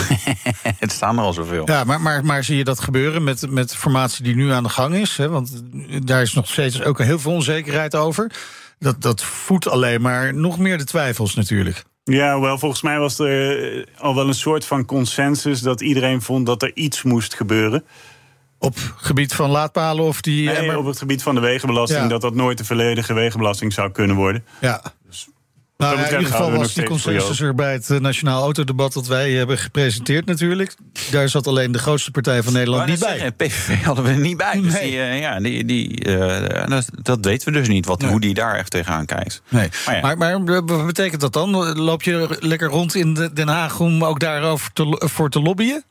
het 0.79 0.93
staan 0.93 1.19
er 1.19 1.25
al 1.25 1.33
zoveel. 1.33 1.63
Ja, 1.65 1.85
maar, 1.85 2.01
maar, 2.01 2.25
maar 2.25 2.45
zie 2.45 2.57
je 2.57 2.65
dat 2.65 2.81
gebeuren 2.81 3.25
met, 3.25 3.51
met 3.51 3.71
de 3.71 3.77
formatie 3.77 4.25
die 4.25 4.35
nu 4.35 4.51
aan 4.51 4.63
de 4.63 4.69
gang 4.69 4.95
is? 4.95 5.17
Hè? 5.17 5.29
Want 5.29 5.63
daar 6.07 6.23
is 6.23 6.35
nog 6.35 6.49
steeds 6.49 6.83
ook 6.83 6.99
heel 6.99 7.19
veel 7.19 7.33
onzekerheid 7.33 7.95
over. 7.95 8.33
Dat, 8.79 9.03
dat 9.03 9.23
voedt 9.23 9.69
alleen 9.69 10.01
maar 10.01 10.35
nog 10.35 10.59
meer 10.59 10.79
de 10.79 10.85
twijfels 10.85 11.35
natuurlijk. 11.35 11.85
Ja, 12.05 12.41
wel, 12.41 12.59
volgens 12.59 12.83
mij 12.83 12.99
was 12.99 13.19
er 13.19 13.77
eh, 13.77 13.85
al 13.99 14.15
wel 14.15 14.29
een 14.29 14.35
soort 14.35 14.65
van 14.65 14.85
consensus 14.85 15.61
dat 15.61 15.81
iedereen 15.81 16.23
vond 16.23 16.47
dat 16.47 16.63
er 16.63 16.71
iets 16.75 17.03
moest 17.03 17.35
gebeuren. 17.35 17.85
Op 18.59 18.77
gebied 18.97 19.35
van 19.35 19.51
laadpalen 19.51 20.05
of 20.05 20.21
die... 20.21 20.49
Nee, 20.49 20.79
op 20.79 20.87
het 20.87 20.99
gebied 20.99 21.23
van 21.23 21.35
de 21.35 21.41
wegenbelasting, 21.41 22.03
Ja. 22.03 22.09
dat 22.09 22.21
dat 22.21 22.35
nooit 22.35 22.59
de 22.59 22.65
volledige 22.65 23.13
wegenbelasting 23.13 23.73
zou 23.73 23.91
kunnen 23.91 24.17
worden. 24.17 24.45
Ja. 24.61 24.83
Nou, 25.76 25.97
ja, 25.99 26.04
in 26.07 26.12
ieder 26.12 26.26
geval 26.26 26.50
was 26.52 26.75
die 26.75 26.85
consensus 26.85 27.40
er 27.40 27.54
bij 27.54 27.73
het 27.73 27.90
eh, 27.90 27.99
Nationaal 28.00 28.43
Autodebat 28.43 28.93
dat 28.93 29.07
wij 29.07 29.33
hebben 29.33 29.59
gepresenteerd 29.59 30.26
natuurlijk. 30.26 30.75
Daar 31.11 31.28
zat 31.28 31.47
alleen 31.47 31.73
de 31.73 31.78
grootste 31.78 32.11
partij 32.11 32.43
van 32.43 32.52
Nederland 32.52 32.87
niet 32.87 32.99
bij. 32.99 33.09
zeggen, 33.12 33.35
PVV 33.37 33.83
hadden 33.83 34.04
we 34.04 34.11
er 34.11 34.19
niet 34.21 34.37
bij. 34.37 34.61
Dus 34.61 34.73
Nee. 34.73 34.90
die, 34.90 35.00
eh, 35.00 35.21
ja, 35.21 35.40
die, 35.40 35.64
die, 35.64 36.04
eh, 36.04 36.69
dat, 36.69 36.87
dat 37.02 37.19
weten 37.25 37.52
we 37.52 37.59
dus 37.59 37.69
niet, 37.69 37.87
wat, 37.87 38.00
Nee. 38.00 38.11
hoe 38.11 38.21
die 38.21 38.35
daar 38.35 38.54
echt 38.54 38.71
tegenaan 38.71 39.07
kijkt. 39.07 39.43
Nee. 39.49 39.69
Maar 39.87 39.95
ja. 39.95 40.00
Maar, 40.00 40.19
maar 40.19 40.64
wat 40.64 40.87
betekent 40.87 41.21
dat 41.21 41.33
dan? 41.33 41.50
Loop 41.78 42.02
je 42.02 42.37
lekker 42.40 42.69
rond 42.69 42.95
in 42.95 43.14
de- 43.14 43.33
Den 43.33 43.49
Haag 43.49 43.81
om 43.81 44.04
ook 44.04 44.21
daarover 44.21 44.73
te, 44.73 45.02
voor 45.12 45.31
te 45.31 45.40
lobbyen? 45.40 45.85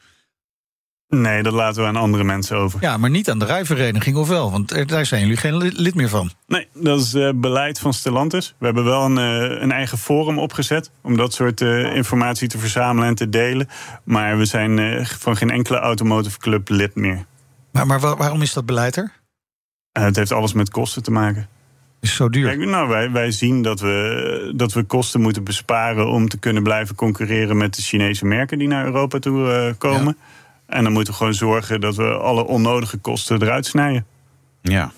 Nee, 1.22 1.44
dat 1.44 1.54
laten 1.54 1.82
we 1.82 1.88
aan 1.88 1.96
andere 1.96 2.24
mensen 2.24 2.58
over. 2.58 2.82
Ja, 2.82 2.98
maar 2.98 3.10
niet 3.10 3.30
aan 3.30 3.40
de 3.40 3.46
rijvereniging 3.46 4.16
of 4.16 4.28
wel? 4.28 4.52
Want 4.52 4.72
er- 4.72 4.88
daar 4.88 5.06
zijn 5.06 5.22
jullie 5.22 5.38
geen 5.38 5.58
li- 5.58 5.72
lid 5.76 5.96
meer 5.96 6.10
van. 6.10 6.32
Nee, 6.48 6.68
dat 6.74 7.00
is 7.00 7.14
eh, 7.14 7.30
beleid 7.36 7.80
van 7.80 7.94
Stellantis. 7.94 8.56
We 8.58 8.66
hebben 8.66 8.84
wel 8.84 9.06
een, 9.06 9.18
eh, 9.18 9.62
een 9.62 9.72
eigen 9.72 9.98
forum 9.98 10.40
opgezet 10.40 10.92
om 11.02 11.18
dat 11.18 11.34
soort 11.34 11.62
eh, 11.62 11.96
informatie 11.96 12.48
te 12.48 12.58
verzamelen 12.58 13.08
en 13.10 13.16
te 13.16 13.30
delen. 13.30 13.68
Maar 14.04 14.38
we 14.38 14.46
zijn 14.46 15.06
van 15.06 15.36
geen 15.38 15.50
enkele 15.50 15.78
automotive 15.80 16.38
club 16.40 16.70
lid 16.70 16.96
meer. 16.96 17.26
Maar, 17.72 17.88
maar 17.88 18.00
wa- 18.00 18.16
waarom 18.18 18.42
is 18.42 18.54
dat 18.54 18.66
beleid 18.66 18.96
er? 18.96 19.12
Het 19.92 20.16
heeft 20.16 20.32
alles 20.32 20.54
met 20.54 20.70
kosten 20.70 21.04
te 21.04 21.12
maken. 21.12 21.48
Is 22.00 22.16
zo 22.16 22.30
duur. 22.30 22.48
Kijk, 22.48 22.70
nou, 22.70 22.88
wij, 22.90 23.12
wij 23.12 23.32
zien 23.32 23.62
dat 23.62 23.80
we, 23.80 24.54
dat 24.56 24.74
we 24.74 24.84
kosten 24.84 25.22
moeten 25.22 25.44
besparen 25.44 26.08
om 26.08 26.28
te 26.30 26.38
kunnen 26.40 26.64
blijven 26.64 26.96
concurreren 26.96 27.58
met 27.58 27.76
de 27.76 27.82
Chinese 27.82 28.26
merken 28.26 28.58
die 28.58 28.68
naar 28.68 28.86
Europa 28.86 29.20
toe 29.20 29.76
komen. 29.78 30.18
En 30.68 30.84
dan 30.84 30.94
moeten 30.94 31.14
we 31.14 31.20
gewoon 31.20 31.34
zorgen 31.34 31.82
dat 31.82 31.96
we 31.96 32.14
alle 32.18 32.46
onnodige 32.46 32.98
kosten 32.98 33.42
eruit 33.42 33.66
snijden. 33.66 34.06
Ja. 34.62 34.92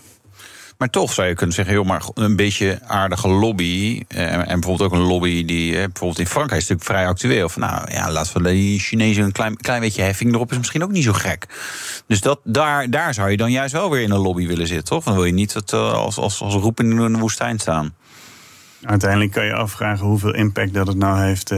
Maar 0.77 0.89
toch 0.89 1.13
zou 1.13 1.27
je 1.27 1.33
kunnen 1.33 1.55
zeggen, 1.55 1.73
joh, 1.73 1.85
maar 1.85 2.03
een 2.13 2.35
beetje 2.35 2.79
aardige 2.87 3.27
lobby. 3.27 4.03
eh, 4.07 4.33
En 4.33 4.59
bijvoorbeeld 4.59 4.81
ook 4.81 4.99
een 4.99 5.05
lobby 5.05 5.45
die 5.45 5.71
eh, 5.71 5.83
bijvoorbeeld 5.83 6.19
in 6.19 6.27
Frankrijk 6.27 6.61
is 6.61 6.67
natuurlijk 6.67 6.97
vrij 6.97 7.07
actueel. 7.07 7.49
Van 7.49 7.61
nou 7.61 7.91
ja, 7.91 8.11
laten 8.11 8.41
we 8.43 8.49
die 8.49 8.79
Chinezen 8.79 9.23
een 9.23 9.31
klein, 9.31 9.57
klein 9.57 9.81
beetje 9.81 10.01
heffing 10.01 10.33
erop 10.33 10.51
is 10.51 10.57
misschien 10.57 10.83
ook 10.83 10.91
niet 10.91 11.03
zo 11.03 11.13
gek. 11.13 11.45
Dus 12.07 12.21
dat, 12.21 12.39
daar, 12.43 12.89
daar 12.89 13.13
zou 13.13 13.29
je 13.29 13.37
dan 13.37 13.51
juist 13.51 13.73
wel 13.73 13.89
weer 13.89 14.01
in 14.01 14.11
een 14.11 14.19
lobby 14.19 14.47
willen 14.47 14.67
zitten, 14.67 14.85
toch? 14.85 15.03
Dan 15.03 15.13
wil 15.13 15.25
je 15.25 15.33
niet 15.33 15.53
het, 15.53 15.73
eh, 15.73 15.93
als, 15.93 16.17
als, 16.17 16.41
als 16.41 16.53
roepen 16.53 16.91
in 16.91 17.13
de 17.13 17.19
woestijn 17.19 17.59
staan. 17.59 17.95
Uiteindelijk 18.81 19.31
kan 19.31 19.45
je 19.45 19.53
afvragen 19.53 20.05
hoeveel 20.05 20.33
impact 20.33 20.73
dat 20.73 20.87
het 20.87 20.97
nou 20.97 21.21
heeft 21.21 21.53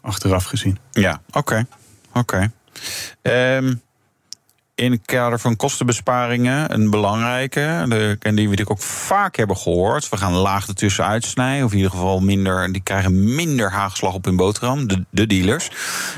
achteraf 0.00 0.44
gezien. 0.44 0.78
Ja, 0.90 1.20
oké. 1.30 1.66
Oké. 2.12 2.52
Ehm, 3.22 3.74
in 4.78 4.92
het 4.92 5.04
kader 5.04 5.40
van 5.40 5.56
kostenbesparingen, 5.56 6.74
een 6.74 6.90
belangrijke, 6.90 7.84
de, 7.88 8.16
en 8.20 8.34
die 8.34 8.48
we 8.48 8.68
ook 8.68 8.82
vaak 8.82 9.36
hebben 9.36 9.56
gehoord. 9.56 10.08
We 10.08 10.16
gaan 10.16 10.32
laag 10.32 10.68
ertussen 10.68 11.04
uitsnijden, 11.04 11.64
of 11.64 11.70
in 11.70 11.76
ieder 11.76 11.92
geval 11.92 12.20
minder, 12.20 12.72
die 12.72 12.82
krijgen 12.82 13.34
minder 13.34 13.70
haagslag 13.70 14.14
op 14.14 14.24
hun 14.24 14.36
boterham, 14.36 14.88
de, 14.88 15.04
de 15.10 15.26
dealers. 15.26 15.70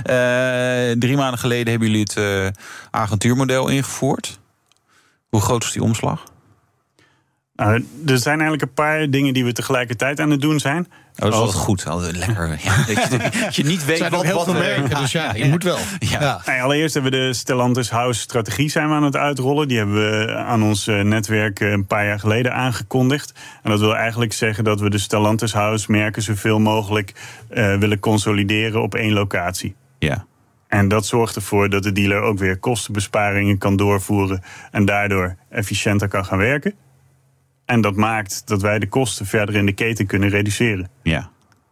Eh, 0.03 0.99
drie 0.99 1.17
maanden 1.17 1.39
geleden 1.39 1.71
hebben 1.71 1.89
jullie 1.89 2.03
het 2.03 2.17
eh, 2.17 2.63
agentuurmodel 2.91 3.69
ingevoerd. 3.69 4.39
Hoe 5.29 5.41
groot 5.41 5.65
is 5.65 5.73
die 5.73 5.83
omslag? 5.83 6.30
Nou, 7.61 7.87
er 8.07 8.19
zijn 8.19 8.41
eigenlijk 8.41 8.63
een 8.63 8.75
paar 8.75 9.11
dingen 9.11 9.35
die 9.35 9.45
we 9.45 9.53
tegelijkertijd 9.53 10.21
aan 10.21 10.31
het 10.31 10.41
doen 10.41 10.59
zijn. 10.61 10.79
Oh, 10.87 11.17
dat 11.17 11.33
is 11.33 11.39
altijd 11.39 11.57
goed. 11.57 11.87
Altijd 11.87 12.17
lekker. 12.17 12.49
Ja, 12.65 12.77
dat, 12.77 13.09
je, 13.11 13.41
dat 13.41 13.57
je 13.57 13.65
niet 13.65 13.85
weet 13.85 13.99
zijn 13.99 14.11
wat, 14.11 14.23
heel 14.25 14.35
wat 14.35 14.45
veel 14.45 14.55
er- 14.55 14.61
merken, 14.81 14.99
dus 15.01 15.13
ja, 15.13 15.35
je 15.35 15.45
moet 15.45 15.63
wel. 15.63 15.79
Ja. 15.99 16.41
Nee, 16.47 16.63
allereerst 16.63 16.95
hebben 16.95 17.13
we 17.13 17.19
de 17.19 17.33
Stellantis 17.33 17.91
House 17.91 18.21
strategie 18.21 18.69
zijn 18.69 18.89
we 18.89 18.95
aan 18.95 19.03
het 19.03 19.17
uitrollen. 19.17 19.69
Die 19.69 19.77
hebben 19.79 19.95
we 20.27 20.35
aan 20.35 20.63
ons 20.63 20.87
eh, 20.87 21.01
netwerk 21.01 21.61
eh, 21.61 21.71
een 21.71 21.87
paar 21.87 22.07
jaar 22.07 22.19
geleden 22.21 22.55
aangekondigd. 22.55 23.33
En 23.63 23.71
dat 23.71 23.81
wil 23.81 23.97
eigenlijk 23.97 24.33
zeggen 24.33 24.65
dat 24.65 24.81
we 24.81 24.91
de 24.91 24.99
Stellantis 24.99 25.53
House 25.53 25.91
merken 25.91 26.23
zoveel 26.23 26.59
mogelijk 26.59 27.13
eh, 27.49 27.77
willen 27.77 27.99
consolideren 27.99 28.83
op 28.83 28.95
één 28.95 29.13
locatie. 29.13 29.75
ja. 29.99 30.29
En 30.69 30.89
dat 30.89 31.07
zorgt 31.07 31.37
ervoor 31.37 31.69
dat 31.71 31.83
de 31.83 31.93
dealer 31.93 32.21
ook 32.21 32.39
weer 32.39 32.59
kostenbesparingen 32.59 33.59
kan 33.59 33.77
doorvoeren 33.77 34.43
en 34.71 34.85
daardoor 34.85 35.37
efficiënter 35.49 36.09
kan 36.09 36.25
gaan 36.25 36.39
werken. 36.39 36.75
En 37.71 37.81
dat 37.81 37.97
maakt 37.97 38.43
dat 38.45 38.63
wij 38.63 38.79
de 38.79 38.89
kosten 38.89 39.27
verder 39.27 39.55
in 39.55 39.67
de 39.67 39.73
keten 39.73 40.07
kunnen 40.07 40.29
reduceren. 40.29 40.89
ja. 41.03 41.31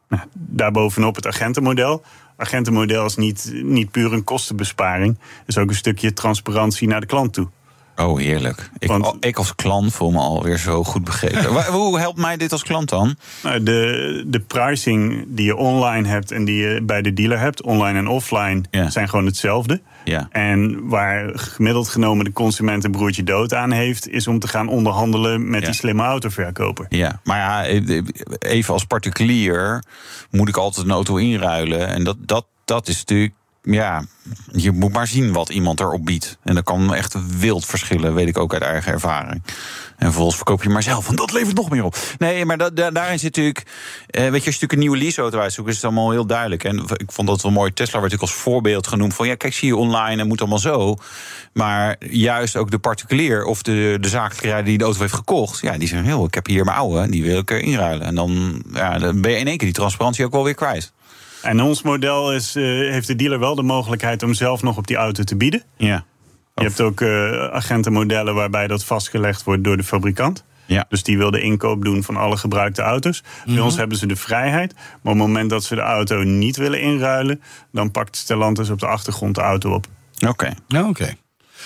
Nou, 0.09 0.23
daarbovenop 0.35 1.15
het 1.17 1.27
agentenmodel. 1.27 2.03
Agentenmodel 2.37 3.05
is 3.05 3.17
niet, 3.17 3.51
niet 3.63 3.91
puur 3.91 4.13
een 4.13 4.25
kostenbesparing. 4.25 5.19
is 5.47 5.59
ook 5.59 5.69
een 5.69 5.75
stukje 5.75 6.13
transparantie 6.13 6.89
naar 6.89 7.01
de 7.01 7.07
klant 7.07 7.33
toe. 7.33 7.49
Oh, 7.97 8.19
heerlijk. 8.19 8.71
Ik, 8.79 8.89
Want- 8.89 9.25
ik 9.25 9.37
als 9.37 9.55
klant 9.55 9.93
voel 9.95 10.11
me 10.11 10.19
alweer 10.19 10.59
zo 10.59 10.85
goed 10.85 11.05
begrepen. 11.05 11.45
Hoe 11.73 11.99
helpt 11.99 12.19
mij 12.19 12.37
dit 12.37 12.53
als 12.53 12.63
klant 12.63 12.89
dan? 12.89 13.17
Nou, 13.43 13.63
de, 13.63 14.25
de 14.27 14.41
pricing 14.41 15.25
die 15.29 15.45
je 15.45 15.57
online 15.57 16.09
hebt 16.09 16.31
en 16.31 16.45
die 16.45 16.57
je 16.57 16.83
bij 16.83 17.03
de 17.03 17.13
dealer 17.13 17.39
hebt, 17.39 17.63
online 17.63 17.99
en 17.99 18.09
offline, 18.09 18.63
Ja. 18.71 18.91
zijn 18.91 19.09
gewoon 19.09 19.27
hetzelfde. 19.27 19.81
Ja. 20.09 20.29
En 20.31 20.89
waar 20.89 21.31
gemiddeld 21.39 21.89
genomen 21.89 22.25
de 22.25 22.33
consument 22.33 22.85
een 22.85 22.91
broertje 22.91 23.23
dood 23.25 23.55
aan 23.55 23.71
heeft, 23.71 24.09
is 24.09 24.27
om 24.27 24.39
te 24.39 24.49
gaan 24.49 24.69
onderhandelen 24.69 25.51
met 25.51 25.61
Ja. 25.61 25.67
die 25.67 25.75
slimme 25.75 26.03
autoverkoper. 26.03 26.87
Ja, 26.89 27.21
maar 27.25 27.39
ja, 27.39 27.65
even 28.39 28.73
als 28.75 28.85
particulier 28.85 29.83
moet 30.31 30.49
ik 30.49 30.57
altijd 30.57 30.87
een 30.87 30.93
auto 30.93 31.17
inruilen. 31.17 31.89
En 31.89 32.05
dat, 32.05 32.17
dat, 32.21 32.47
dat 32.65 32.89
is 32.89 32.99
natuurlijk, 32.99 33.35
ja, 33.75 34.05
je 34.53 34.73
moet 34.73 34.93
maar 34.93 35.07
zien 35.07 35.33
wat 35.33 35.49
iemand 35.49 35.81
erop 35.81 36.05
biedt. 36.05 36.39
En 36.43 36.55
dat 36.55 36.65
kan 36.65 36.95
echt 36.95 37.39
wild 37.39 37.67
verschillen, 37.67 38.15
weet 38.15 38.29
ik 38.29 38.39
ook 38.39 38.53
uit 38.53 38.63
eigen 38.63 38.93
ervaring. 38.93 39.43
En 39.97 40.07
vervolgens 40.07 40.37
verkoop 40.37 40.63
je 40.63 40.69
maar 40.69 40.83
zelf, 40.83 41.07
want 41.07 41.19
dat 41.19 41.33
levert 41.33 41.57
nog 41.57 41.71
meer 41.71 41.85
op. 41.85 41.97
Nee, 42.19 42.45
maar 42.45 42.75
daarin 42.75 43.19
zit 43.19 43.37
natuurlijk, 43.37 43.67
eh, 44.07 44.21
weet 44.21 44.23
je, 44.23 44.33
als 44.33 44.33
je 44.33 44.45
natuurlijk 44.45 44.73
een 44.73 44.79
nieuwe 44.79 44.97
leaseauto 44.97 45.39
uitzoekt, 45.39 45.69
is 45.69 45.75
het 45.75 45.85
allemaal 45.85 46.11
heel 46.11 46.27
duidelijk. 46.27 46.65
En 46.65 46.85
ik 46.97 47.13
vond 47.13 47.29
dat 47.29 47.43
wel 47.43 47.53
mooi. 47.53 47.73
Tesla 47.73 48.01
werd 48.01 48.13
natuurlijk 48.13 48.33
als 48.33 48.43
voorbeeld 48.43 48.87
genoemd 48.87 49.15
van, 49.15 49.27
ja, 49.27 49.35
kijk, 49.35 49.55
zie 49.55 49.69
je 49.69 49.77
online 49.77 50.21
en 50.21 50.29
moet 50.29 50.41
allemaal 50.41 50.59
zo. 50.59 50.97
Maar 51.53 51.97
juist 52.11 52.57
ook 52.57 52.71
de 52.71 52.79
particulier 52.79 53.45
of 53.45 53.63
de, 53.63 53.97
de 54.01 54.09
zakelijke 54.09 54.47
rijder 54.47 54.65
die 54.65 54.79
de 54.79 54.85
auto 54.85 55.01
heeft 55.01 55.15
gekocht, 55.15 55.61
ja, 55.61 55.79
die 55.79 55.89
zeggen, 55.89 56.07
heel, 56.07 56.25
ik 56.25 56.35
heb 56.35 56.47
hier 56.47 56.65
mijn 56.65 56.77
oude, 56.77 57.11
die 57.11 57.23
wil 57.23 57.39
ik 57.39 57.51
inruilen. 57.51 58.07
En 58.07 58.15
dan, 58.15 58.63
ja, 58.73 58.99
dan 58.99 59.21
ben 59.21 59.31
je 59.31 59.39
in 59.39 59.47
één 59.47 59.57
keer 59.57 59.67
die 59.67 59.77
transparantie 59.77 60.25
ook 60.25 60.33
wel 60.33 60.45
weer 60.45 60.55
kwijt. 60.55 60.93
En 61.43 61.61
ons 61.61 61.83
model 61.83 62.35
is, 62.35 62.57
eh, 62.57 62.65
heeft 62.65 63.07
de 63.07 63.17
dealer 63.17 63.39
wel 63.39 63.55
de 63.55 63.63
mogelijkheid 63.63 64.23
om 64.23 64.35
zelf 64.35 64.63
nog 64.63 64.77
op 64.77 64.87
die 64.87 64.97
auto 64.97 65.23
te 65.23 65.37
bieden. 65.37 65.63
Ja. 65.77 66.05
Je 66.55 66.65
hebt 66.65 66.81
ook 66.81 67.01
eh, 67.01 67.45
agentenmodellen 67.45 68.35
waarbij 68.35 68.67
dat 68.67 68.85
vastgelegd 68.85 69.45
wordt 69.45 69.65
door 69.65 69.77
de 69.77 69.85
fabrikant. 69.85 70.45
Ja. 70.67 70.87
Dus 70.89 71.03
die 71.03 71.19
wil 71.19 71.31
de 71.31 71.41
inkoop 71.41 71.85
doen 71.85 72.03
van 72.03 72.17
alle 72.17 72.37
gebruikte 72.37 72.83
auto's. 72.83 73.23
Bij 73.47 73.61
ons 73.61 73.77
hebben 73.77 73.99
ze 73.99 74.07
de 74.07 74.17
vrijheid. 74.17 74.75
Maar 74.75 75.13
op 75.13 75.19
het 75.19 75.19
moment 75.19 75.51
dat 75.51 75.65
ze 75.65 75.75
de 75.75 75.81
auto 75.81 76.23
niet 76.23 76.57
willen 76.57 76.81
inruilen, 76.81 77.43
dan 77.73 77.91
pakt 77.91 78.17
Stellantis 78.17 78.71
op 78.71 78.81
de 78.81 78.87
achtergrond 78.87 79.35
de 79.35 79.41
auto 79.41 79.75
op. 79.75 79.87
Oké. 80.27 80.55
Ja, 80.67 80.89
oké. 80.89 81.15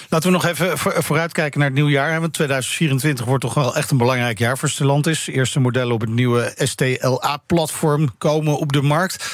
Laten 0.09 0.31
we 0.31 0.37
nog 0.37 0.47
even 0.47 0.79
vooruitkijken 0.79 1.59
naar 1.59 1.69
het 1.69 1.77
nieuwe 1.77 1.91
jaar. 1.91 2.21
Want 2.21 2.33
2024 2.33 3.25
wordt 3.25 3.45
toch 3.45 3.55
wel 3.55 3.77
echt 3.77 3.91
een 3.91 3.97
belangrijk 3.97 4.39
jaar 4.39 4.59
voor 4.59 4.69
Stellantis. 4.69 5.29
Eerste 5.29 5.61
modellen 5.61 5.95
op 5.95 6.01
het 6.01 6.11
nieuwe 6.11 6.53
STLA-platform 6.57 8.19
komen 8.19 8.59
op 8.59 8.73
de 8.73 8.83
markt. 8.83 9.31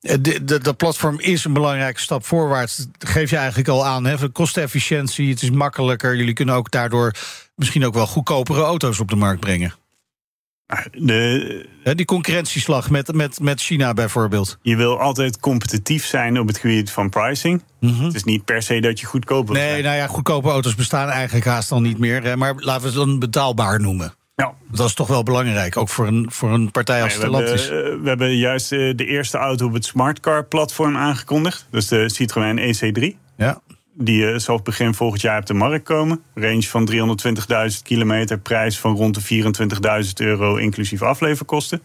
Eh, 0.00 0.16
dat 0.44 0.76
platform 0.76 1.20
is 1.20 1.44
een 1.44 1.52
belangrijke 1.52 2.00
stap 2.00 2.26
voorwaarts. 2.26 2.76
Dat 2.76 3.10
geef 3.10 3.30
je 3.30 3.36
eigenlijk 3.36 3.68
al 3.68 3.86
aan. 3.86 4.04
Hè? 4.04 4.30
Kostenefficiëntie, 4.30 5.30
het 5.30 5.42
is 5.42 5.50
makkelijker. 5.50 6.16
Jullie 6.16 6.34
kunnen 6.34 6.54
ook 6.54 6.70
daardoor 6.70 7.14
misschien 7.54 7.86
ook 7.86 7.94
wel 7.94 8.06
goedkopere 8.06 8.62
auto's 8.62 9.00
op 9.00 9.08
de 9.08 9.16
markt 9.16 9.40
brengen. 9.40 9.74
De, 10.92 11.94
die 11.94 12.04
concurrentieslag 12.04 12.90
met, 12.90 13.14
met, 13.14 13.40
met 13.40 13.60
China 13.60 13.94
bijvoorbeeld. 13.94 14.58
Je 14.62 14.76
wil 14.76 15.00
altijd 15.00 15.40
competitief 15.40 16.04
zijn 16.04 16.40
op 16.40 16.46
het 16.46 16.58
gebied 16.58 16.90
van 16.90 17.08
pricing. 17.08 17.62
Mhm. 17.80 18.04
Het 18.04 18.14
is 18.14 18.24
niet 18.24 18.44
per 18.44 18.62
se 18.62 18.80
dat 18.80 19.00
je 19.00 19.06
goedkoper 19.06 19.54
Nee, 19.54 19.70
zijn. 19.70 19.82
nou 19.82 19.96
ja, 19.96 20.06
goedkope 20.06 20.48
auto's 20.48 20.74
bestaan 20.74 21.08
eigenlijk 21.08 21.46
haast 21.46 21.72
al 21.72 21.80
niet 21.80 21.98
meer. 21.98 22.38
Maar 22.38 22.54
laten 22.56 22.82
we 22.82 22.86
het 22.88 22.96
dan 22.96 23.18
betaalbaar 23.18 23.80
noemen. 23.80 24.14
Ja. 24.36 24.52
Dat 24.70 24.86
is 24.86 24.94
toch 24.94 25.06
wel 25.06 25.22
belangrijk, 25.22 25.76
ook 25.76 25.88
voor 25.88 26.06
een, 26.06 26.26
voor 26.30 26.52
een 26.52 26.70
partij 26.70 27.02
als 27.02 27.12
nee, 27.12 27.20
Stellantis. 27.20 27.68
We 27.68 27.74
hebben, 27.74 28.02
we 28.02 28.08
hebben 28.08 28.36
juist 28.36 28.72
eh, 28.72 28.78
de 28.96 29.06
eerste 29.06 29.38
auto 29.38 29.66
op 29.66 29.72
het 29.72 29.84
Smartcar-platform 29.84 30.96
aangekondigd. 30.96 31.66
Dus 31.70 31.88
de 31.88 32.08
Citroën 32.08 32.58
EC3. 32.58 33.16
Ja. 33.36 33.60
Die 34.00 34.22
uh, 34.22 34.38
zal 34.38 34.60
begin 34.62 34.94
volgend 34.94 35.20
jaar 35.20 35.38
op 35.38 35.46
de 35.46 35.54
markt 35.54 35.84
komen. 35.84 36.22
Range 36.34 36.62
van 36.62 36.90
320.000 36.90 37.82
kilometer, 37.82 38.38
prijs 38.38 38.78
van 38.78 38.96
rond 38.96 39.14
de 39.28 39.44
24.000 40.04 40.12
euro 40.16 40.56
inclusief 40.56 41.02
afleverkosten. 41.02 41.80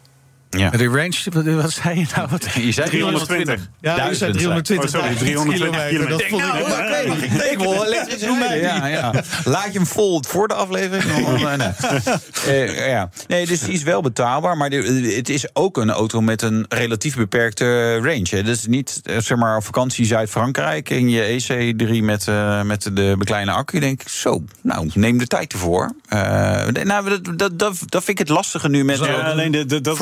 Ja. 0.57 0.69
De 0.69 0.87
range, 0.87 1.55
wat 1.61 1.71
zei 1.71 1.99
je 1.99 2.05
nou? 2.15 2.29
Je 2.65 2.71
zei 2.71 2.89
320. 2.89 3.69
Ja, 3.81 4.07
je 4.07 4.15
zei 4.15 4.31
320. 4.31 4.95
Oh, 4.95 5.01
sorry, 5.01 5.15
320 5.15 5.87
kilometer. 5.87 6.09
Dat 6.09 6.23
vond 6.23 6.41
ik 6.41 6.67
nou, 6.67 7.23
ik 7.23 7.37
denk 7.37 7.59
wel 7.59 7.85
elektrisch 7.85 8.21
Ja, 8.61 8.87
ja. 8.87 9.13
Laat 9.45 9.65
je 9.65 9.71
hem 9.71 9.87
vol 9.87 10.23
voor 10.27 10.47
de 10.47 10.53
aflevering? 10.53 11.27
uh, 12.47 12.87
ja. 12.93 13.09
Nee, 13.27 13.45
dus 13.45 13.59
die 13.59 13.73
is 13.73 13.83
wel 13.83 14.01
betaalbaar. 14.01 14.57
Maar 14.57 14.69
het 14.69 15.29
is 15.29 15.55
ook 15.55 15.77
een 15.77 15.89
auto 15.89 16.21
met 16.21 16.41
een 16.41 16.65
relatief 16.69 17.15
beperkte 17.15 17.97
range. 17.97 18.27
Hè. 18.29 18.43
Dus 18.43 18.67
niet, 18.67 19.01
eh, 19.03 19.17
zeg 19.19 19.37
maar, 19.37 19.63
vakantie 19.63 20.05
Zuid-Frankrijk... 20.05 20.89
in 20.89 21.09
je 21.09 21.21
EC3 21.23 22.03
met, 22.03 22.27
uh, 22.27 22.61
met 22.61 22.89
de 22.93 23.15
bekleine 23.17 23.51
accu. 23.51 23.79
denk 23.79 24.01
ik, 24.01 24.09
zo, 24.09 24.43
nou, 24.61 24.89
neem 24.93 25.17
de 25.17 25.27
tijd 25.27 25.53
ervoor. 25.53 25.91
Uh, 26.09 26.19
nou, 26.67 27.09
dat, 27.09 27.39
dat, 27.39 27.59
dat, 27.59 28.03
vind 28.03 28.09
ik 28.09 28.17
het 28.17 28.29
lastige 28.29 28.69
nu 28.69 28.83
met... 28.83 28.97
Ja, 28.97 29.13
alleen 29.13 29.51
de, 29.51 29.65
de, 29.65 29.81
dat, 29.81 29.97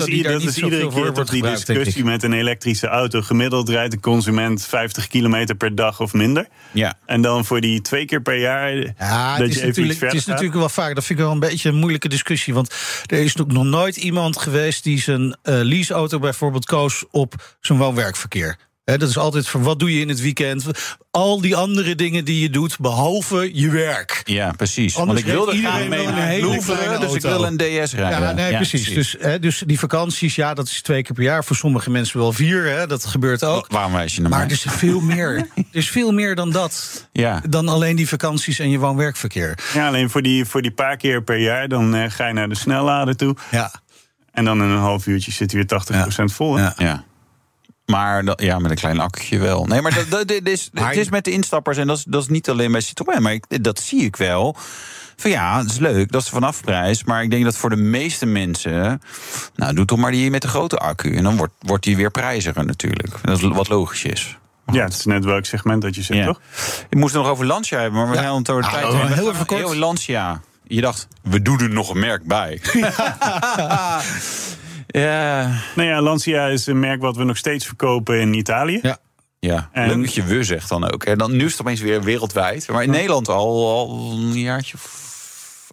formaat 0.00 0.22
dat 0.22 0.32
is, 0.40 0.42
dat 0.42 0.42
is 0.42 0.58
iedere 0.58 0.88
keer 0.88 1.12
toch 1.12 1.28
die 1.28 1.42
discussie 1.42 2.04
met 2.04 2.22
een 2.22 2.32
elektrische 2.32 2.86
auto. 2.86 3.20
Gemiddeld 3.20 3.68
rijdt 3.68 3.90
de 3.90 4.00
consument 4.00 4.66
50 4.66 5.06
kilometer 5.06 5.54
per 5.54 5.74
dag 5.74 6.00
of 6.00 6.12
minder. 6.12 6.46
Ja. 6.72 6.94
En 7.06 7.22
dan 7.22 7.44
voor 7.44 7.60
die 7.60 7.80
twee 7.80 8.04
keer 8.04 8.22
per 8.22 8.38
jaar. 8.38 8.76
Ja, 8.98 9.30
dat 9.30 9.38
het 9.38 9.48
is, 9.48 9.60
je 9.60 9.66
natuurlijk, 9.66 10.00
het 10.00 10.14
is 10.14 10.26
natuurlijk 10.26 10.54
wel 10.54 10.68
vaak. 10.68 10.94
Dat 10.94 11.04
vind 11.04 11.18
ik 11.18 11.24
wel 11.24 11.34
een 11.34 11.40
beetje 11.40 11.68
een 11.68 11.74
moeilijke 11.74 12.08
discussie. 12.08 12.54
Want 12.54 12.74
er 13.06 13.18
is 13.18 13.34
nog 13.34 13.64
nooit 13.64 13.96
iemand 13.96 14.38
geweest 14.38 14.84
die 14.84 15.00
zijn 15.00 15.22
uh, 15.22 15.34
leaseauto 15.44 16.18
bijvoorbeeld 16.18 16.64
koos 16.64 17.04
op 17.10 17.56
zijn 17.60 17.78
woon-werkverkeer 17.78 18.58
dat 18.84 19.02
is 19.02 19.18
altijd 19.18 19.48
van 19.48 19.62
wat 19.62 19.78
doe 19.78 19.94
je 19.94 20.00
in 20.00 20.08
het 20.08 20.20
weekend? 20.20 20.64
Al 21.10 21.40
die 21.40 21.56
andere 21.56 21.94
dingen 21.94 22.24
die 22.24 22.42
je 22.42 22.50
doet, 22.50 22.78
behalve 22.78 23.50
je 23.52 23.70
werk. 23.70 24.20
Ja, 24.24 24.52
precies. 24.52 24.94
Want 24.94 25.18
ik 25.18 25.24
wilde 25.24 25.56
graag 25.56 25.88
mee 25.88 26.06
naar 26.06 26.38
Louvre, 26.38 26.98
dus 26.98 27.14
ik 27.14 27.22
wil 27.22 27.44
een 27.44 27.56
DS 27.56 27.92
rijden. 27.92 28.20
Ja, 28.20 28.32
nee, 28.32 28.56
precies. 28.56 28.94
Dus, 28.94 29.16
dus 29.40 29.62
die 29.66 29.78
vakanties, 29.78 30.34
ja, 30.34 30.54
dat 30.54 30.66
is 30.66 30.82
twee 30.82 31.02
keer 31.02 31.14
per 31.14 31.24
jaar. 31.24 31.44
Voor 31.44 31.56
sommige 31.56 31.90
mensen 31.90 32.18
wel 32.18 32.32
vier, 32.32 32.64
hè, 32.64 32.86
dat 32.86 33.04
gebeurt 33.04 33.44
ook. 33.44 33.66
Waarom 33.68 33.92
wijs 33.92 34.14
je 34.14 34.20
naar 34.20 34.30
Maar 34.30 34.44
er 34.44 34.50
is 34.50 34.66
veel 34.68 35.00
meer. 35.00 35.36
er 35.56 35.64
is 35.70 35.90
veel 35.90 36.12
meer 36.12 36.34
dan 36.34 36.50
dat. 36.50 37.06
Ja. 37.12 37.42
Dan 37.48 37.68
alleen 37.68 37.96
die 37.96 38.08
vakanties 38.08 38.58
en 38.58 38.70
je 38.70 38.78
woon-werkverkeer. 38.78 39.58
Ja, 39.74 39.86
alleen 39.86 40.10
voor 40.10 40.22
die, 40.22 40.44
voor 40.44 40.62
die 40.62 40.72
paar 40.72 40.96
keer 40.96 41.22
per 41.22 41.38
jaar, 41.38 41.68
dan 41.68 41.94
uh, 41.96 42.04
ga 42.08 42.26
je 42.26 42.32
naar 42.32 42.48
de 42.48 42.56
snellader 42.56 43.16
toe. 43.16 43.36
Ja. 43.50 43.72
En 44.32 44.44
dan 44.44 44.62
in 44.62 44.68
een 44.68 44.78
half 44.78 45.06
uurtje 45.06 45.32
zit 45.32 45.52
hij 45.52 45.64
weer 45.68 45.82
80% 46.20 46.24
vol. 46.24 46.58
Ja. 46.58 46.74
ja. 46.76 47.04
Maar 47.86 48.32
ja, 48.36 48.58
met 48.58 48.70
een 48.70 48.76
klein 48.76 49.00
akkertje 49.00 49.38
wel. 49.38 49.64
Nee, 49.64 49.80
maar 49.80 49.94
dat, 49.94 50.10
dat, 50.10 50.28
dit 50.28 50.48
is, 50.48 50.70
het 50.72 50.96
is 50.96 51.08
met 51.08 51.24
de 51.24 51.30
instappers. 51.30 51.76
En 51.76 51.86
dat 51.86 51.96
is, 51.96 52.04
dat 52.04 52.22
is 52.22 52.28
niet 52.28 52.50
alleen 52.50 52.72
bij 52.72 52.80
Citroën. 52.80 53.22
Maar 53.22 53.32
ik, 53.32 53.64
dat 53.64 53.80
zie 53.80 54.04
ik 54.04 54.16
wel. 54.16 54.56
Van 55.16 55.30
ja, 55.30 55.62
dat 55.62 55.70
is 55.70 55.78
leuk, 55.78 56.12
dat 56.12 56.22
is 56.22 56.28
vanaf 56.28 56.60
prijs. 56.60 57.04
Maar 57.04 57.22
ik 57.22 57.30
denk 57.30 57.44
dat 57.44 57.56
voor 57.56 57.70
de 57.70 57.76
meeste 57.76 58.26
mensen. 58.26 59.00
Nou, 59.54 59.74
doe 59.74 59.84
toch 59.84 59.98
maar 59.98 60.10
die 60.10 60.30
met 60.30 60.42
de 60.42 60.48
grote 60.48 60.78
accu. 60.78 61.16
En 61.16 61.22
dan 61.22 61.36
wordt, 61.36 61.52
wordt 61.58 61.84
die 61.84 61.96
weer 61.96 62.10
prijziger 62.10 62.64
natuurlijk. 62.64 63.14
Dat 63.22 63.38
is 63.38 63.48
wat 63.48 63.68
logisch 63.68 64.04
is. 64.04 64.36
Ja, 64.66 64.84
het 64.84 64.92
is 64.92 65.04
net 65.04 65.24
welk 65.24 65.44
segment 65.44 65.82
dat 65.82 65.94
je 65.94 66.02
zegt, 66.02 66.26
toch? 66.26 66.40
Ik 66.88 66.98
moest 66.98 67.14
het 67.14 67.22
nog 67.22 67.30
over 67.30 67.46
Lancia 67.46 67.80
hebben, 67.80 68.00
maar 68.00 68.10
we 68.10 68.16
zijn 68.16 68.28
al 68.28 68.42
door 68.42 68.60
de 68.60 68.66
ah, 68.66 68.72
tijd. 68.72 68.84
Oh, 68.84 69.10
heel 69.10 69.30
even 69.30 69.46
kort. 69.46 69.60
Heel 69.60 69.76
Lancia. 69.76 70.40
Je 70.66 70.80
dacht, 70.80 71.08
we 71.22 71.42
doen 71.42 71.60
er 71.60 71.70
nog 71.70 71.90
een 71.90 71.98
merk 71.98 72.24
bij. 72.24 72.60
Ja. 72.72 74.00
Nou 74.92 75.88
ja, 75.88 76.00
Lancia 76.02 76.46
is 76.46 76.66
een 76.66 76.80
merk 76.80 77.00
wat 77.00 77.16
we 77.16 77.24
nog 77.24 77.36
steeds 77.36 77.66
verkopen 77.66 78.20
in 78.20 78.34
Italië. 78.34 78.78
Ja. 78.82 78.98
Ja, 79.38 79.68
en... 79.72 79.88
leuk 79.88 80.04
dat 80.04 80.14
je 80.14 80.24
we 80.24 80.44
zegt 80.44 80.68
dan 80.68 80.92
ook. 80.92 81.04
En 81.04 81.18
dan, 81.18 81.36
nu 81.36 81.44
is 81.44 81.50
het 81.50 81.60
opeens 81.60 81.80
weer 81.80 82.02
wereldwijd. 82.02 82.68
Maar 82.68 82.82
in 82.82 82.90
Nederland 82.90 83.28
al, 83.28 83.68
al 83.68 84.12
een 84.12 84.40
jaartje 84.40 84.76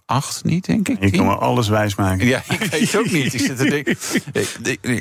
acht 0.09 0.43
niet, 0.43 0.65
denk 0.65 0.89
ik. 0.89 0.99
Ik 0.99 1.11
kan 1.11 1.25
me 1.25 1.35
alles 1.35 1.67
wijs 1.67 1.95
maken. 1.95 2.27
Ja, 2.27 2.41
ik 2.49 2.59
weet 2.59 2.91
het 2.91 2.97
ook 2.97 3.11
niet. 3.11 3.33
Ik, 3.33 3.39
zit 3.39 3.57
te 3.57 3.69
denken, 3.69 3.97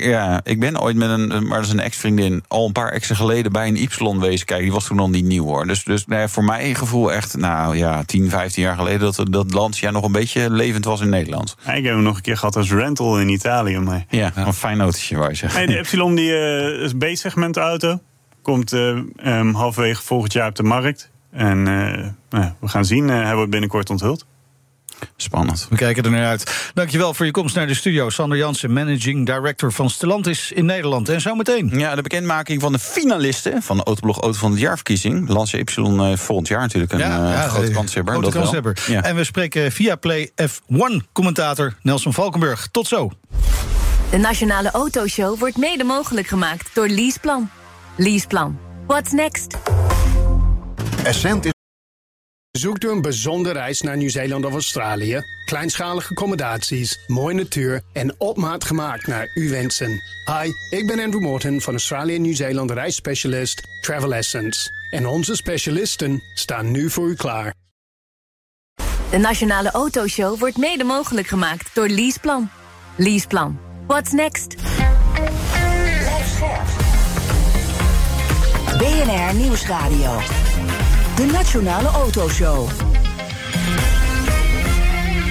ja, 0.09 0.41
ik 0.43 0.59
ben 0.59 0.81
ooit 0.81 0.95
met 0.95 1.09
een, 1.09 1.27
maar 1.27 1.57
dat 1.57 1.65
is 1.65 1.71
een 1.71 1.79
ex-vriendin... 1.79 2.43
al 2.47 2.65
een 2.65 2.71
paar 2.71 2.91
exen 2.91 3.15
geleden 3.15 3.51
bij 3.51 3.67
een 3.67 3.75
Y 3.75 3.87
wezen 4.19 4.45
kijken. 4.45 4.65
Die 4.65 4.73
was 4.73 4.85
toen 4.85 4.97
nog 4.97 5.09
niet 5.09 5.25
nieuw, 5.25 5.45
hoor. 5.45 5.67
Dus, 5.67 5.83
dus 5.83 6.05
nou 6.05 6.21
ja, 6.21 6.27
voor 6.27 6.43
mijn 6.43 6.75
gevoel 6.75 7.13
echt, 7.13 7.37
nou 7.37 7.77
ja, 7.77 8.03
10, 8.03 8.29
15 8.29 8.63
jaar 8.63 8.75
geleden... 8.75 8.99
dat, 8.99 9.25
dat 9.31 9.53
Lancia 9.53 9.91
nog 9.91 10.03
een 10.03 10.11
beetje 10.11 10.51
levend 10.51 10.85
was 10.85 11.01
in 11.01 11.09
Nederland. 11.09 11.55
Ja, 11.65 11.73
ik 11.73 11.83
heb 11.83 11.93
hem 11.93 12.03
nog 12.03 12.15
een 12.15 12.21
keer 12.21 12.37
gehad 12.37 12.55
als 12.55 12.71
rental 12.71 13.19
in 13.19 13.29
Italië. 13.29 13.77
Maar... 13.77 14.05
Ja, 14.09 14.31
een 14.35 14.53
fijn 14.53 14.79
autootje, 14.79 15.17
waar 15.17 15.29
je 15.29 15.35
zegt. 15.35 15.53
Hey, 15.55 15.65
de 15.65 15.77
Epsilon 15.77 16.15
die, 16.15 16.29
uh, 16.29 16.83
is 16.83 16.93
B-segment 16.93 17.57
auto. 17.57 17.99
Komt 18.41 18.73
uh, 18.73 18.99
um, 19.25 19.53
halverwege 19.53 20.03
volgend 20.03 20.33
jaar 20.33 20.47
op 20.47 20.55
de 20.55 20.63
markt. 20.63 21.09
En 21.31 21.57
uh, 21.57 22.07
nou, 22.29 22.51
we 22.59 22.67
gaan 22.67 22.85
zien. 22.85 23.07
hij 23.07 23.35
wordt 23.35 23.51
binnenkort 23.51 23.89
onthuld. 23.89 24.25
Spannend. 25.15 25.67
We 25.69 25.75
kijken 25.75 26.03
er 26.03 26.11
naar 26.11 26.27
uit. 26.27 26.71
Dankjewel 26.73 27.13
voor 27.13 27.25
je 27.25 27.31
komst 27.31 27.55
naar 27.55 27.67
de 27.67 27.73
studio. 27.73 28.09
Sander 28.09 28.37
Jansen, 28.37 28.73
managing 28.73 29.25
director 29.25 29.71
van 29.71 29.89
Stellantis 29.89 30.51
in 30.51 30.65
Nederland. 30.65 31.09
En 31.09 31.21
zometeen. 31.21 31.69
Ja, 31.73 31.95
de 31.95 32.01
bekendmaking 32.01 32.61
van 32.61 32.71
de 32.71 32.79
finalisten 32.79 33.61
van 33.61 33.77
de 33.77 33.83
Autoblog 33.83 34.21
Auto 34.21 34.37
van 34.37 34.51
het 34.51 34.59
Jaarverkiezing. 34.59 35.29
Lancia 35.29 35.59
Y 35.59 35.63
uh, 35.77 36.17
volgend 36.17 36.47
jaar 36.47 36.59
natuurlijk 36.61 36.91
een 36.91 36.99
ja, 36.99 37.33
uh, 37.33 37.43
grote 37.43 37.71
kanshebber. 37.71 38.13
Grote 38.13 38.37
kanshebber. 38.37 38.77
Ja. 38.87 39.03
En 39.03 39.15
we 39.15 39.23
spreken 39.23 39.71
via 39.71 39.95
Play 39.95 40.31
F1-commentator 40.41 41.75
Nelson 41.81 42.13
Valkenburg. 42.13 42.67
Tot 42.71 42.87
zo. 42.87 43.11
De 44.09 44.17
Nationale 44.17 44.71
Autoshow 44.71 45.39
wordt 45.39 45.57
mede 45.57 45.83
mogelijk 45.83 46.27
gemaakt 46.27 46.69
door 46.73 46.87
Leaseplan. 46.87 47.49
Leaseplan. 47.95 48.59
What's 48.87 49.11
next? 49.11 49.57
Essent 51.03 51.45
is 51.45 51.58
Zoekt 52.51 52.83
u 52.83 52.89
een 52.89 53.01
bijzondere 53.01 53.59
reis 53.59 53.81
naar 53.81 53.97
Nieuw-Zeeland 53.97 54.45
of 54.45 54.51
Australië? 54.51 55.21
Kleinschalige 55.45 56.09
accommodaties, 56.09 56.99
mooie 57.07 57.35
natuur 57.35 57.81
en 57.93 58.15
op 58.17 58.37
maat 58.37 58.63
gemaakt 58.63 59.07
naar 59.07 59.31
uw 59.33 59.49
wensen. 59.49 60.01
Hi, 60.25 60.77
ik 60.77 60.87
ben 60.87 60.99
Andrew 60.99 61.21
Morton 61.21 61.61
van 61.61 61.73
Australië 61.73 62.19
Nieuw-Zeeland 62.19 62.71
reisspecialist 62.71 63.61
Travel 63.81 64.13
Essence. 64.13 64.69
En 64.89 65.05
onze 65.05 65.35
specialisten 65.35 66.23
staan 66.33 66.71
nu 66.71 66.89
voor 66.89 67.09
u 67.09 67.15
klaar. 67.15 67.53
De 69.09 69.17
Nationale 69.17 69.71
Autoshow 69.71 70.39
wordt 70.39 70.57
mede 70.57 70.83
mogelijk 70.83 71.27
gemaakt 71.27 71.75
door 71.75 71.87
Leaseplan. 71.87 72.49
Leaseplan. 72.95 73.59
What's 73.87 74.11
next? 74.11 74.55
BNR 78.77 79.33
Nieuwsradio. 79.35 80.19
De 81.19 81.25
Nationale 81.25 81.87
Autoshow. 81.87 82.69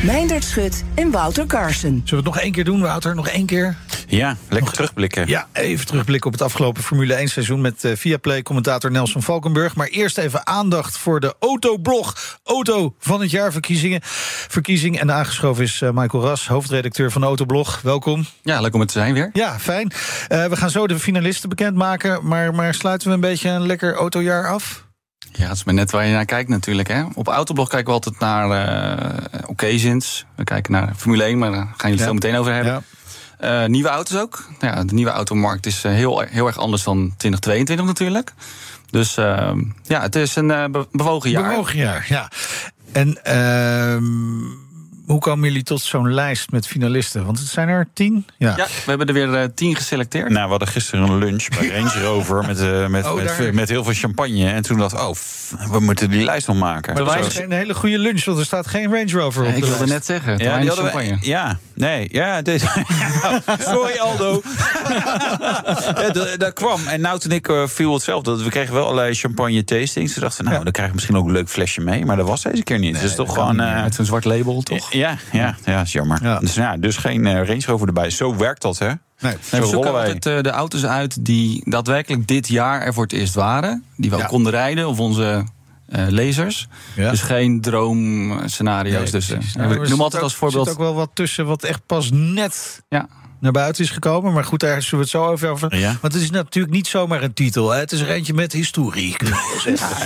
Meindert 0.04 0.44
Schut 0.44 0.84
en 0.94 1.10
Wouter 1.10 1.46
Carson. 1.46 2.02
Zullen 2.04 2.04
we 2.04 2.16
het 2.16 2.24
nog 2.24 2.38
één 2.38 2.52
keer 2.52 2.64
doen, 2.64 2.80
Wouter? 2.80 3.14
Nog 3.14 3.28
één 3.28 3.46
keer? 3.46 3.76
Ja, 4.06 4.36
lekker 4.48 4.72
terugblikken. 4.72 5.28
Ja, 5.28 5.48
even 5.52 5.86
terugblikken 5.86 6.26
op 6.26 6.32
het 6.32 6.42
afgelopen 6.42 6.82
Formule 6.82 7.14
1 7.14 7.28
seizoen 7.28 7.60
met 7.60 7.84
uh, 7.84 7.96
Viaplay-commentator 7.96 8.90
Nelson 8.90 9.22
Valkenburg. 9.22 9.76
Maar 9.76 9.86
eerst 9.86 10.18
even 10.18 10.46
aandacht 10.46 10.98
voor 10.98 11.20
de 11.20 11.34
Autoblog 11.38 12.38
Auto 12.44 12.94
van 12.98 13.20
het 13.20 13.30
jaar 13.30 13.52
verkiezingen. 13.52 14.00
Verkiezing 14.48 15.00
en 15.00 15.12
aangeschoven 15.12 15.64
is 15.64 15.80
uh, 15.80 15.90
Michael 15.90 16.22
Ras, 16.22 16.48
hoofdredacteur 16.48 17.10
van 17.10 17.24
Autoblog. 17.24 17.80
Welkom. 17.82 18.26
Ja, 18.42 18.60
leuk 18.60 18.74
om 18.74 18.80
het 18.80 18.88
te 18.88 18.98
zijn 18.98 19.14
weer. 19.14 19.30
Ja, 19.32 19.58
fijn. 19.58 19.92
Uh, 20.28 20.44
we 20.44 20.56
gaan 20.56 20.70
zo 20.70 20.86
de 20.86 20.98
finalisten 20.98 21.48
bekendmaken, 21.48 22.26
maar, 22.26 22.54
maar 22.54 22.74
sluiten 22.74 23.08
we 23.08 23.14
een 23.14 23.20
beetje 23.20 23.48
een 23.48 23.66
lekker 23.66 23.94
autojaar 23.94 24.48
af? 24.48 24.86
Ja, 25.32 25.48
het 25.48 25.56
is 25.56 25.64
maar 25.64 25.74
net 25.74 25.90
waar 25.90 26.06
je 26.06 26.12
naar 26.12 26.24
kijkt 26.24 26.48
natuurlijk. 26.48 26.88
Hè. 26.88 27.02
Op 27.14 27.28
Autoblog 27.28 27.68
kijken 27.68 27.86
we 27.86 27.92
altijd 27.92 28.18
naar 28.18 28.68
uh, 29.32 29.38
occasions. 29.46 30.26
We 30.34 30.44
kijken 30.44 30.72
naar 30.72 30.92
Formule 30.96 31.22
1, 31.24 31.38
maar 31.38 31.50
daar 31.50 31.58
gaan 31.76 31.90
jullie 31.90 31.96
het 31.96 32.06
zo 32.06 32.14
meteen 32.14 32.36
over 32.36 32.52
hebben. 32.54 32.72
Ja. 32.72 33.62
Uh, 33.62 33.68
nieuwe 33.68 33.88
auto's 33.88 34.20
ook. 34.20 34.48
Ja, 34.60 34.84
de 34.84 34.94
nieuwe 34.94 35.10
automarkt 35.10 35.66
is 35.66 35.84
eh, 35.84 35.92
heel, 35.92 36.20
heel 36.20 36.46
erg 36.46 36.58
anders 36.58 36.82
dan 36.82 37.14
2022 37.16 37.86
natuurlijk. 37.86 38.32
Dus 38.90 39.16
ehm, 39.16 39.62
ja, 39.82 40.00
het 40.00 40.16
is 40.16 40.36
een 40.36 40.50
eh, 40.50 40.64
be- 40.64 40.86
bewogen 40.92 41.30
jaar. 41.30 41.48
Bewogen 41.48 41.78
jaar, 41.78 42.06
ja. 42.08 42.30
En 42.92 43.24
ehm, 43.24 44.04
hoe 45.08 45.18
komen 45.20 45.48
jullie 45.48 45.62
tot 45.62 45.80
zo'n 45.80 46.12
lijst 46.14 46.50
met 46.50 46.66
finalisten? 46.66 47.24
Want 47.24 47.38
het 47.38 47.48
zijn 47.48 47.68
er 47.68 47.88
tien. 47.94 48.26
Ja. 48.36 48.54
Ja, 48.56 48.64
we 48.64 48.70
hebben 48.84 49.06
er 49.06 49.12
weer 49.14 49.34
eh, 49.34 49.44
tien 49.54 49.76
geselecteerd. 49.76 50.28
Nou, 50.30 50.44
we 50.44 50.50
hadden 50.50 50.68
gisteren 50.68 51.08
een 51.08 51.18
lunch 51.18 51.48
bij 51.48 51.68
Range 51.78 52.00
Rover 52.02 52.46
met, 52.46 52.60
eh, 52.60 52.86
met, 52.86 53.06
Oh, 53.06 53.14
met, 53.14 53.52
met 53.54 53.68
heel 53.68 53.84
veel 53.84 53.92
champagne. 53.94 54.50
En 54.50 54.62
toen 54.62 54.78
dacht 54.78 54.92
ik, 54.92 55.00
oh, 55.00 55.14
we 55.70 55.80
moeten 55.80 56.10
die 56.10 56.24
lijst 56.24 56.46
nog 56.46 56.56
maken. 56.58 56.94
Maar 57.04 57.04
dat 57.18 57.26
is 57.26 57.38
een 57.38 57.52
hele 57.52 57.74
goede 57.74 57.98
lunch, 57.98 58.24
want 58.24 58.38
er 58.38 58.44
staat 58.44 58.66
geen 58.66 58.90
Range 58.92 59.10
Rover 59.12 59.46
op 59.46 59.54
ik 59.54 59.60
de 59.62 59.68
wilde 59.68 59.86
net 59.86 60.06
zeggen, 60.06 60.38
Ja, 60.38 60.58
die 60.58 60.70
we, 60.70 60.76
champagne. 60.76 61.16
ja, 61.20 61.58
nee, 61.74 62.08
ja, 62.10 62.42
dit, 62.42 62.60
sorry 63.58 63.98
Aldo. 63.98 64.42
ja, 64.88 66.10
dat, 66.12 66.28
dat 66.38 66.52
kwam. 66.52 66.86
En 66.86 67.00
nou 67.00 67.18
toen 67.18 67.32
ik 67.32 67.48
eh, 67.48 67.66
viel 67.66 67.92
hetzelfde. 67.94 68.42
We 68.44 68.50
kregen 68.50 68.74
wel 68.74 68.84
allerlei 68.84 69.14
champagne 69.14 69.64
tastings. 69.64 70.12
Toen 70.12 70.22
dachten 70.22 70.44
we, 70.44 70.50
nou, 70.50 70.62
dan 70.64 70.72
krijgen 70.72 70.94
we 70.94 71.00
misschien 71.00 71.16
ook 71.22 71.26
een 71.26 71.32
leuk 71.38 71.48
flesje 71.48 71.80
mee. 71.80 72.04
Maar 72.04 72.16
dat 72.16 72.26
was 72.28 72.42
deze 72.42 72.62
keer 72.62 72.78
niet. 72.78 73.00
dus 73.00 73.14
toch 73.14 73.32
gewoon... 73.34 73.60
eh, 73.60 73.82
Met 73.82 73.94
zo'n 73.94 74.04
zwart 74.04 74.24
label, 74.24 74.62
toch? 74.62 74.92
Ja, 74.98 75.16
ja, 75.32 75.56
ja, 75.64 75.80
is 75.80 75.92
jammer. 75.92 76.18
Ja. 76.22 76.38
Dus, 76.38 76.54
ja, 76.54 76.76
dus 76.76 76.96
geen 76.96 77.26
eh, 77.26 77.32
Range 77.46 77.62
Rover 77.66 77.86
erbij. 77.86 78.10
Zo 78.10 78.36
werkt 78.36 78.62
dat, 78.62 78.78
hè? 78.78 78.86
Nee. 78.86 78.96
Nee, 79.20 79.32
Zo 79.50 79.60
we 79.60 79.66
zoeken 79.66 79.90
altijd 79.94 80.26
eh, 80.26 80.40
de 80.40 80.50
auto's 80.50 80.84
uit 80.84 81.24
die 81.24 81.62
daadwerkelijk 81.70 82.26
dit 82.26 82.48
jaar 82.48 82.80
er 82.82 82.94
voor 82.94 83.02
het 83.02 83.12
eerst 83.12 83.34
waren. 83.34 83.84
Die 83.96 84.10
we 84.10 84.16
Ja. 84.16 84.26
konden 84.26 84.52
rijden, 84.52 84.88
of 84.88 84.98
onze 85.00 85.44
eh 85.88 86.04
lezers. 86.08 86.68
Ja. 86.96 87.10
Dus 87.10 87.20
geen 87.22 87.60
droomscenario's. 87.60 88.94
Nee, 89.02 89.10
dus, 89.10 89.30
eh, 89.30 89.38
precies. 89.38 89.54
ik 89.82 89.88
noem 89.88 90.00
altijd 90.00 90.14
ook- 90.22 90.28
als 90.28 90.34
voorbeeld... 90.34 90.66
Er 90.66 90.72
zit 90.72 90.80
ook 90.80 90.86
wel 90.86 90.94
wat 90.94 91.10
tussen 91.14 91.46
wat 91.46 91.62
echt 91.62 91.80
pas 91.86 92.10
net 92.12 92.82
Ja. 92.88 93.08
Naar 93.40 93.52
buiten 93.52 93.84
is 93.84 93.90
gekomen. 93.90 94.32
Maar 94.32 94.44
goed, 94.44 94.60
daar 94.60 94.82
zullen 94.82 94.96
we 94.98 95.00
het 95.00 95.08
zo 95.10 95.24
over 95.24 95.48
hebben. 95.48 95.78
Ja. 95.78 95.96
Want 96.00 96.12
het 96.12 96.22
is 96.22 96.30
natuurlijk 96.30 96.74
niet 96.74 96.86
zomaar 96.86 97.22
een 97.22 97.32
titel. 97.34 97.70
Hè. 97.70 97.78
Het 97.78 97.92
is 97.92 98.00
er 98.00 98.10
eentje 98.10 98.34
met 98.34 98.52
historie. 98.52 99.16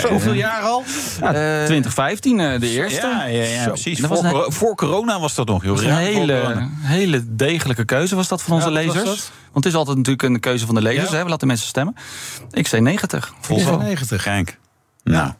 Hoeveel 0.09 0.33
jaar 0.33 0.61
al? 0.63 0.83
Ja, 1.21 1.31
2015, 1.65 2.41
eh, 2.41 2.61
de 2.61 2.69
eerste. 2.69 3.07
Ja, 3.07 3.25
ja, 3.25 3.67
precies. 3.67 3.99
Dat 3.99 4.07
Voor, 4.07 4.17
was 4.17 4.25
een- 4.27 4.31
coro- 4.33 4.51
voor 4.51 4.75
corona 4.75 5.21
was 5.21 5.35
dat 5.35 5.47
nog, 5.47 5.65
joh. 5.65 5.83
Een 5.83 5.95
hele, 5.95 6.69
hele 6.81 7.23
degelijke 7.37 7.85
keuze 7.85 8.15
was 8.15 8.29
dat 8.29 8.43
van 8.43 8.55
onze 8.55 8.71
lezers. 8.71 9.31
Want 9.53 9.65
het 9.65 9.67
is 9.67 9.75
altijd 9.75 9.97
natuurlijk 9.97 10.23
een 10.23 10.41
keuze 10.41 10.67
van 10.67 10.75
de 10.75 10.83
lezers. 10.83 11.11
Hè? 11.11 11.23
We 11.25 11.31
laten 11.31 11.47
mensen 11.47 11.67
stemmen. 11.67 11.95
Ik 12.51 12.67
zei 12.67 12.83
90. 12.83 13.35
Volvo. 13.41 13.77
90. 13.77 14.23
Kijk. 14.23 14.59
Nou. 15.05 15.33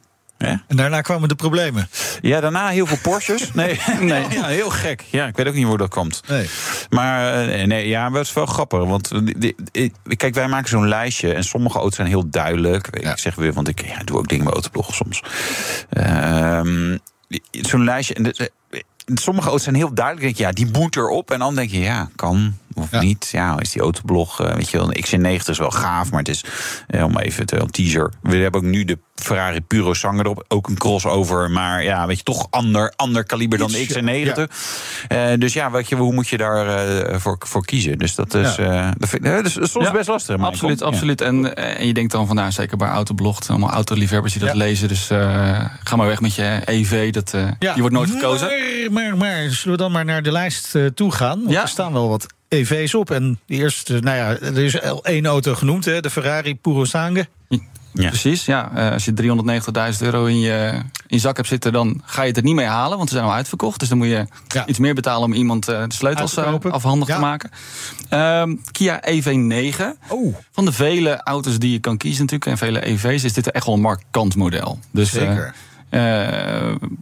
Ja. 0.43 0.63
En 0.69 0.77
daarna 0.77 1.01
kwamen 1.01 1.29
de 1.29 1.35
problemen. 1.35 1.89
ja, 2.21 2.41
daarna 2.41 2.69
heel 2.69 2.87
veel 2.87 2.99
Porsches. 3.03 3.53
Nee, 3.55 3.81
nee. 4.01 4.25
Ja, 4.31 4.47
heel 4.47 4.71
gek. 4.71 5.05
Ja, 5.11 5.27
ik 5.27 5.37
weet 5.37 5.47
ook 5.47 5.55
niet 5.55 5.67
hoe 5.67 5.77
dat 5.79 5.89
komt. 5.91 6.23
Nee. 6.29 6.49
Maar 6.91 7.45
eh, 7.49 7.67
nee, 7.67 7.89
ja, 7.89 8.09
maar 8.09 8.19
het 8.19 8.29
is 8.29 8.35
wel 8.35 8.47
grappig. 8.47 8.85
Want 8.85 9.11
kijk, 10.17 10.35
wij 10.35 10.49
maken 10.49 10.69
zo'n 10.69 10.89
lijstje. 10.89 11.33
En 11.35 11.45
sommige 11.45 11.79
auto's 11.79 11.97
zijn 11.97 12.09
heel 12.09 12.29
duidelijk. 12.31 13.01
Ja. 13.03 13.11
Ik 13.11 13.19
zeg 13.19 13.35
weer, 13.35 13.53
want 13.53 13.69
ik 13.69 13.87
ja, 13.87 13.99
doe 14.05 14.19
ook 14.19 14.29
dingen 14.29 14.45
bij 14.45 14.53
Autoblog 14.55 14.95
soms. 14.95 15.23
Ehm, 15.91 16.97
zo'n 17.51 17.85
lijstje. 17.85 18.15
En 18.15 18.23
de- 18.23 18.51
sommige 19.15 19.47
auto's 19.47 19.63
zijn 19.65 19.75
heel 19.77 19.95
duidelijk. 19.95 20.25
Denk 20.25 20.37
je, 20.37 20.43
ja, 20.43 20.67
die 20.67 20.79
moet 20.81 20.97
erop. 20.97 21.31
En 21.31 21.39
dan 21.39 21.55
denk 21.55 21.71
je, 21.71 21.81
ja, 21.81 22.09
kan 22.17 22.57
of 22.75 22.91
Ja. 22.91 23.01
niet. 23.01 23.29
Ja, 23.33 23.59
is 23.59 23.71
die 23.71 23.83
autoblog, 23.83 24.41
eh, 24.41 24.55
weet 24.55 24.71
je 24.71 24.77
wel, 24.79 24.87
een 24.95 25.03
XC90 25.03 25.49
is 25.49 25.59
wel 25.59 25.71
gaaf. 25.71 26.11
Maar 26.11 26.19
het 26.19 26.29
is, 26.29 26.45
eh, 26.89 27.05
om 27.05 27.19
even 27.19 27.47
te 27.47 27.61
een 27.61 27.71
teaser. 27.71 28.13
We 28.23 28.37
hebben 28.37 28.61
ook 28.61 28.67
nu 28.67 28.85
de 28.85 28.99
Ferrari 29.15 29.61
Puro 29.61 29.95
Sanger 29.95 30.25
erop. 30.25 30.45
Ook 30.49 30.69
een 30.69 30.79
crossover. 30.79 31.51
Maar 31.51 31.83
ja, 31.85 32.07
weet 32.07 32.17
je, 32.17 32.23
toch 32.23 32.47
ander, 32.51 32.93
ander 32.97 33.25
kaliber 33.25 33.59
dan 33.59 33.71
de 33.71 33.81
Iets, 33.83 33.93
XC90. 33.95 34.51
Eh, 35.09 35.33
dus 35.39 35.53
ja, 35.53 35.71
weet 35.71 35.89
je, 35.89 35.97
hoe 35.97 36.13
moet 36.13 36.29
je 36.29 36.37
daar 36.37 36.67
eh, 37.07 37.19
voor, 37.19 37.37
voor 37.39 37.65
kiezen? 37.65 37.99
Dus 37.99 38.15
dat 38.15 38.35
is, 38.35 38.57
eh, 38.57 38.91
dat 38.99 39.09
vind, 39.09 39.23
dus 39.23 39.53
soms 39.71 39.87
Ja, 39.87 39.93
best 39.93 40.09
lastig. 40.09 40.35
Michael. 40.37 40.53
Absoluut, 40.53 40.79
Ja. 40.79 40.87
absoluut. 40.87 41.21
En, 41.21 41.55
en 41.57 41.87
je 41.87 41.93
denkt 41.93 42.13
dan 42.13 42.27
van, 42.27 42.37
nou, 42.37 42.51
zeker 42.53 42.77
bij 42.77 42.89
Autoblog, 42.89 43.35
het 43.37 43.45
zijn 43.45 43.59
allemaal 43.59 43.75
autoliefhebbers 43.77 44.33
die 44.33 44.43
dat 44.43 44.51
Ja. 44.53 44.57
lezen. 44.57 44.89
Dus 44.89 45.11
eh, 45.11 45.65
ga 45.85 45.97
maar 45.97 46.07
weg 46.07 46.21
met 46.21 46.35
je 46.35 46.61
EV, 46.65 47.13
dat, 47.13 47.35
eh, 47.35 47.47
die 47.59 47.71
wordt 47.77 47.95
nooit 47.95 48.11
gekozen. 48.11 48.49
Maar, 48.91 49.03
maar, 49.05 49.17
maar 49.17 49.51
zullen 49.51 49.77
we 49.77 49.83
dan 49.83 49.93
maar 49.93 50.05
naar 50.05 50.23
de 50.23 50.33
lijst 50.33 50.75
eh, 50.75 50.87
toe 50.87 51.13
gaan? 51.13 51.39
Want 51.41 51.51
Ja. 51.53 51.63
er 51.63 51.69
staan 51.69 51.93
wel 51.93 52.09
wat 52.09 52.27
EV's 52.53 52.95
op. 52.95 53.11
En 53.11 53.39
de 53.47 53.55
eerste, 53.55 53.99
nou 54.01 54.17
ja, 54.17 54.29
er 54.39 54.59
is 54.59 54.83
al 54.83 55.05
één 55.05 55.27
auto 55.27 55.55
genoemd, 55.55 55.85
hè, 55.85 56.01
de 56.01 56.11
Ferrari 56.11 56.55
Purosangue. 56.57 57.29
Ja. 57.95 58.09
Precies, 58.09 58.45
ja. 58.45 58.71
Eh, 58.75 58.91
als 58.93 59.05
je 59.05 59.13
390.000 59.13 60.03
euro 60.03 60.25
in 60.25 60.41
je, 60.41 60.73
in 61.07 61.17
je 61.17 61.19
zak 61.19 61.37
hebt 61.37 61.49
zitten, 61.49 61.73
dan 61.73 62.01
ga 62.05 62.23
je 62.23 62.29
het 62.29 62.37
er 62.37 62.43
niet 62.43 62.55
mee 62.55 62.67
halen, 62.67 62.97
want 62.97 63.09
ze 63.09 63.15
zijn 63.15 63.27
al 63.29 63.35
uitverkocht. 63.35 63.81
Dus 63.81 63.89
dan 63.89 63.99
moet 63.99 64.07
je 64.07 64.27
Ja. 64.49 64.67
iets 64.67 64.79
meer 64.79 64.95
betalen 64.95 65.25
om 65.25 65.33
iemand 65.33 65.69
eh, 65.69 65.83
de 65.89 65.95
sleutels 65.95 66.37
eh, 66.37 66.55
afhandig 66.71 67.09
Ja. 67.09 67.15
te 67.15 67.21
maken. 67.21 67.51
Ehm, 68.09 68.55
Kia 68.71 69.01
EV9. 69.05 69.97
Oh, 70.09 70.37
Van 70.53 70.65
de 70.65 70.73
vele 70.73 71.23
auto's 71.23 71.59
die 71.59 71.73
je 71.73 71.79
kan 71.79 71.97
kiezen 71.97 72.21
natuurlijk, 72.21 72.51
en 72.51 72.59
vele 72.59 72.87
EV's, 72.87 73.25
is 73.25 73.33
dit 73.33 73.51
echt 73.51 73.67
wel 73.67 73.75
een 73.75 73.81
markant 73.81 74.37
model. 74.37 74.79
Dus, 74.91 75.15
eh, 75.15 75.21
zeker. 75.29 75.55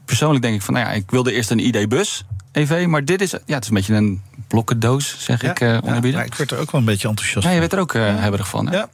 Persoonlijk 0.05 0.43
denk 0.43 0.55
ik 0.55 0.63
van, 0.63 0.75
nou 0.75 0.87
ja, 0.87 0.93
ik 0.93 1.11
wilde 1.11 1.33
eerst 1.33 1.51
een 1.51 1.59
ID-bus 1.67 2.25
EV, 2.53 2.85
maar 2.89 3.05
dit 3.05 3.21
is, 3.21 3.31
ja, 3.31 3.55
het 3.55 3.63
is 3.63 3.69
een 3.69 3.75
beetje 3.75 3.95
een 3.95 4.23
blokkendoos, 4.49 5.17
zeg 5.19 5.43
ik, 5.43 5.61
eh 5.61 5.69
ja, 5.69 5.81
maar 5.85 6.05
ik 6.25 6.35
werd 6.35 6.51
er 6.51 6.59
ook 6.59 6.71
wel 6.71 6.81
een 6.81 6.87
beetje 6.87 7.09
enthousiast 7.09 7.47
Ja, 7.47 7.53
je 7.53 7.59
van. 7.61 7.69
werd 7.69 7.73
er 7.73 7.79
ook 7.79 7.95
eh 7.95 8.21
hebberig 8.23 8.49
van. 8.49 8.69
hè? 8.69 8.77
Ja. 8.77 8.89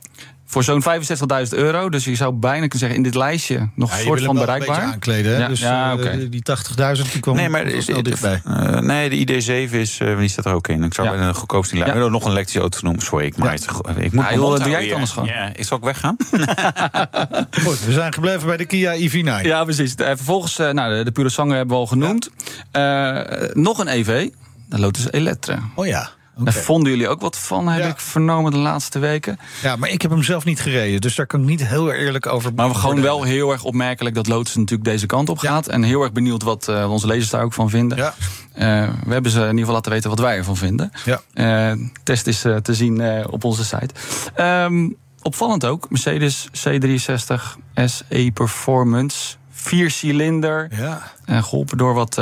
Voor 0.48 0.64
zo'n 0.64 0.82
65.000 0.82 1.48
euro, 1.50 1.88
dus 1.88 2.04
je 2.04 2.14
zou 2.14 2.32
bijna 2.34 2.58
kunnen 2.58 2.78
zeggen 2.78 2.96
in 2.96 3.02
dit 3.02 3.14
lijstje 3.14 3.68
nog 3.74 3.90
Ja, 3.90 3.96
een 3.98 4.02
soort 4.04 4.20
van 4.22 4.34
een 4.34 4.40
bereikbaar. 4.40 4.76
beetje 4.76 4.92
aankleden. 4.92 5.32
Hè? 5.34 5.38
Ja, 5.38 5.48
dus 5.48 5.60
ja, 5.60 5.90
eh, 5.92 5.98
oké. 5.98 6.28
die 6.28 6.42
80.000 6.42 7.12
die 7.12 7.20
kwam 7.20 7.36
Nee, 7.36 7.48
maar 7.48 7.66
is, 7.66 7.86
dichtbij. 7.86 8.40
eh, 8.44 8.78
nee, 8.78 9.08
de 9.10 9.16
ID7 9.16 9.72
is, 9.74 9.98
eh, 10.00 10.18
die 10.18 10.28
staat 10.28 10.44
er 10.44 10.52
ook 10.52 10.68
in. 10.68 10.82
Ik 10.82 10.94
zou 10.94 11.08
Ja. 11.08 11.14
bij 11.16 11.26
een 11.26 11.34
goedkoopste 11.34 11.76
Ja. 11.76 11.92
Wil 11.94 12.10
nog 12.10 12.24
een 12.24 12.30
elektrische 12.30 12.60
auto 12.60 12.78
noemen. 12.82 13.02
Sorry, 13.02 13.26
ik, 13.26 13.36
maar 13.36 13.46
Ja. 13.46 13.52
het, 13.52 13.96
ik 14.04 14.12
moet 14.12 14.24
Ja, 14.24 14.34
joh, 14.34 14.56
doe 14.58 14.68
jij 14.70 14.82
het 14.84 14.92
anders 14.92 15.10
gewoon. 15.10 15.28
Ja, 15.28 15.50
ik 15.54 15.64
zal 15.64 15.76
ik 15.78 15.84
weggaan? 15.84 16.16
Goed, 17.64 17.84
we 17.84 17.92
zijn 17.92 18.12
gebleven 18.12 18.46
bij 18.46 18.56
de 18.56 18.64
Kia 18.64 18.94
EV9. 18.96 19.42
Ja, 19.46 19.64
precies. 19.64 19.94
Eh, 19.94 20.06
vervolgens, 20.06 20.58
eh, 20.58 20.70
nou, 20.70 20.96
de, 20.96 21.04
de 21.04 21.12
Pure 21.12 21.28
Sanger 21.28 21.56
hebben 21.56 21.74
we 21.74 21.80
al 21.80 21.86
genoemd. 21.86 22.30
Eh, 22.70 23.20
nog 23.52 23.78
een 23.78 23.88
EV, 23.88 24.28
de 24.68 24.78
Lotus 24.78 25.10
Elettra. 25.12 25.58
Oh 25.74 25.86
ja. 25.86 26.08
Oké. 26.36 26.44
Daar 26.44 26.62
vonden 26.62 26.92
jullie 26.92 27.08
ook 27.08 27.20
wat 27.20 27.38
van, 27.38 27.68
heb 27.68 27.82
Ja. 27.82 27.88
ik 27.88 28.00
vernomen 28.00 28.50
de 28.52 28.58
laatste 28.58 28.98
weken. 28.98 29.38
Ja, 29.62 29.76
maar 29.76 29.88
ik 29.90 30.02
heb 30.02 30.10
hem 30.10 30.22
zelf 30.22 30.44
niet 30.44 30.60
gereden, 30.60 31.00
dus 31.00 31.14
daar 31.14 31.26
kan 31.26 31.40
ik 31.40 31.46
niet 31.46 31.66
heel 31.66 31.92
eerlijk 31.92 32.26
over 32.26 32.54
Maar 32.54 32.68
we 32.68 32.74
gewoon 32.74 33.00
wel 33.00 33.22
heel 33.22 33.52
erg 33.52 33.62
opmerkelijk 33.64 34.14
dat 34.14 34.26
Lotus 34.26 34.54
natuurlijk 34.54 34.88
deze 34.88 35.06
kant 35.06 35.28
op 35.28 35.38
gaat. 35.38 35.66
En 35.66 35.82
heel 35.82 36.02
erg 36.02 36.12
benieuwd 36.12 36.42
wat 36.42 36.68
eh, 36.68 36.90
onze 36.90 37.06
lezers 37.06 37.30
daar 37.30 37.42
ook 37.42 37.52
van 37.52 37.70
vinden. 37.70 37.98
Ja. 37.98 38.14
Eh, 38.52 38.88
we 39.06 39.12
hebben 39.12 39.30
ze 39.30 39.38
in 39.38 39.44
ieder 39.44 39.58
geval 39.58 39.74
laten 39.74 39.92
weten 39.92 40.10
wat 40.10 40.18
wij 40.18 40.36
ervan 40.36 40.56
vinden. 40.56 40.90
Ja. 41.04 41.20
Eh, 41.34 41.78
test 42.02 42.26
is 42.26 42.40
te 42.40 42.74
zien 42.74 43.26
op 43.30 43.44
onze 43.44 43.64
site. 43.64 43.94
Ehm, 44.34 44.88
opvallend 45.22 45.64
ook, 45.64 45.90
Mercedes 45.90 46.48
C63 46.52 47.56
SE 47.74 48.30
Performance. 48.34 49.36
Vier 49.50 49.90
cilinder, 49.90 50.68
Ja, 50.76 51.12
eh, 51.24 51.42
geholpen 51.42 51.78
door 51.78 51.94
wat 51.94 52.18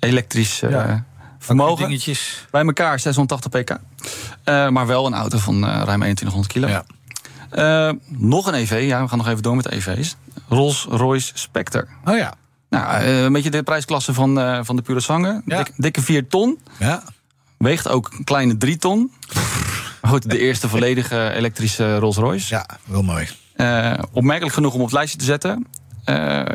elektrisch 0.00 0.60
Ja. 0.60 1.04
Vermogen. 1.44 1.84
dingetjes. 1.86 2.46
Bij 2.50 2.64
elkaar 2.64 2.98
680 3.00 3.50
pk. 3.50 3.78
Eh, 4.44 4.68
maar 4.68 4.86
wel 4.86 5.06
een 5.06 5.14
auto 5.14 5.38
van 5.38 5.54
eh, 5.54 5.82
ruim 5.84 6.00
2100 6.00 6.46
kilo. 6.52 6.68
Ja. 6.68 6.84
Eh, 7.50 7.94
nog 8.06 8.46
een 8.46 8.54
EV, 8.54 8.84
ja, 8.86 9.02
we 9.02 9.08
gaan 9.08 9.18
nog 9.18 9.28
even 9.28 9.42
door 9.42 9.56
met 9.56 9.68
EV's. 9.70 10.16
Rolls-Royce 10.48 11.30
Spectre. 11.34 11.86
Oh 12.04 12.16
ja. 12.16 12.34
Nou, 12.70 13.04
een 13.04 13.32
beetje 13.32 13.50
de 13.50 13.62
prijsklasse 13.62 14.14
van, 14.14 14.64
van 14.64 14.76
de 14.76 14.82
Pure. 14.82 15.42
Ja. 15.46 15.56
Dik- 15.62 15.72
dikke 15.76 16.02
4 16.02 16.28
ton. 16.28 16.58
Ja. 16.78 17.02
Weegt 17.58 17.88
ook 17.88 18.10
een 18.18 18.24
kleine 18.24 18.56
3 18.56 18.76
ton. 18.76 19.12
Goed, 20.08 20.30
de 20.30 20.38
eerste 20.38 20.68
volledige 20.68 21.32
elektrische 21.34 21.96
Rolls-Royce. 21.96 22.54
ja, 22.54 22.66
wel 22.84 23.02
mooi. 23.02 23.28
Opmerkelijk 24.12 24.54
genoeg 24.54 24.74
om 24.74 24.80
op 24.80 24.86
het 24.86 24.94
lijstje 24.94 25.18
te 25.18 25.24
zetten. 25.24 25.66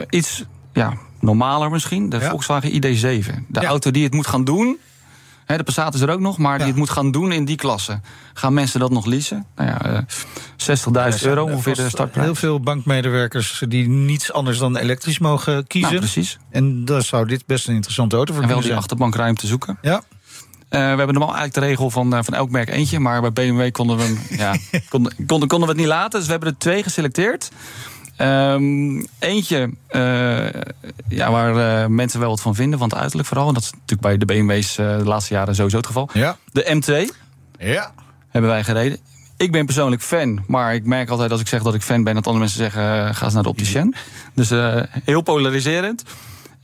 Iets 0.09 0.43
ja, 0.73 0.93
normaler 1.27 1.69
misschien. 1.71 2.09
De 2.09 2.17
Ja. 2.19 2.29
Volkswagen 2.29 2.71
ID7. 2.71 3.45
De 3.47 3.61
Ja. 3.61 3.67
auto 3.67 3.91
die 3.91 4.03
het 4.03 4.13
moet 4.13 4.27
gaan 4.27 4.43
doen. 4.43 4.77
Hè, 5.45 5.57
de 5.57 5.63
Passat 5.63 5.93
is 5.93 6.01
er 6.01 6.09
ook 6.09 6.19
nog, 6.19 6.37
maar 6.37 6.57
die 6.57 6.67
het 6.67 6.75
moet 6.75 6.89
gaan 6.89 7.11
doen 7.11 7.31
in 7.31 7.45
die 7.45 7.55
klasse. 7.55 7.99
Gaan 8.33 8.53
mensen 8.53 8.79
dat 8.79 8.91
nog 8.91 9.05
leasen? 9.05 9.45
Nou 9.55 9.69
ja, 9.69 9.81
eh, 9.85 9.99
60.000 10.55 11.25
euro 11.25 11.43
ongeveer 11.43 11.75
de 11.75 11.89
startprijs. 11.89 12.25
Heel 12.25 12.35
veel 12.35 12.59
bankmedewerkers 12.59 13.63
die 13.67 13.87
niets 13.87 14.31
anders 14.33 14.57
dan 14.57 14.77
elektrisch 14.77 15.19
mogen 15.19 15.67
kiezen. 15.67 15.89
Nou, 15.91 16.03
precies. 16.03 16.37
en 16.49 16.85
daar 16.85 17.01
zou 17.03 17.27
dit 17.27 17.45
best 17.45 17.67
een 17.67 17.73
interessante 17.75 18.15
auto 18.15 18.33
voor 18.33 18.41
En 18.41 18.47
wel 18.47 18.57
die 18.57 18.65
zijn. 18.67 18.77
achterbankruimte 18.79 19.47
zoeken. 19.47 19.77
Ja, 19.81 20.01
Eh, 20.69 20.79
we 20.79 20.85
hebben 20.85 21.05
normaal 21.07 21.35
eigenlijk 21.35 21.53
de 21.53 21.59
regel 21.59 21.89
van, 21.89 22.13
eh, 22.15 22.19
van 22.23 22.33
elk 22.33 22.49
merk 22.49 22.69
eentje. 22.69 22.99
Maar 22.99 23.21
bij 23.21 23.31
BMW 23.33 23.71
konden 23.71 23.97
we, 23.97 24.03
hem, 24.03 24.19
ja, 24.37 24.55
konden, 24.89 25.13
konden, 25.27 25.47
konden 25.47 25.67
we 25.67 25.73
het 25.73 25.77
niet 25.77 25.87
laten. 25.87 26.11
Dus 26.19 26.25
we 26.25 26.31
hebben 26.31 26.49
er 26.49 26.57
twee 26.57 26.83
geselecteerd. 26.83 27.51
Ehm, 28.17 29.03
eentje 29.19 29.69
eh, 29.87 30.61
ja, 31.07 31.31
waar 31.31 31.81
eh, 31.81 31.87
mensen 31.87 32.19
wel 32.19 32.29
wat 32.29 32.41
van 32.41 32.55
vinden, 32.55 32.79
van 32.79 32.89
het 32.89 32.97
uiterlijk 32.97 33.27
vooral. 33.27 33.47
En 33.47 33.53
dat 33.53 33.63
is 33.63 33.71
natuurlijk 33.71 34.01
bij 34.01 34.17
de 34.17 34.25
BMW's 34.25 34.77
eh, 34.77 34.97
de 34.97 35.03
laatste 35.03 35.33
jaren 35.33 35.55
sowieso 35.55 35.77
het 35.77 35.85
geval. 35.85 36.09
ja, 36.13 36.37
De 36.51 36.81
M2 36.81 37.15
ja. 37.59 37.93
hebben 38.29 38.51
wij 38.51 38.63
gereden. 38.63 38.99
Ik 39.37 39.51
ben 39.51 39.65
persoonlijk 39.65 40.01
fan, 40.01 40.43
maar 40.47 40.73
ik 40.73 40.85
merk 40.85 41.09
altijd 41.09 41.31
als 41.31 41.41
ik 41.41 41.47
zeg 41.47 41.61
dat 41.61 41.73
ik 41.73 41.81
fan 41.81 42.03
ben... 42.03 42.13
dat 42.13 42.25
andere 42.25 42.43
mensen 42.43 42.63
zeggen, 42.63 43.15
ga 43.15 43.25
eens 43.25 43.33
naar 43.33 43.43
de 43.43 43.49
opticien. 43.49 43.95
Dus 44.33 44.49
heel 45.03 45.21
polariserend. 45.21 46.03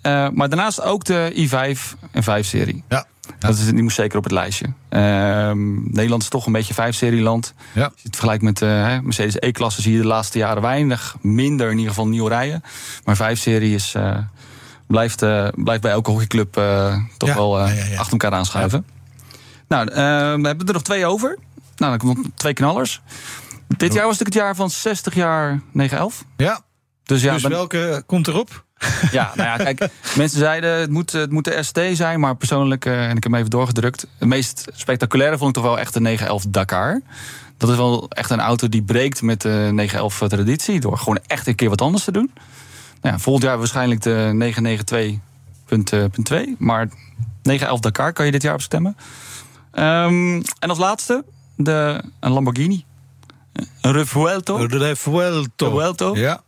Maar 0.01 0.49
daarnaast 0.49 0.81
ook 0.81 1.03
de 1.03 1.47
i5 1.49 1.97
en 2.11 2.23
5-serie. 2.23 2.83
ja. 2.89 3.05
Dat 3.39 3.57
is, 3.57 3.65
die 3.65 3.83
moest 3.83 3.95
zeker 3.95 4.17
op 4.17 4.23
het 4.23 4.31
lijstje. 4.33 4.65
Ehm, 4.89 5.91
Nederland 5.93 6.21
is 6.21 6.29
toch 6.29 6.45
een 6.45 6.51
beetje 6.51 6.73
vijf-serie-land. 6.73 7.53
Ja. 7.73 7.83
Als 7.83 7.93
je 7.95 8.01
het 8.03 8.15
vergelijkt 8.15 8.43
met 8.43 8.61
uh, 8.61 8.99
Mercedes 8.99 9.35
E-klasse 9.39 9.81
zie 9.81 9.93
je 9.93 10.01
de 10.01 10.07
laatste 10.07 10.37
jaren 10.37 10.61
weinig, 10.61 11.15
minder 11.21 11.65
in 11.67 11.73
ieder 11.77 11.89
geval 11.89 12.07
nieuw 12.07 12.27
rijden. 12.27 12.63
Maar 13.03 13.15
vijf-serie 13.15 13.75
is, 13.75 13.93
uh, 13.97 14.17
blijft, 14.87 15.21
uh, 15.21 15.47
blijft 15.55 15.81
bij 15.81 15.91
elke 15.91 16.09
hockeyclub 16.11 16.53
toch 17.17 17.29
Ja, 17.29 17.35
wel 17.35 17.67
ja, 17.67 17.95
achter 17.95 18.11
elkaar 18.11 18.31
aanschuiven. 18.31 18.85
Nou, 19.67 19.85
we 20.41 20.47
hebben 20.47 20.67
er 20.67 20.73
nog 20.73 20.81
twee 20.83 21.05
over. 21.05 21.37
Nou, 21.75 21.97
dan 21.97 21.97
komt 21.97 22.17
nog 22.17 22.25
twee 22.35 22.53
knallers. 22.53 23.01
Dit 23.67 23.93
jaar 23.93 24.05
was 24.05 24.17
natuurlijk 24.17 24.35
het 24.35 24.43
jaar 24.43 24.55
van 24.55 24.69
60 24.69 25.13
jaar 25.15 25.61
911. 25.71 26.23
Ja, 26.37 26.61
Dus 27.03 27.21
ja, 27.21 27.33
dus 27.33 27.41
ben- 27.41 27.51
welke 27.51 28.03
komt 28.05 28.27
erop? 28.27 28.65
ja, 29.11 29.31
nou 29.35 29.49
ja, 29.49 29.57
kijk, 29.57 29.89
mensen 30.15 30.39
zeiden 30.39 30.79
het 30.79 30.89
moet, 30.89 31.11
het 31.11 31.31
moet 31.31 31.43
de 31.43 31.63
ST 31.63 31.79
zijn, 31.93 32.19
maar 32.19 32.35
persoonlijk, 32.35 32.85
eh, 32.85 33.03
en 33.03 33.17
ik 33.17 33.23
heb 33.23 33.31
hem 33.31 33.35
even 33.35 33.49
doorgedrukt, 33.49 34.07
het 34.17 34.27
meest 34.27 34.67
spectaculaire 34.73 35.37
vond 35.37 35.49
ik 35.49 35.55
toch 35.55 35.71
wel 35.71 35.79
echt 35.79 35.93
de 35.93 35.99
911 35.99 36.45
Dakar. 36.47 37.01
Dat 37.57 37.69
is 37.69 37.75
wel 37.75 38.09
echt 38.09 38.29
een 38.29 38.39
auto 38.39 38.69
die 38.69 38.83
breekt 38.83 39.21
met 39.21 39.41
de 39.41 39.69
911 39.71 40.27
traditie 40.27 40.79
door 40.79 40.97
gewoon 40.97 41.19
echt 41.27 41.47
een 41.47 41.55
keer 41.55 41.69
wat 41.69 41.81
anders 41.81 42.03
te 42.03 42.11
doen. 42.11 42.31
Nou 43.01 43.15
ja, 43.15 43.19
volgend 43.19 43.45
jaar 43.45 43.57
waarschijnlijk 43.57 44.01
de 44.01 44.31
992.2, 44.33 46.57
maar 46.57 46.89
911 47.43 47.79
Dakar 47.79 48.13
kan 48.13 48.25
je 48.25 48.31
dit 48.31 48.41
jaar 48.41 48.53
op 48.53 48.61
stemmen. 48.61 48.97
Ehm, 49.71 50.41
en 50.59 50.69
als 50.69 50.77
laatste 50.77 51.23
de, 51.55 52.01
een 52.19 52.31
Lamborghini. 52.31 52.85
Een 53.81 53.91
Revuelto. 53.91 54.67
De 54.67 54.95
Vuelto. 54.95 55.69
Vuelto. 55.69 56.15
Ja, 56.15 56.41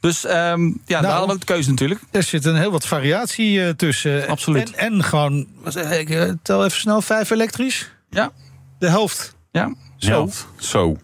Dus 0.00 0.24
ehm, 0.24 0.66
ja, 0.66 1.00
daar 1.00 1.10
hadden 1.10 1.26
we 1.28 1.32
ook 1.32 1.40
de 1.40 1.46
keuze 1.46 1.70
natuurlijk. 1.70 2.00
er 2.10 2.22
zit 2.22 2.44
een 2.44 2.56
heel 2.56 2.70
wat 2.70 2.86
variatie 2.86 3.64
eh, 3.64 3.68
tussen. 3.68 4.28
Absoluut. 4.28 4.70
En, 4.70 4.92
en 4.92 5.04
gewoon, 5.04 5.46
wat 5.62 5.72
zeg 5.72 5.98
ik, 5.98 6.10
eh, 6.10 6.30
tel 6.42 6.64
even 6.64 6.78
snel, 6.78 7.02
vijf 7.02 7.30
elektrisch. 7.30 7.90
Ja, 8.10 8.30
De 8.78 8.88
helft. 8.88 9.34
ja. 9.50 9.74
Zo. 9.96 10.28
Zo. 10.58 10.96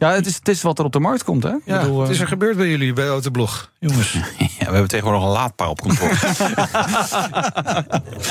Ja, 0.00 0.12
het 0.12 0.26
is, 0.26 0.34
het 0.34 0.48
is 0.48 0.62
wat 0.62 0.78
er 0.78 0.84
op 0.84 0.92
de 0.92 1.00
markt 1.00 1.24
komt, 1.24 1.42
hè? 1.42 1.54
Ja, 1.64 1.80
bedoel, 1.80 1.96
wat 1.96 2.08
is 2.08 2.16
eh, 2.16 2.22
er 2.22 2.28
gebeurd 2.28 2.56
bij 2.56 2.68
jullie 2.68 2.92
bij 2.92 3.06
Autoblog? 3.06 3.70
Jongens. 3.78 4.12
Ja, 4.58 4.66
we 4.66 4.72
hebben 4.72 4.88
tegenwoordig 4.88 5.22
een 5.22 5.32
laadpaal 5.32 5.70
op 5.70 5.80
kantoor. 5.80 6.08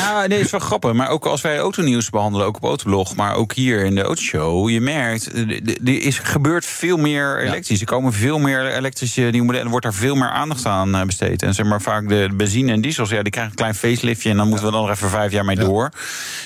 ja, 0.01 0.27
nee, 0.27 0.39
is 0.39 0.51
wel 0.51 0.59
grappig. 0.59 0.93
Maar 0.93 1.09
ook 1.09 1.25
als 1.25 1.41
wij 1.41 1.57
autonieuws 1.57 2.09
behandelen, 2.09 2.47
ook 2.47 2.55
op 2.55 2.63
Autoblog, 2.63 3.15
maar 3.15 3.35
ook 3.35 3.53
hier 3.53 3.85
in 3.85 3.95
de 3.95 4.01
autoshow, 4.01 4.69
je 4.69 4.81
merkt, 4.81 5.31
eh, 5.31 5.49
er 5.83 6.01
is, 6.01 6.19
gebeurt 6.19 6.65
veel 6.65 6.97
meer 6.97 7.39
elektrisch. 7.39 7.79
Er 7.79 7.85
komen 7.85 8.13
veel 8.13 8.39
meer 8.39 8.75
elektrische 8.75 9.21
nieuwe 9.21 9.45
modellen. 9.45 9.65
Er 9.65 9.71
wordt 9.71 9.85
daar 9.85 9.93
veel 9.93 10.15
meer 10.15 10.29
aandacht 10.29 10.65
aan 10.65 10.95
eh, 10.95 11.05
besteed. 11.05 11.41
En 11.41 11.53
zeg 11.53 11.65
maar 11.65 11.81
vaak 11.81 12.09
de 12.09 12.29
benzine 12.33 12.71
en 12.71 12.81
diesels, 12.81 13.09
ja, 13.09 13.21
die 13.21 13.31
krijgen 13.31 13.51
een 13.51 13.57
klein 13.57 13.75
faceliftje 13.75 14.29
en 14.29 14.37
dan 14.37 14.47
moeten 14.47 14.65
we 14.65 14.71
dan 14.71 14.81
nog 14.81 14.91
even 14.91 15.09
vijf 15.09 15.31
jaar 15.31 15.45
mee 15.45 15.55
door. 15.55 15.89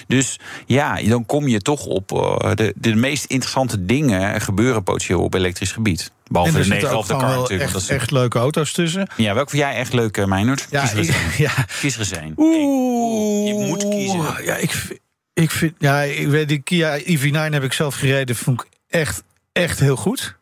Dus 0.07 0.39
ja, 0.65 1.01
dan 1.01 1.25
kom 1.25 1.47
je 1.47 1.59
toch 1.59 1.85
op 1.85 2.11
eh, 2.11 2.55
de, 2.55 2.73
de 2.75 2.95
meest 2.95 3.25
interessante 3.25 3.85
dingen 3.85 4.41
gebeuren 4.41 4.83
potentieel 4.83 5.12
op 5.19 5.33
elektrisch 5.33 5.71
gebied. 5.71 6.11
Behalve 6.27 6.51
de 6.57 6.63
zitten 6.63 6.81
9 6.81 6.91
ook 6.95 6.99
of 7.01 7.07
de 7.07 7.13
car 7.13 7.27
wel 7.27 7.35
natuurlijk. 7.41 7.61
echt, 7.61 7.73
dat 7.73 7.81
is- 7.81 7.87
echt 7.89 8.11
leuke 8.11 8.39
auto's 8.39 8.71
tussen. 8.71 9.07
ja, 9.17 9.33
welke 9.33 9.49
vind 9.49 9.61
jij 9.61 9.75
echt 9.75 9.93
leuk, 9.93 10.17
eh, 10.17 10.25
Meijnerd? 10.25 10.67
Ja, 10.69 10.87
Kies 10.87 11.07
er 11.07 11.15
ja. 11.37 11.51
Kies 11.79 12.11
er. 12.11 12.31
Oeh. 12.37 13.47
Je 13.47 13.53
moet 13.67 13.89
kiezen. 13.89 14.43
Ja, 14.45 14.55
ik, 14.55 14.99
ik 15.33 15.51
vind, 15.51 15.73
ja, 15.77 16.01
ik 16.01 16.27
weet, 16.27 16.47
die 16.47 16.59
Kia 16.61 16.99
EV9 16.99 17.51
heb 17.53 17.63
ik 17.63 17.73
zelf 17.73 17.95
gereden. 17.95 18.35
Vond 18.35 18.61
ik 18.61 18.67
echt, 18.87 19.23
echt 19.51 19.79
heel 19.79 19.95
goed. 19.95 20.35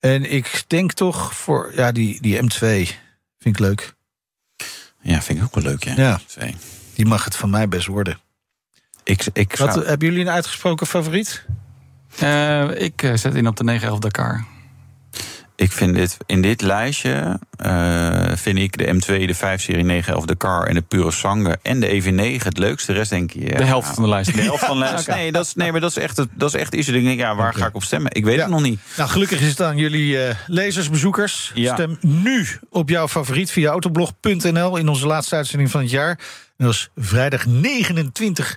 En 0.00 0.32
ik 0.32 0.64
denk 0.66 0.92
toch 0.92 1.34
voor, 1.34 1.72
ja, 1.74 1.92
die, 1.92 2.20
die 2.20 2.36
M2 2.42 2.56
vind 2.58 2.96
ik 3.56 3.58
leuk. 3.58 3.94
Ja, 5.02 5.22
vind 5.22 5.38
ik 5.38 5.44
ook 5.44 5.54
wel 5.54 5.64
leuk, 5.64 5.84
ja. 5.84 5.94
Ja. 5.96 6.20
Die 6.94 7.06
mag 7.06 7.24
het 7.24 7.36
van 7.36 7.50
mij 7.50 7.68
best 7.68 7.86
worden. 7.86 8.18
Ik, 9.04 9.26
ik 9.32 9.56
Wat, 9.56 9.72
zou- 9.72 9.86
hebben 9.86 10.08
jullie 10.08 10.24
een 10.24 10.30
uitgesproken 10.30 10.86
favoriet? 10.86 11.44
Eh, 12.18 12.70
ik 12.82 13.02
eh, 13.02 13.14
zet 13.14 13.34
in 13.34 13.46
op 13.46 13.56
de 13.56 13.64
911 13.64 13.98
Dakar. 13.98 14.44
ik 15.56 15.72
vind 15.72 15.94
dit, 15.94 16.16
in 16.26 16.42
dit 16.42 16.62
lijstje 16.62 17.38
eh, 17.56 18.32
vind 18.34 18.58
ik 18.58 18.76
de 18.78 18.84
M2, 18.94 19.06
de 19.26 19.36
5-serie 19.36 19.84
911, 19.84 20.24
de 20.24 20.36
Car 20.36 20.66
en 20.66 20.74
de 20.74 20.80
Pure 20.82 21.10
Sangue 21.10 21.58
en 21.62 21.80
de 21.80 22.02
EV9 22.02 22.42
het 22.44 22.58
leukste. 22.58 22.92
De 22.92 22.98
rest 22.98 23.10
denk 23.10 23.30
je... 23.32 23.40
ja, 23.40 23.56
De 23.56 23.64
helft 23.64 23.94
van 23.94 24.02
de 24.02 24.08
lijst. 24.08 24.34
De 24.34 24.42
helft 24.42 24.64
van 24.64 24.78
de 24.78 24.84
lijst. 24.84 25.06
Nee, 25.16 25.32
dat 25.32 25.44
is, 25.44 25.54
nee, 25.54 25.72
maar 25.72 25.80
dat 25.80 25.90
is 25.90 25.96
echt, 25.96 26.16
het- 26.16 26.28
dat 26.34 26.54
is 26.54 26.60
echt 26.60 26.74
iets. 26.74 26.86
dat 26.86 26.94
Ik 26.96 27.04
denk, 27.04 27.18
ja, 27.18 27.34
waar 27.34 27.54
ga 27.54 27.66
ik 27.66 27.74
op 27.74 27.82
stemmen? 27.82 28.12
Ik 28.14 28.24
weet 28.24 28.34
Ja. 28.34 28.40
het 28.42 28.50
nog 28.50 28.62
niet. 28.62 28.80
Nou, 28.96 29.08
gelukkig 29.10 29.40
is 29.40 29.48
het 29.48 29.62
aan 29.62 29.76
jullie 29.76 30.22
eh, 30.24 30.34
lezers, 30.46 30.90
bezoekers. 30.90 31.50
Ja. 31.54 31.74
Stem 31.74 31.98
nu 32.00 32.46
op 32.70 32.88
jouw 32.88 33.08
favoriet 33.08 33.50
via 33.50 33.70
autoblog.nl 33.70 34.76
in 34.76 34.88
onze 34.88 35.06
laatste 35.06 35.36
uitzending 35.36 35.70
van 35.70 35.80
het 35.80 35.90
jaar. 35.90 36.10
En 36.56 36.64
dat 36.66 36.74
is 36.74 36.90
vrijdag 36.96 37.46
29 37.46 38.56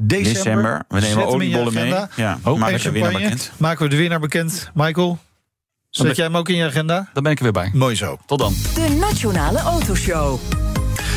december. 0.00 0.32
December. 0.34 0.84
We 0.88 1.00
nemen 1.00 1.26
oliebollen 1.26 1.74
mee. 1.74 1.82
agenda. 1.82 2.08
Ja, 2.16 2.38
Ook 2.42 2.58
maak 2.58 2.82
de 2.82 2.90
winnaar 2.90 3.12
bekend. 3.12 3.52
Maken 3.56 3.84
we 3.84 3.90
de 3.90 3.96
winnaar 3.96 4.20
bekend. 4.20 4.70
Michael, 4.74 5.18
zet 5.90 6.16
jij 6.16 6.24
hem 6.24 6.36
ook 6.36 6.48
in 6.48 6.56
je 6.56 6.64
agenda? 6.64 7.08
Daar 7.12 7.22
ben 7.22 7.32
ik 7.32 7.38
er 7.38 7.42
weer 7.42 7.52
bij. 7.52 7.70
Mooi 7.74 7.96
zo. 7.96 8.18
Tot 8.26 8.38
dan. 8.38 8.54
De 8.74 8.96
Nationale 9.00 9.58
Autoshow. 9.58 10.38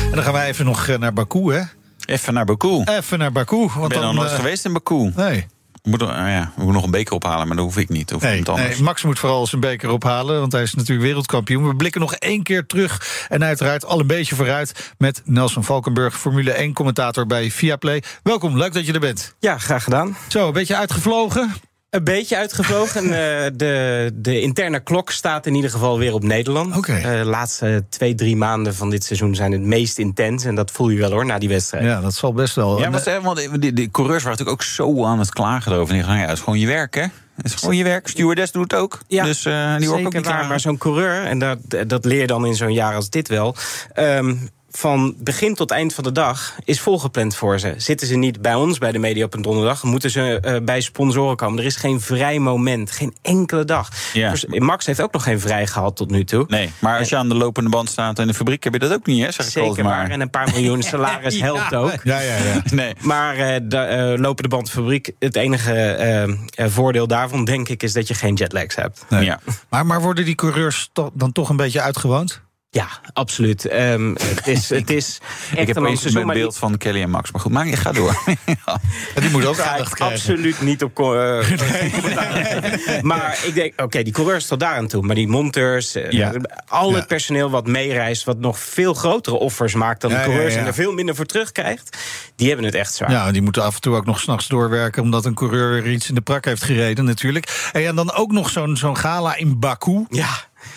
En 0.04 0.10
dan 0.14 0.22
gaan 0.22 0.32
wij 0.32 0.48
even 0.48 0.64
nog 0.64 0.86
eh, 0.86 0.98
naar 0.98 1.12
Baku, 1.12 1.52
hè? 1.52 1.62
Even 2.06 2.34
naar 2.34 2.44
Baku. 2.44 2.82
Even 2.84 3.18
naar 3.18 3.32
Baku. 3.32 3.56
Want 3.74 3.88
ben 3.88 4.00
dan, 4.00 4.00
nog 4.00 4.14
nooit 4.14 4.30
eh, 4.30 4.36
geweest 4.36 4.64
in 4.64 4.72
Baku. 4.72 5.12
Nee, 5.16 5.46
Moet, 5.88 6.00
er- 6.00 6.08
ah 6.08 6.28
ja, 6.28 6.40
we 6.44 6.52
moeten 6.56 6.74
nog 6.74 6.84
een 6.84 6.90
beker 6.90 7.14
ophalen, 7.14 7.46
maar 7.46 7.56
dat 7.56 7.64
hoef 7.64 7.76
ik 7.76 7.88
niet. 7.88 8.10
Nee, 8.20 8.42
nee, 8.56 8.82
Max 8.82 9.02
moet 9.02 9.18
vooral 9.18 9.46
zijn 9.46 9.60
beker 9.60 9.90
ophalen, 9.90 10.40
want 10.40 10.52
hij 10.52 10.62
is 10.62 10.74
natuurlijk 10.74 11.06
wereldkampioen. 11.06 11.68
We 11.68 11.76
blikken 11.76 12.00
nog 12.00 12.14
één 12.14 12.42
keer 12.42 12.66
terug 12.66 13.26
en 13.28 13.44
uiteraard 13.44 13.84
al 13.84 14.00
een 14.00 14.06
beetje 14.06 14.34
vooruit... 14.34 14.92
met 14.98 15.22
Nelson 15.24 15.64
Valkenburg, 15.64 16.18
Formule 16.18 16.68
1-commentator 16.70 17.26
bij 17.26 17.50
Viaplay. 17.50 18.02
Welkom, 18.22 18.56
leuk 18.58 18.72
dat 18.72 18.86
je 18.86 18.92
er 18.92 19.00
bent. 19.00 19.34
Ja, 19.40 19.58
graag 19.58 19.84
gedaan. 19.84 20.16
Zo, 20.28 20.46
een 20.46 20.52
beetje 20.52 20.76
uitgevlogen. 20.76 21.52
Een 21.94 22.04
beetje 22.04 22.36
uitgevlogen. 22.36 23.02
Eh, 23.04 23.50
de, 23.54 24.10
de 24.14 24.40
interne 24.40 24.80
klok 24.80 25.10
staat 25.10 25.46
in 25.46 25.54
ieder 25.54 25.70
geval 25.70 25.98
weer 25.98 26.12
op 26.14 26.22
Nederland. 26.22 26.76
Oké. 26.76 26.92
Eh, 26.92 27.02
de 27.02 27.24
laatste 27.24 27.84
twee, 27.88 28.14
drie 28.14 28.36
maanden 28.36 28.74
van 28.74 28.90
dit 28.90 29.04
seizoen 29.04 29.34
zijn 29.34 29.52
het 29.52 29.60
meest 29.60 29.98
intens. 29.98 30.44
En 30.44 30.54
dat 30.54 30.70
voel 30.70 30.88
je 30.88 30.98
wel 30.98 31.10
hoor, 31.10 31.26
na 31.26 31.38
die 31.38 31.48
wedstrijd. 31.48 31.84
Ja, 31.84 32.00
dat 32.00 32.14
zal 32.14 32.32
best 32.32 32.54
wel. 32.54 32.80
Ja, 32.80 32.90
want, 32.90 33.04
want 33.22 33.60
die, 33.62 33.72
die 33.72 33.90
coureurs 33.90 34.22
waren 34.22 34.38
natuurlijk 34.38 34.62
ook 34.62 34.68
zo 34.68 35.04
aan 35.04 35.18
het 35.18 35.30
klagen 35.30 35.72
erover. 35.72 35.94
En 35.94 36.00
die 36.00 36.08
gaan, 36.08 36.18
ja, 36.18 36.22
het 36.26 36.32
is 36.32 36.40
gewoon 36.40 36.58
je 36.58 36.66
werk, 36.66 36.94
hè? 36.94 37.06
Het 37.34 37.44
is 37.44 37.54
gewoon 37.54 37.76
je 37.76 37.84
werk. 37.84 38.08
Stewardess 38.08 38.52
doet 38.52 38.72
het 38.72 38.80
ook. 38.80 39.00
Ja, 39.08 39.24
dus 39.24 39.44
eh, 39.44 39.76
die 39.76 39.88
ook 39.88 39.96
Zeker 39.96 40.02
niet 40.04 40.12
waar, 40.12 40.22
klagen. 40.22 40.48
maar 40.48 40.60
zo'n 40.60 40.78
coureur, 40.78 41.24
en 41.24 41.38
dat, 41.38 41.58
dat 41.86 42.04
leer 42.04 42.20
je 42.20 42.26
dan 42.26 42.46
in 42.46 42.54
zo'n 42.54 42.72
jaar 42.72 42.94
als 42.94 43.10
dit 43.10 43.28
wel... 43.28 43.54
ehm, 43.92 44.34
van 44.76 45.14
begin 45.18 45.54
tot 45.54 45.70
eind 45.70 45.94
van 45.94 46.04
de 46.04 46.12
dag 46.12 46.54
is 46.64 46.80
volgepland 46.80 47.36
voor 47.36 47.58
ze. 47.58 47.74
Zitten 47.76 48.06
ze 48.06 48.14
niet 48.16 48.42
bij 48.42 48.54
ons 48.54 48.78
bij 48.78 48.92
de 48.92 48.98
media 48.98 49.24
op 49.24 49.34
een 49.34 49.42
donderdag... 49.42 49.82
moeten 49.82 50.10
ze 50.10 50.40
eh, 50.40 50.56
bij 50.62 50.80
sponsoren 50.80 51.36
komen. 51.36 51.58
Er 51.58 51.64
is 51.64 51.76
geen 51.76 52.00
vrij 52.00 52.38
moment, 52.38 52.90
geen 52.90 53.14
enkele 53.22 53.64
dag. 53.64 53.88
Ja. 54.12 54.30
Dus 54.30 54.46
Max 54.46 54.86
heeft 54.86 55.00
ook 55.00 55.12
nog 55.12 55.22
geen 55.22 55.40
vrij 55.40 55.66
gehad 55.66 55.96
tot 55.96 56.10
nu 56.10 56.24
toe. 56.24 56.44
Nee, 56.48 56.70
maar 56.78 56.98
als 56.98 57.08
je 57.08 57.16
aan 57.16 57.28
de 57.28 57.34
lopende 57.34 57.70
band 57.70 57.88
staat 57.88 58.18
in 58.18 58.26
de 58.26 58.34
fabriek... 58.34 58.64
heb 58.64 58.72
je 58.72 58.78
dat 58.78 58.92
ook 58.92 59.06
niet, 59.06 59.24
hè? 59.24 59.30
Zeg 59.32 59.46
ik 59.46 59.52
Zeker 59.52 59.68
altijd 59.68 59.86
waar. 59.86 59.96
maar. 59.96 60.10
En 60.10 60.20
een 60.20 60.30
paar 60.30 60.50
miljoen 60.52 60.82
salaris 60.92 61.40
helpt 61.40 61.74
ook. 61.74 62.00
ja, 62.04 62.20
ja, 62.20 62.36
ja. 62.36 62.62
Nee. 62.70 62.92
Maar 63.00 63.36
eh 63.36 63.60
de 63.62 63.76
eh, 63.76 64.20
lopende 64.20 64.48
bandfabriek, 64.48 65.10
het 65.18 65.36
enige 65.36 65.72
eh, 65.72 66.22
eh, 66.22 66.30
voordeel 66.56 67.06
daarvan, 67.06 67.44
denk 67.44 67.68
ik, 67.68 67.82
is 67.82 67.92
dat 67.92 68.08
je 68.08 68.14
geen 68.14 68.34
jetlags 68.34 68.74
hebt. 68.74 69.04
Nee. 69.08 69.24
Ja. 69.24 69.40
Maar, 69.68 69.86
maar 69.86 70.00
worden 70.00 70.24
die 70.24 70.34
coureurs 70.34 70.90
to- 70.92 71.10
dan 71.14 71.32
toch 71.32 71.48
een 71.48 71.56
beetje 71.56 71.80
uitgewoond? 71.80 72.42
Ja, 72.74 72.88
absoluut. 73.12 73.66
Ehm, 73.66 74.14
het 74.34 74.46
is, 74.46 74.68
het 74.68 74.90
is 74.90 75.18
echt 75.50 75.60
Ik 75.60 75.66
heb 75.66 75.76
een 75.76 75.96
seizoen, 75.96 76.26
beeld 76.26 76.56
van 76.56 76.76
Kelly 76.76 77.02
en 77.02 77.10
Max. 77.10 77.30
Maar 77.30 77.40
goed, 77.40 77.52
maar 77.52 77.66
ga 77.66 77.92
door. 77.92 78.22
Ja. 78.66 78.80
Die 79.20 79.30
moet 79.30 79.44
ook 79.44 79.58
aandacht 79.58 79.88
ik 79.90 79.94
krijgen. 79.94 80.16
absoluut 80.16 80.60
niet 80.60 80.82
op. 80.82 80.98
eh, 80.98 81.02
maar 83.02 83.38
ik 83.44 83.54
denk, 83.54 83.80
oké, 83.82 84.02
die 84.02 84.12
coureurs 84.12 84.46
tot 84.46 84.60
daar 84.60 84.76
aan 84.76 84.86
toe. 84.86 85.02
Maar 85.02 85.14
die 85.14 85.28
monteurs, 85.28 85.94
eh, 85.94 86.10
Ja. 86.10 86.32
al 86.68 86.90
Ja. 86.90 86.96
het 86.96 87.06
personeel 87.06 87.50
wat 87.50 87.66
meereist, 87.66 88.24
wat 88.24 88.38
nog 88.38 88.58
veel 88.58 88.94
grotere 88.94 89.36
offers 89.36 89.74
maakt 89.74 90.00
dan 90.00 90.10
de 90.10 90.20
coureurs 90.24 90.54
en 90.54 90.66
er 90.66 90.74
veel 90.74 90.92
minder 90.92 91.14
voor 91.14 91.26
terugkrijgt, 91.26 91.98
die 92.36 92.46
hebben 92.46 92.66
het 92.66 92.74
echt 92.74 92.94
zwaar. 92.94 93.10
Ja, 93.10 93.32
die 93.32 93.42
moeten 93.42 93.62
af 93.62 93.74
en 93.74 93.80
toe 93.80 93.96
ook 93.96 94.06
nog 94.06 94.20
s'nachts 94.20 94.48
doorwerken... 94.48 95.02
omdat 95.02 95.24
een 95.24 95.34
coureur 95.34 95.82
weer 95.82 95.92
iets 95.92 96.08
in 96.08 96.14
de 96.14 96.20
prak 96.20 96.44
heeft 96.44 96.64
gereden 96.64 97.04
natuurlijk. 97.04 97.68
En 97.72 97.96
dan 97.96 98.12
ook 98.12 98.32
nog 98.32 98.50
zo'n 98.50 98.76
zo'n 98.76 98.96
gala 98.96 99.36
in 99.36 99.58
Baku... 99.58 100.04
ja. 100.10 100.28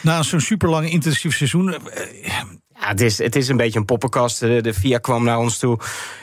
Na 0.01 0.23
zo'n 0.23 0.41
superlang 0.41 0.89
intensief 0.89 1.35
seizoen. 1.35 1.75
Ja, 2.81 2.87
het 2.87 3.01
is, 3.01 3.17
het 3.17 3.35
is 3.35 3.47
een 3.47 3.57
beetje 3.57 3.79
een 3.79 3.85
poppenkast. 3.85 4.39
De, 4.39 4.61
de 4.61 4.73
VIA 4.73 4.97
kwam 4.97 5.23
naar 5.23 5.37
ons 5.37 5.57
toe 5.57 5.79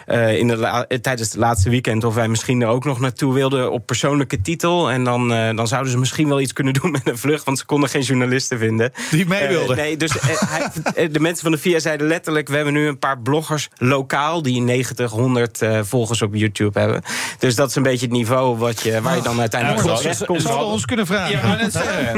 eh, 0.06 0.38
in 0.38 0.48
de 0.48 0.56
la- 0.56 0.84
eh, 0.86 0.98
tijdens 0.98 1.28
het 1.28 1.38
laatste 1.38 1.70
weekend... 1.70 2.04
of 2.04 2.14
wij 2.14 2.28
misschien 2.28 2.60
er 2.62 2.68
ook 2.68 2.84
nog 2.84 3.00
naartoe 3.00 3.34
wilden 3.34 3.72
op 3.72 3.86
persoonlijke 3.86 4.40
titel. 4.40 4.90
En 4.90 5.04
dan, 5.04 5.32
eh, 5.32 5.56
dan 5.56 5.68
zouden 5.68 5.92
ze 5.92 5.98
misschien 5.98 6.28
wel 6.28 6.40
iets 6.40 6.52
kunnen 6.52 6.72
doen 6.72 6.90
met 6.90 7.08
een 7.08 7.18
vlucht... 7.18 7.44
want 7.44 7.58
ze 7.58 7.64
konden 7.66 7.88
geen 7.88 8.02
journalisten 8.02 8.58
vinden. 8.58 8.92
Die 9.10 9.26
mee 9.26 9.48
wilden. 9.48 9.76
nee, 9.76 9.96
dus 9.96 10.12
hij- 10.20 11.08
de 11.10 11.20
mensen 11.20 11.42
van 11.42 11.52
de 11.52 11.58
VIA 11.58 11.78
zeiden 11.78 12.06
letterlijk... 12.06 12.48
we 12.48 12.54
hebben 12.56 12.74
nu 12.74 12.86
een 12.88 12.98
paar 12.98 13.18
bloggers 13.18 13.68
lokaal... 13.76 14.42
die 14.42 14.60
90, 14.60 15.10
100 15.10 15.62
eh, 15.62 15.80
volgers 15.82 16.22
op 16.22 16.34
YouTube 16.34 16.78
hebben. 16.80 17.02
Dus 17.38 17.54
dat 17.54 17.68
is 17.68 17.74
een 17.74 17.82
beetje 17.82 18.06
het 18.06 18.14
niveau 18.14 18.56
wat 18.58 18.80
je, 18.82 19.00
waar 19.00 19.16
je 19.16 19.22
dan 19.22 19.40
uiteindelijk 19.40 19.80
Ja, 19.82 20.54
ons 20.72 20.84
kunnen 20.84 21.06
vragen? 21.06 21.32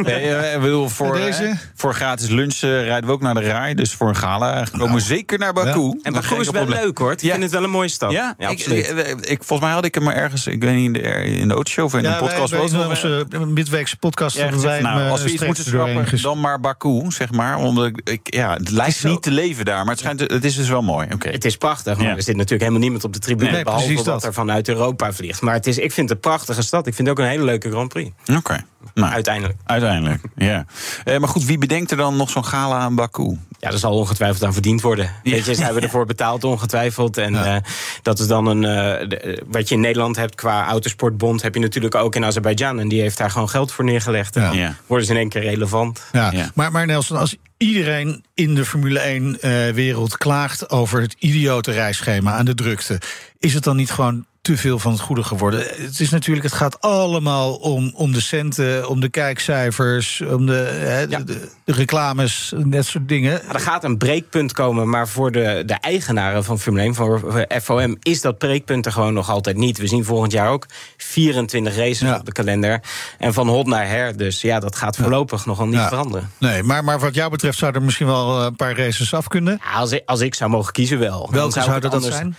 Nee, 0.02 0.34
eh, 0.34 0.54
ik 0.54 0.60
bedoel, 0.60 0.88
voor, 0.88 1.14
deze? 1.14 1.56
voor 1.74 1.94
gratis 1.94 2.28
lunch 2.28 2.54
eh, 2.54 2.82
rijden 2.84 3.06
we 3.06 3.12
ook 3.12 3.20
naar 3.20 3.34
de 3.34 3.40
RAI. 3.40 3.74
Dus 3.74 3.92
voor 3.94 4.08
een 4.08 4.14
gala 4.26 4.64
gekomen. 4.64 5.00
Zeker 5.00 5.38
naar 5.38 5.52
Baku. 5.52 6.00
En 6.02 6.12
Baku 6.12 6.40
is 6.40 6.50
wel 6.50 6.66
leuk 6.68 6.98
hoor. 6.98 7.12
Ik 7.12 7.20
vind 7.20 7.42
het 7.42 7.50
wel 7.50 7.64
een 7.64 7.70
mooie 7.70 7.88
stad. 7.88 8.10
Ja, 8.12 8.34
Ja, 8.38 8.48
ik, 8.48 8.58
absoluut. 8.58 8.88
ik, 8.88 9.26
ik- 9.26 9.44
volgens 9.44 9.60
mij 9.60 9.70
had 9.70 9.84
ik 9.84 9.94
hem 9.94 10.04
maar 10.04 10.14
ergens, 10.14 10.46
ik 10.46 10.62
weet 10.62 10.74
niet, 10.74 10.84
in 10.86 10.92
de, 10.92 11.00
in 11.24 11.48
de 11.48 11.54
autoshow 11.54 11.84
of 11.84 11.94
in 11.94 12.02
Ja, 12.02 12.12
een 12.12 12.18
podcast. 12.18 12.50
wij- 12.50 12.60
het 12.62 12.72
nog, 12.72 12.88
onze 12.88 13.46
midweekse 13.46 13.96
podcast 13.96 14.36
Ja, 14.36 14.42
hebben 14.42 14.60
wij 14.62 14.80
nou, 14.80 15.10
als 15.10 15.20
we 15.22 15.26
eh, 15.26 15.32
iets 15.34 15.44
moeten 15.44 15.64
schrappen, 15.64 16.22
dan 16.22 16.40
maar 16.40 16.60
Baku, 16.60 17.04
zeg 17.08 17.30
maar. 17.32 17.56
Omdat 17.58 17.86
ik, 17.86 18.00
ik- 18.04 18.34
ja, 18.34 18.52
het 18.54 18.70
lijkt 18.70 19.04
niet 19.04 19.22
te 19.22 19.30
leven 19.30 19.64
daar, 19.64 19.78
maar 19.78 19.94
het, 19.94 19.98
schijnt, 19.98 20.20
het 20.20 20.44
is 20.44 20.56
dus 20.56 20.68
wel 20.68 20.82
mooi. 20.82 21.06
Oké. 21.12 21.28
Het 21.28 21.44
is 21.44 21.56
prachtig, 21.56 21.96
maar 21.96 22.06
Ja. 22.06 22.16
er 22.16 22.22
zit 22.22 22.34
natuurlijk 22.34 22.60
helemaal 22.60 22.80
niemand 22.82 23.04
op 23.04 23.12
de 23.12 23.18
tribune. 23.18 23.50
Nee, 23.50 23.64
behalve 23.64 23.94
wat 23.94 24.04
dat. 24.04 24.24
er 24.24 24.32
vanuit 24.32 24.68
Europa 24.68 25.12
vliegt. 25.12 25.40
Maar 25.40 25.54
het 25.54 25.66
is, 25.66 25.78
ik 25.78 25.92
vind 25.92 26.08
het 26.08 26.10
een 26.10 26.30
prachtige 26.30 26.62
stad. 26.62 26.86
Ik 26.86 26.94
vind 26.94 27.08
het 27.08 27.18
ook 27.18 27.24
een 27.24 27.30
hele 27.30 27.44
leuke 27.44 27.70
Grand 27.70 27.88
Prix. 27.88 28.10
Oké. 28.36 28.64
Nou, 28.94 29.12
Uiteindelijk. 29.12 29.58
uiteindelijk, 29.64 30.22
ja. 30.36 30.64
Eh, 31.04 31.18
maar 31.18 31.28
goed, 31.28 31.44
wie 31.44 31.58
bedenkt 31.58 31.90
er 31.90 31.96
dan 31.96 32.16
nog 32.16 32.30
zo'n 32.30 32.44
gala 32.44 32.78
aan 32.78 32.94
Baku? 32.94 33.38
Ja, 33.58 33.70
er 33.70 33.78
zal 33.78 33.92
ongetwijfeld 33.98 34.44
aan 34.44 34.52
verdiend 34.52 34.80
worden. 34.80 35.10
Weet 35.22 35.44
je, 35.44 35.54
ze 35.54 35.62
hebben 35.64 35.82
ervoor 35.82 36.06
betaald 36.06 36.44
ongetwijfeld. 36.44 37.16
En 37.16 37.44
eh, 37.44 37.56
dat 38.02 38.18
is 38.18 38.26
dan 38.26 38.46
een... 38.46 38.64
eh, 38.64 39.08
de- 39.08 39.42
wat 39.46 39.68
je 39.68 39.74
in 39.74 39.80
Nederland 39.80 40.16
hebt 40.16 40.34
qua 40.34 40.66
autosportbond... 40.66 41.42
heb 41.42 41.54
je 41.54 41.60
natuurlijk 41.60 41.94
ook 41.94 42.14
in 42.14 42.24
Azerbeidzjan. 42.24 42.80
En 42.80 42.88
die 42.88 43.00
heeft 43.00 43.18
daar 43.18 43.30
gewoon 43.30 43.48
geld 43.48 43.72
voor 43.72 43.84
neergelegd. 43.84 44.36
En 44.36 44.42
Ja. 44.42 44.48
dan 44.48 44.58
Ja. 44.58 44.74
worden 44.86 45.06
ze 45.06 45.12
in 45.12 45.18
één 45.18 45.28
keer 45.28 45.42
relevant. 45.42 46.02
Ja. 46.12 46.30
Ja. 46.32 46.50
Maar, 46.54 46.72
maar 46.72 46.86
Nelson, 46.86 47.16
als 47.18 47.36
iedereen 47.56 48.24
in 48.34 48.54
de 48.54 48.64
Formule 48.64 49.00
1-wereld 49.00 50.16
klaagt 50.16 50.70
over 50.70 51.00
het 51.00 51.16
idiote 51.18 51.72
reisschema 51.72 52.32
aan 52.32 52.44
de 52.44 52.54
drukte, 52.54 53.00
is 53.38 53.54
het 53.54 53.64
dan 53.64 53.76
niet 53.76 53.90
gewoon 53.90 54.26
te 54.46 54.56
veel 54.56 54.78
van 54.78 54.92
het 54.92 55.00
goede 55.00 55.22
geworden? 55.22 55.60
Het 55.76 56.00
is 56.00 56.10
natuurlijk, 56.10 56.44
het 56.46 56.54
gaat 56.54 56.80
allemaal 56.80 57.54
om, 57.54 57.90
om 57.94 58.12
de 58.12 58.20
centen, 58.20 58.88
om 58.88 59.00
de 59.00 59.08
kijkcijfers, 59.08 60.20
om 60.20 60.46
de, 60.46 61.06
Ja. 61.08 61.18
de, 61.18 61.24
de- 61.24 61.48
de 61.64 61.72
reclames, 61.72 62.52
dat 62.56 62.84
soort 62.84 63.08
dingen. 63.08 63.48
Er 63.52 63.60
gaat 63.60 63.84
een 63.84 63.96
breekpunt 63.98 64.52
komen, 64.52 64.88
maar 64.88 65.08
voor 65.08 65.32
de, 65.32 65.62
de 65.66 65.74
eigenaren 65.74 66.44
van 66.44 66.58
Formule 66.60 66.84
1, 66.84 66.94
voor 66.94 67.46
FOM, 67.62 67.96
is 68.02 68.20
dat 68.20 68.38
breekpunt 68.38 68.86
er 68.86 68.92
gewoon 68.92 69.14
nog 69.14 69.30
altijd 69.30 69.56
niet. 69.56 69.78
We 69.78 69.86
zien 69.86 70.04
volgend 70.04 70.32
jaar 70.32 70.50
ook 70.50 70.66
24 70.96 71.76
races 71.76 71.98
Ja. 72.00 72.16
op 72.16 72.24
de 72.24 72.32
kalender. 72.32 72.80
En 73.18 73.34
van 73.34 73.48
hot 73.48 73.66
naar 73.66 73.88
her. 73.88 74.16
Dus 74.16 74.40
ja, 74.40 74.60
dat 74.60 74.76
gaat 74.76 74.96
voorlopig 74.96 75.46
nogal 75.46 75.66
niet 75.66 75.80
veranderen. 75.80 76.30
Nee, 76.38 76.62
maar, 76.62 76.84
maar 76.84 76.98
wat 76.98 77.14
jou 77.14 77.30
betreft 77.30 77.58
zou 77.58 77.74
er 77.74 77.82
misschien 77.82 78.06
wel 78.06 78.38
eh, 78.38 78.44
een 78.44 78.56
paar 78.56 78.76
races 78.78 79.14
af 79.14 79.26
kunnen. 79.28 79.60
Als, 79.74 79.92
ik, 79.92 80.02
als 80.06 80.20
ik 80.20 80.34
zou 80.34 80.50
mogen 80.50 80.72
kiezen, 80.72 80.98
wel. 80.98 81.28
Welke 81.32 81.60
zouden 81.60 81.80
dat 81.90 81.92
anders- 81.94 82.14
zijn? 82.14 82.36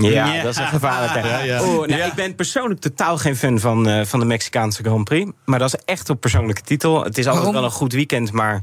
Ja, 0.00 0.08
Ja. 0.34 0.42
dat 0.42 0.52
is 0.52 0.58
een 0.60 0.66
gevaarlijke. 0.66 1.18
Ja, 1.28 1.38
ja. 1.38 1.62
Oh, 1.62 1.86
nou, 1.86 2.02
Ik 2.02 2.14
ben 2.14 2.34
persoonlijk 2.34 2.80
totaal 2.80 3.18
geen 3.18 3.36
fan 3.36 3.58
van, 3.60 3.88
eh, 3.88 4.04
van 4.04 4.20
de 4.20 4.26
Mexicaanse 4.26 4.82
Grand 4.82 5.04
Prix. 5.04 5.30
Maar 5.44 5.58
dat 5.58 5.74
is 5.74 5.80
echt 5.84 6.10
op 6.10 6.20
persoonlijke 6.20 6.62
titel. 6.62 7.04
Het 7.04 7.18
is 7.18 7.26
altijd 7.26 7.52
wel 7.52 7.64
een 7.64 7.70
goed 7.70 7.92
weekend, 7.92 8.32
maar 8.32 8.60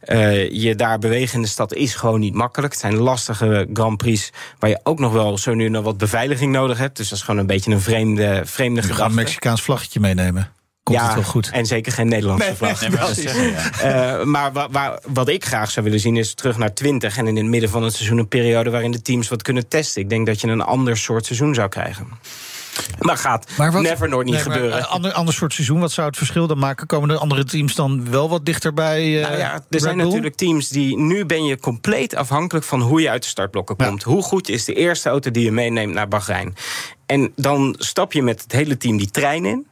eh, 0.00 0.50
je 0.50 0.74
daar 0.74 0.98
bewegen 0.98 1.34
in 1.34 1.42
de 1.42 1.48
stad 1.48 1.74
is 1.74 1.94
gewoon 1.94 2.20
niet 2.20 2.34
makkelijk. 2.34 2.72
Het 2.72 2.80
zijn 2.82 2.96
lastige 2.96 3.68
Grand 3.72 3.96
Prix 3.96 4.32
waar 4.58 4.70
je 4.70 4.80
ook 4.82 4.98
nog 4.98 5.12
wel 5.12 5.38
zo 5.38 5.54
nu 5.54 5.68
nog 5.68 5.84
wat 5.84 5.98
beveiliging 5.98 6.52
nodig 6.52 6.78
hebt. 6.78 6.96
Dus 6.96 7.08
dat 7.08 7.18
is 7.18 7.24
gewoon 7.24 7.40
een 7.40 7.46
beetje 7.46 7.70
een 7.72 7.80
vreemde, 7.80 8.42
vreemde 8.44 8.82
gedachte. 8.82 9.04
een 9.04 9.14
Mexicaans 9.14 9.62
vlaggetje 9.62 10.00
meenemen. 10.00 10.52
Komt 10.84 10.98
ja, 10.98 11.04
het 11.06 11.14
wel 11.14 11.24
goed? 11.24 11.50
En 11.52 11.66
zeker 11.66 11.92
geen 11.92 12.08
Nederlandse 12.08 12.56
vlag. 12.56 12.80
Nee, 12.80 12.90
maar 12.90 13.00
dat 13.00 13.22
ja. 13.22 13.30
Eh, 13.80 14.24
maar 14.24 14.52
wa- 14.52 14.68
wa- 14.70 14.98
wat 15.06 15.28
ik 15.28 15.44
graag 15.44 15.70
zou 15.70 15.84
willen 15.84 16.00
zien 16.00 16.16
is 16.16 16.34
terug 16.34 16.58
naar 16.58 16.74
20 16.74 17.16
en 17.16 17.26
in 17.26 17.36
het 17.36 17.46
midden 17.46 17.70
van 17.70 17.82
het 17.82 17.94
seizoen 17.94 18.18
een 18.18 18.28
periode 18.28 18.70
waarin 18.70 18.90
de 18.90 19.02
teams 19.02 19.28
wat 19.28 19.42
kunnen 19.42 19.68
testen. 19.68 20.02
Ik 20.02 20.08
denk 20.08 20.26
dat 20.26 20.40
je 20.40 20.48
een 20.48 20.60
ander 20.60 20.96
soort 20.96 21.26
seizoen 21.26 21.54
zou 21.54 21.68
krijgen. 21.68 22.06
Maar 22.98 23.16
gaat 23.16 23.46
never 23.82 24.08
nooit 24.08 24.24
niet 24.24 24.34
nee, 24.34 24.42
gebeuren. 24.42 24.78
Een 24.78 24.84
ander, 24.86 25.12
ander 25.12 25.34
soort 25.34 25.52
seizoen, 25.52 25.80
wat 25.80 25.92
zou 25.92 26.06
het 26.06 26.16
verschil 26.16 26.46
dan 26.46 26.58
maken? 26.58 26.86
Komen 26.86 27.08
de 27.08 27.18
andere 27.18 27.44
teams 27.44 27.74
dan 27.74 28.10
wel 28.10 28.28
wat 28.28 28.44
dichterbij? 28.46 29.16
eh 29.22 29.28
Nou 29.28 29.38
ja, 29.38 29.52
er 29.52 29.62
Red 29.70 29.82
zijn 29.82 29.96
Bull? 29.96 30.04
natuurlijk 30.06 30.34
teams 30.34 30.68
die. 30.68 30.96
Nu 30.98 31.24
ben 31.26 31.44
je 31.44 31.58
compleet 31.58 32.14
afhankelijk 32.14 32.66
van 32.66 32.80
hoe 32.80 33.00
je 33.00 33.10
uit 33.10 33.22
de 33.22 33.28
startblokken 33.28 33.76
komt. 33.76 34.02
Hoe 34.02 34.22
goed 34.22 34.48
is 34.48 34.64
de 34.64 34.74
eerste 34.74 35.08
auto 35.08 35.30
die 35.30 35.44
je 35.44 35.52
meeneemt 35.52 35.94
naar 35.94 36.08
Bahrein? 36.08 36.54
En 37.06 37.32
dan 37.36 37.74
stap 37.78 38.12
je 38.12 38.22
met 38.22 38.42
het 38.42 38.52
hele 38.52 38.76
team 38.76 38.96
die 38.96 39.10
trein 39.10 39.44
in. 39.44 39.66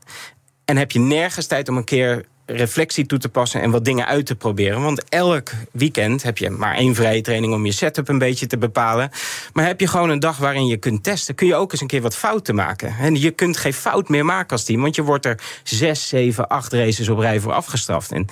En 0.73 0.79
heb 0.79 0.91
je 0.91 0.99
nergens 0.99 1.47
tijd 1.47 1.69
om 1.69 1.77
een 1.77 1.85
keer 1.85 2.25
reflectie 2.47 3.07
toe 3.07 3.19
te 3.19 3.29
passen 3.29 3.61
en 3.61 3.71
wat 3.71 3.85
dingen 3.85 4.07
uit 4.07 4.27
te 4.27 4.35
proberen. 4.35 4.83
Want 4.83 5.09
elk 5.09 5.51
weekend 5.73 6.23
heb 6.23 6.39
je 6.39 6.51
maar 6.51 6.75
één 6.75 6.95
vrije 6.95 7.21
training 7.21 7.55
om 7.55 7.67
je 7.67 7.73
setup 7.73 8.09
een 8.09 8.19
beetje 8.19 8.47
te 8.47 8.59
bepalen. 8.59 9.11
Maar 9.53 9.67
heb 9.67 9.81
je 9.81 9.87
gewoon 9.87 10.11
een 10.11 10.21
dag 10.21 10.37
waarin 10.37 10.67
je 10.67 10.77
kunt 10.77 11.03
testen, 11.03 11.35
kun 11.35 11.47
je 11.47 11.55
ook 11.55 11.73
eens 11.73 11.81
een 11.81 11.87
keer 11.87 12.03
wat 12.03 12.17
fouten 12.17 12.55
maken. 12.55 12.95
En 13.01 13.21
je 13.21 13.31
kunt 13.31 13.57
geen 13.57 13.73
fout 13.73 14.09
meer 14.09 14.25
maken 14.25 14.51
als 14.51 14.65
team, 14.65 14.81
want 14.81 14.95
je 14.95 15.03
wordt 15.03 15.27
er 15.27 15.41
zes, 15.63 16.09
zeven, 16.09 16.49
acht 16.49 16.73
races 16.73 17.09
op 17.09 17.19
rij 17.19 17.41
voor 17.41 17.53
afgestraft. 17.53 18.13
En 18.13 18.27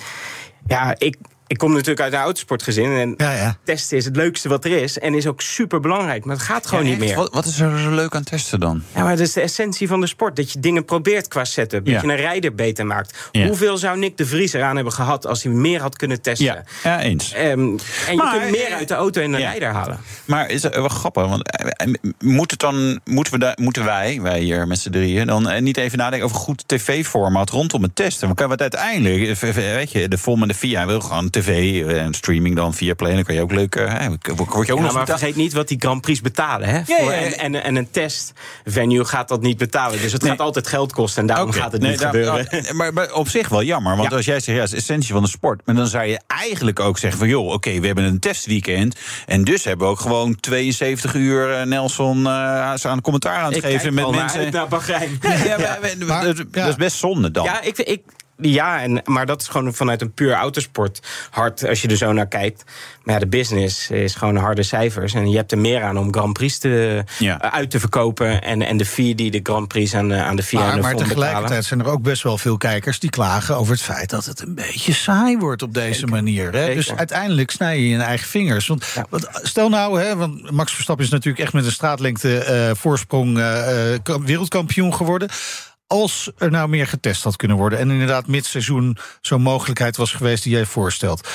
ja, 0.66 0.94
ik. 0.98 1.16
Ik 1.50 1.58
kom 1.58 1.70
natuurlijk 1.72 2.00
uit 2.00 2.12
een 2.12 2.18
autosportgezin 2.18 2.90
en 2.96 3.14
Ja, 3.16 3.32
ja. 3.32 3.56
testen 3.64 3.96
is 3.96 4.04
het 4.04 4.16
leukste 4.16 4.48
wat 4.48 4.64
er 4.64 4.70
is 4.82 4.98
en 4.98 5.14
is 5.14 5.26
ook 5.26 5.40
super 5.40 5.80
belangrijk, 5.80 6.24
maar 6.24 6.36
het 6.36 6.44
gaat 6.44 6.66
gewoon 6.66 6.84
Ja, 6.84 6.90
niet 6.90 6.98
meer. 6.98 7.16
Wat, 7.16 7.32
wat 7.34 7.44
is 7.44 7.60
er 7.60 7.78
zo 7.78 7.90
leuk 7.94 8.14
aan 8.14 8.22
testen 8.22 8.60
dan? 8.60 8.82
Ja, 8.94 9.02
maar 9.02 9.16
dat 9.16 9.26
is 9.26 9.32
de 9.32 9.40
essentie 9.40 9.88
van 9.88 10.00
de 10.00 10.06
sport. 10.06 10.36
Dat 10.36 10.52
je 10.52 10.60
dingen 10.60 10.84
probeert 10.84 11.28
qua 11.28 11.44
setup. 11.44 11.86
Dat 11.86 12.00
je 12.02 12.08
een 12.08 12.16
rijder 12.16 12.54
beter 12.54 12.86
maakt. 12.86 13.30
Hoeveel 13.32 13.76
zou 13.78 13.98
Nick 13.98 14.16
de 14.16 14.26
Vries 14.26 14.52
eraan 14.52 14.74
hebben 14.74 14.92
gehad 14.92 15.26
als 15.26 15.42
hij 15.42 15.52
meer 15.52 15.80
had 15.80 15.96
kunnen 15.96 16.20
testen? 16.22 16.64
Ja, 16.82 17.00
eens. 17.00 17.32
Ehm, 17.32 17.48
en 17.50 18.14
je 18.14 18.28
kunt 18.40 18.50
meer 18.50 18.66
eh, 18.68 18.74
uit 18.76 18.88
de 18.88 18.94
auto 18.94 19.20
en 19.22 19.30
de 19.32 19.36
rijder 19.38 19.68
halen. 19.68 19.98
Maar 20.24 20.50
is 20.50 20.62
het 20.62 20.74
wel 20.74 20.88
grappig, 20.88 21.26
want 21.26 21.50
eh, 21.50 21.66
eh, 21.76 21.92
moet 22.18 22.50
het 22.50 22.60
dan, 22.60 23.00
moeten, 23.04 23.32
we 23.32 23.38
da- 23.38 23.54
moeten 23.60 23.84
wij, 23.84 24.20
wij 24.20 24.40
hier 24.40 24.66
met 24.66 24.78
z'n 24.78 24.90
drieën, 24.90 25.26
dan 25.26 25.48
eh, 25.48 25.60
niet 25.62 25.76
even 25.76 25.98
nadenken 25.98 26.26
over 26.26 26.38
goed 26.40 26.62
tv-format 26.66 27.50
rondom 27.50 27.82
het 27.82 27.96
testen? 27.96 28.34
Want, 28.36 28.60
uiteindelijk, 28.60 29.40
eh, 29.42 29.52
weet 29.54 29.92
je, 29.92 30.08
de 30.08 30.18
FOM 30.18 30.42
en 30.42 30.48
de 30.48 30.54
VIA 30.54 30.86
wil 30.86 31.00
gewoon 31.00 31.30
tv 31.40 31.82
en 31.86 32.14
streaming 32.14 32.56
dan 32.56 32.74
via 32.74 32.94
Play. 32.94 33.14
Dan 33.14 33.22
kan 33.24 33.34
je 33.34 33.40
ook 33.42 33.52
leuk, 33.52 33.74
eh, 33.74 33.92
hè, 33.98 34.08
word 34.08 34.18
je 34.26 34.32
ook 34.32 34.64
Ja, 34.66 34.72
nog 34.72 34.80
maar 34.80 34.88
betaald? 35.00 35.18
vergeet 35.18 35.36
niet 35.36 35.52
wat 35.52 35.68
die 35.68 35.78
Grand 35.80 36.00
Prix 36.00 36.20
betalen. 36.20 36.68
Hè? 36.68 36.76
Ja, 36.76 36.84
Voor- 36.84 36.96
ja, 36.96 37.12
ja. 37.12 37.16
En, 37.20 37.38
en, 37.54 37.62
en 37.64 37.76
een 37.76 37.90
testvenue 37.90 39.04
gaat 39.04 39.28
dat 39.28 39.42
niet 39.42 39.58
betalen. 39.58 40.00
Dus 40.00 40.12
het 40.12 40.22
Nee. 40.22 40.30
gaat 40.30 40.40
altijd 40.40 40.66
geld 40.66 40.92
kosten 40.92 41.20
en 41.20 41.26
daarom 41.28 41.52
gaat 41.52 41.72
het 41.72 41.80
nee, 41.80 41.90
niet 41.90 42.00
daar- 42.00 42.10
gebeuren. 42.10 42.46
nou, 42.50 42.74
maar, 42.74 42.92
maar 42.92 43.12
op 43.12 43.28
zich 43.28 43.48
wel 43.48 43.62
jammer. 43.62 43.96
Want 43.96 44.10
Ja. 44.10 44.16
als 44.16 44.24
jij 44.24 44.40
zegt, 44.40 44.56
ja, 44.56 44.62
het 44.64 44.72
is 44.72 44.78
essentie 44.78 45.12
van 45.12 45.22
de 45.22 45.28
sport. 45.28 45.60
Maar 45.64 45.74
dan 45.74 45.86
zou 45.86 46.04
je 46.04 46.20
eigenlijk 46.26 46.80
ook 46.80 46.98
zeggen 46.98 47.18
van, 47.18 47.28
joh, 47.28 47.52
oké, 47.52 47.80
we 47.80 47.86
hebben 47.86 48.04
een 48.04 48.18
testweekend. 48.20 48.96
En 49.26 49.44
dus 49.44 49.64
hebben 49.64 49.86
we 49.86 49.92
ook 49.92 50.00
gewoon 50.00 50.40
72 50.40 51.14
uur 51.14 51.52
eh, 51.52 51.66
Nelson 51.66 52.26
eh, 52.26 52.74
aan 52.82 53.00
commentaar 53.00 53.36
aan 53.38 53.44
het 53.46 53.56
Ik 53.56 53.62
geven 53.62 53.80
kijk 53.80 53.94
met 53.94 54.04
naar 54.04 54.14
mensen. 54.14 54.40
uit 54.40 54.52
naar 54.52 54.68
Bahrein. 54.68 55.18
Ja, 55.22 55.56
maar- 55.58 55.78
maar- 55.98 56.06
Maar- 56.06 56.24
dat, 56.24 56.36
ja. 56.36 56.44
dat 56.50 56.68
is 56.68 56.76
best 56.76 56.96
zonde 56.98 57.30
dan. 57.30 57.44
Ja, 57.44 57.60
ik, 57.62 57.78
ik, 57.78 58.02
ja 58.40 58.82
en, 58.82 59.00
maar 59.04 59.26
dat 59.26 59.40
is 59.40 59.48
gewoon 59.48 59.74
vanuit 59.74 60.00
een 60.00 60.12
puur 60.12 60.32
autosport 60.32 61.00
hard 61.30 61.66
als 61.68 61.82
je 61.82 61.88
er 61.88 61.96
zo 61.96 62.12
naar 62.12 62.28
kijkt. 62.28 62.64
Maar 63.02 63.14
ja, 63.14 63.20
de 63.20 63.26
business 63.28 63.90
is 63.90 64.14
gewoon 64.14 64.36
harde 64.36 64.62
cijfers. 64.62 65.14
En 65.14 65.30
je 65.30 65.36
hebt 65.36 65.52
er 65.52 65.58
meer 65.58 65.82
aan 65.82 65.98
om 65.98 66.12
Grand 66.12 66.32
Prix 66.32 66.58
te, 66.58 67.04
Ja. 67.18 67.40
eh, 67.40 67.52
uit 67.52 67.70
te 67.70 67.80
verkopen. 67.80 68.42
En, 68.42 68.62
en 68.62 68.76
de 68.76 68.84
fee 68.86 69.14
die 69.14 69.30
de 69.30 69.40
Grand 69.42 69.68
Prix 69.68 69.94
aan, 69.94 70.12
eh, 70.12 70.26
aan 70.26 70.36
de 70.36 70.42
VIA 70.42 70.58
en 70.60 70.66
Maar, 70.66 70.74
de 70.76 70.80
maar 70.82 70.94
tegelijkertijd 70.94 71.42
betalen. 71.42 71.64
zijn 71.64 71.80
er 71.80 71.88
ook 71.88 72.02
best 72.02 72.22
wel 72.22 72.38
veel 72.38 72.56
kijkers 72.56 72.98
die 72.98 73.10
klagen 73.10 73.56
over 73.56 73.72
het 73.72 73.82
feit 73.82 74.10
dat 74.10 74.24
het 74.24 74.40
een 74.40 74.54
beetje 74.54 74.92
saai 74.92 75.38
wordt 75.38 75.62
op 75.62 75.74
deze 75.74 76.06
manier. 76.06 76.52
Hè? 76.52 76.74
Dus 76.74 76.92
uiteindelijk 76.94 77.50
snij 77.50 77.80
je 77.80 77.88
je 77.88 77.96
eigen 77.98 78.28
vingers. 78.28 78.66
Want 78.66 78.86
Ja. 78.94 79.06
wat- 79.10 79.40
stel 79.42 79.68
nou, 79.68 80.00
hè, 80.00 80.16
want 80.16 80.50
Max 80.50 80.72
Verstappen 80.72 81.04
is 81.04 81.10
natuurlijk 81.10 81.42
echt 81.44 81.52
met 81.52 81.64
een 81.64 81.72
straatlengte 81.72 82.38
eh, 82.38 82.70
voorsprong 82.74 83.34
ka- 84.02 84.20
wereldkampioen 84.20 84.94
geworden. 84.94 85.28
Als 85.90 86.30
er 86.38 86.50
nou 86.50 86.68
meer 86.68 86.86
getest 86.86 87.22
had 87.24 87.36
kunnen 87.36 87.56
worden 87.56 87.78
en 87.78 87.90
inderdaad 87.90 88.26
midseizoen 88.26 88.96
zo'n 89.20 89.42
mogelijkheid 89.42 89.96
was 89.96 90.12
geweest 90.12 90.42
die 90.42 90.52
jij 90.52 90.64
voorstelt. 90.66 91.28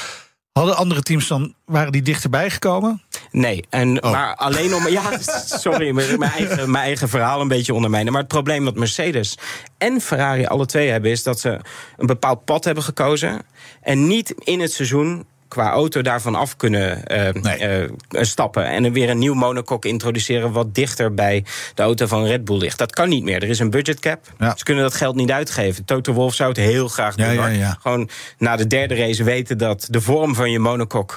Hadden 0.52 0.76
andere 0.78 1.02
teams 1.02 1.28
dan, 1.28 1.54
waren 1.66 1.92
die 1.92 2.02
dichterbij 2.02 2.50
gekomen? 2.50 3.02
Nee, 3.32 3.66
en, 3.70 4.04
Oh. 4.04 4.12
maar 4.12 4.36
alleen 4.36 4.76
om. 4.76 4.88
Ja, 4.88 5.02
sorry, 5.46 5.92
mijn 5.92 6.22
eigen, 6.32 6.72
mijn 6.72 6.84
eigen 6.84 7.10
verhaal 7.10 7.42
een 7.42 7.48
beetje 7.48 7.74
ondermijnen. 7.74 8.12
Maar 8.12 8.22
het 8.22 8.32
probleem 8.32 8.66
dat 8.66 8.76
Mercedes 8.76 9.38
en 9.78 10.02
Ferrari 10.02 10.46
alle 10.46 10.66
twee 10.66 10.90
hebben, 10.90 11.12
is 11.12 11.24
dat 11.24 11.40
ze 11.40 11.60
een 11.98 12.06
bepaald 12.08 12.46
pad 12.46 12.64
hebben 12.64 12.84
gekozen. 12.84 13.42
En 13.82 14.08
niet 14.08 14.30
in 14.32 14.60
het 14.60 14.74
seizoen 14.74 15.26
qua 15.48 15.72
auto 15.72 16.02
daarvan 16.02 16.36
af 16.36 16.56
kunnen 16.56 17.06
eh, 17.06 17.34
Nee. 17.42 17.58
eh, 17.58 17.90
stappen. 18.10 18.66
En 18.66 18.86
er 18.86 18.92
weer 18.92 19.10
een 19.10 19.18
nieuw 19.18 19.34
monocoque 19.34 19.90
introduceren 19.90 20.52
wat 20.52 20.76
dichter 20.76 21.14
bij 21.14 21.46
de 21.74 21.82
auto 21.82 22.06
van 22.06 22.26
Red 22.26 22.46
Bull 22.46 22.58
ligt. 22.58 22.78
Dat 22.78 22.92
kan 22.94 23.10
niet 23.10 23.24
meer. 23.24 23.44
Er 23.44 23.50
is 23.50 23.60
een 23.60 23.70
budgetcap. 23.70 24.34
Ja. 24.40 24.54
Ze 24.58 24.64
kunnen 24.64 24.84
dat 24.84 24.94
geld 24.94 25.16
niet 25.16 25.32
uitgeven. 25.32 25.86
Toto 25.86 26.14
Wolff 26.14 26.36
zou 26.36 26.50
het 26.50 26.58
heel 26.58 26.88
graag 26.88 27.16
doen. 27.16 27.34
Ja, 27.34 27.48
ja. 27.48 27.78
Gewoon 27.82 28.10
na 28.38 28.56
de 28.56 28.68
derde 28.68 28.96
race 28.96 29.24
weten 29.24 29.58
dat 29.58 29.88
de 29.90 30.02
vorm 30.02 30.36
van 30.36 30.52
je 30.52 30.60
monocoque 30.60 31.16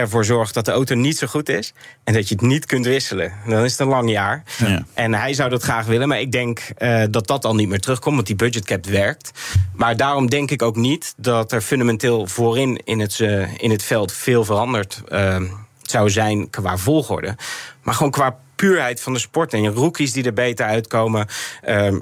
ervoor 0.00 0.24
zorgt 0.24 0.54
dat 0.54 0.64
de 0.64 0.70
auto 0.70 0.94
niet 0.94 1.18
zo 1.18 1.26
goed 1.26 1.48
is. 1.48 1.72
En 2.04 2.14
dat 2.14 2.28
je 2.28 2.34
het 2.34 2.44
niet 2.44 2.66
kunt 2.66 2.86
wisselen. 2.86 3.32
Dan 3.46 3.64
is 3.64 3.70
het 3.70 3.80
een 3.80 3.86
lang 3.86 4.10
jaar. 4.10 4.42
Ja. 4.58 4.84
En 4.94 5.14
hij 5.14 5.34
zou 5.34 5.50
dat 5.50 5.62
graag 5.62 5.86
willen. 5.86 6.08
Maar 6.08 6.20
ik 6.20 6.32
denk 6.32 6.58
eh, 6.58 7.02
dat 7.10 7.26
dat 7.26 7.44
al 7.44 7.54
niet 7.54 7.68
meer 7.68 7.80
terugkomt. 7.80 8.14
Want 8.14 8.26
die 8.26 8.36
budgetcap 8.36 8.86
werkt. 8.86 9.30
Maar 9.74 9.96
daarom 9.96 10.30
denk 10.30 10.50
ik 10.50 10.62
ook 10.62 10.76
niet 10.76 11.14
dat 11.16 11.52
er 11.52 11.60
fundamenteel 11.60 12.26
voorin 12.26 12.80
in 12.84 13.00
het, 13.00 13.20
eh, 13.20 13.54
in 13.62 13.70
het 13.70 13.82
veld 13.82 14.12
veel 14.12 14.44
veranderd 14.44 15.02
eh, 15.08 15.42
zou 15.82 16.10
zijn 16.10 16.50
qua 16.50 16.76
volgorde. 16.76 17.36
Maar 17.82 17.94
gewoon 17.94 18.12
qua 18.12 18.36
puurheid 18.56 19.00
van 19.00 19.12
de 19.12 19.18
sport. 19.18 19.52
En 19.52 19.62
je 19.62 19.70
rookies 19.70 20.12
die 20.12 20.24
er 20.24 20.32
beter 20.32 20.66
uitkomen. 20.66 21.26
ehm, 21.62 21.98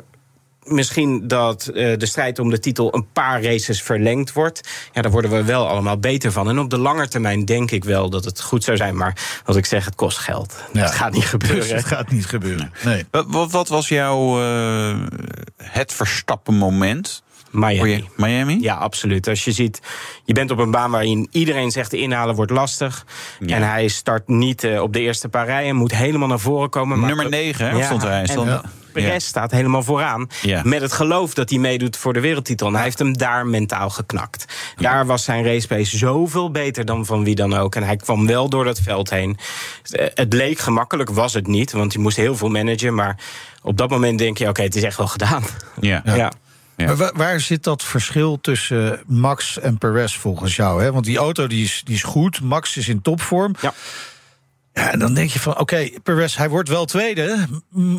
misschien 0.68 1.28
dat 1.28 1.70
uh, 1.74 1.96
de 1.96 2.06
strijd 2.06 2.38
om 2.38 2.50
de 2.50 2.58
titel 2.58 2.94
een 2.94 3.06
paar 3.12 3.42
races 3.42 3.82
verlengd 3.82 4.32
wordt. 4.32 4.68
Ja, 4.92 5.02
daar 5.02 5.10
worden 5.10 5.30
we 5.30 5.44
wel 5.44 5.68
allemaal 5.68 5.98
beter 5.98 6.32
van. 6.32 6.48
En 6.48 6.58
op 6.58 6.70
de 6.70 6.78
lange 6.78 7.08
termijn 7.08 7.44
denk 7.44 7.70
ik 7.70 7.84
wel 7.84 8.10
dat 8.10 8.24
het 8.24 8.40
goed 8.40 8.64
zou 8.64 8.76
zijn. 8.76 8.96
Maar 8.96 9.40
wat 9.44 9.56
ik 9.56 9.66
zeg, 9.66 9.84
het 9.84 9.94
kost 9.94 10.18
geld. 10.18 10.54
Ja. 10.72 10.82
Het 10.82 10.94
gaat 10.94 11.12
niet 11.12 11.26
gebeuren. 11.26 11.58
Dus 11.58 11.70
het 11.70 11.84
gaat 11.84 12.10
niet 12.10 12.26
gebeuren. 12.26 12.72
Nee. 12.84 13.04
Wat, 13.10 13.50
wat 13.50 13.68
was 13.68 13.88
jouw 13.88 14.42
uh, 14.42 14.96
het 15.56 15.92
verstappen 15.92 16.54
moment? 16.54 17.22
Miami. 17.50 18.08
Miami? 18.16 18.58
Ja, 18.60 18.74
absoluut. 18.74 19.28
Als 19.28 19.44
je 19.44 19.52
ziet, 19.52 19.80
je 20.24 20.32
bent 20.32 20.50
op 20.50 20.58
een 20.58 20.70
baan 20.70 20.90
waarin 20.90 21.28
iedereen 21.30 21.70
zegt 21.70 21.90
de 21.90 21.98
inhalen 21.98 22.34
wordt 22.34 22.50
lastig. 22.50 23.06
En 23.46 23.62
hij 23.62 23.88
start 23.88 24.28
niet 24.28 24.64
uh, 24.64 24.82
op 24.82 24.92
de 24.92 25.00
eerste 25.00 25.28
paar 25.28 25.46
rijen, 25.46 25.76
moet 25.76 25.94
helemaal 25.94 26.28
naar 26.28 26.40
voren 26.40 26.70
komen. 26.70 27.00
Nummer 27.00 27.28
9 27.28 27.76
ja, 27.76 27.84
stond 27.84 28.02
hij. 28.02 28.26
Stond, 28.26 28.48
en, 28.48 28.62
Perez 29.02 29.24
staat 29.24 29.50
helemaal 29.50 29.82
vooraan. 29.82 30.28
Ja. 30.42 30.62
Met 30.64 30.80
het 30.80 30.92
geloof 30.92 31.34
dat 31.34 31.50
hij 31.50 31.58
meedoet 31.58 31.96
voor 31.96 32.12
de 32.12 32.20
wereldtitel. 32.20 32.66
En 32.66 32.74
hij 32.74 32.82
heeft 32.82 32.98
hem 32.98 33.16
daar 33.16 33.46
mentaal 33.46 33.90
geknakt. 33.90 34.44
Daar 34.76 35.06
was 35.06 35.24
zijn 35.24 35.44
racepace 35.44 35.98
zoveel 35.98 36.50
beter 36.50 36.84
dan 36.84 37.06
van 37.06 37.24
wie 37.24 37.34
dan 37.34 37.54
ook. 37.54 37.74
En 37.74 37.82
hij 37.82 37.96
kwam 37.96 38.26
wel 38.26 38.48
door 38.48 38.64
dat 38.64 38.80
veld 38.80 39.10
heen. 39.10 39.38
Eh, 39.90 40.06
het 40.14 40.32
leek 40.32 40.58
gemakkelijk, 40.58 41.10
was 41.10 41.34
het 41.34 41.46
niet. 41.46 41.72
Want 41.72 41.92
hij 41.92 42.02
moest 42.02 42.16
heel 42.16 42.36
veel 42.36 42.48
managen. 42.48 42.94
Maar 42.94 43.16
op 43.62 43.76
dat 43.76 43.90
moment 43.90 44.18
denk 44.18 44.38
je, 44.38 44.42
oké, 44.42 44.50
okay, 44.50 44.64
het 44.64 44.76
is 44.76 44.82
echt 44.82 44.96
wel 44.96 45.06
gedaan. 45.06 45.42
Ja. 45.80 46.02
ja. 46.16 46.32
Ja. 46.76 46.94
Maar 46.94 47.12
waar, 47.14 47.40
zit 47.40 47.64
dat 47.64 47.82
verschil 47.82 48.38
tussen 48.40 49.00
Max 49.06 49.58
en 49.58 49.78
Perez 49.78 50.16
volgens 50.16 50.56
jou? 50.56 50.82
Hè? 50.82 50.92
Want 50.92 51.04
die 51.04 51.18
auto 51.18 51.46
die 51.46 51.64
is, 51.64 51.82
die 51.84 51.94
is 51.94 52.02
goed, 52.02 52.40
Max 52.40 52.76
is 52.76 52.88
in 52.88 53.02
topvorm. 53.02 53.54
Ja. 53.60 53.74
Ja, 54.78 54.92
en 54.92 54.98
dan 54.98 55.14
denk 55.14 55.30
je 55.30 55.38
van, 55.38 55.52
oké, 55.52 55.60
okay, 55.60 55.98
Perez, 56.02 56.36
hij 56.36 56.48
wordt 56.48 56.68
wel 56.68 56.84
tweede 56.84 57.46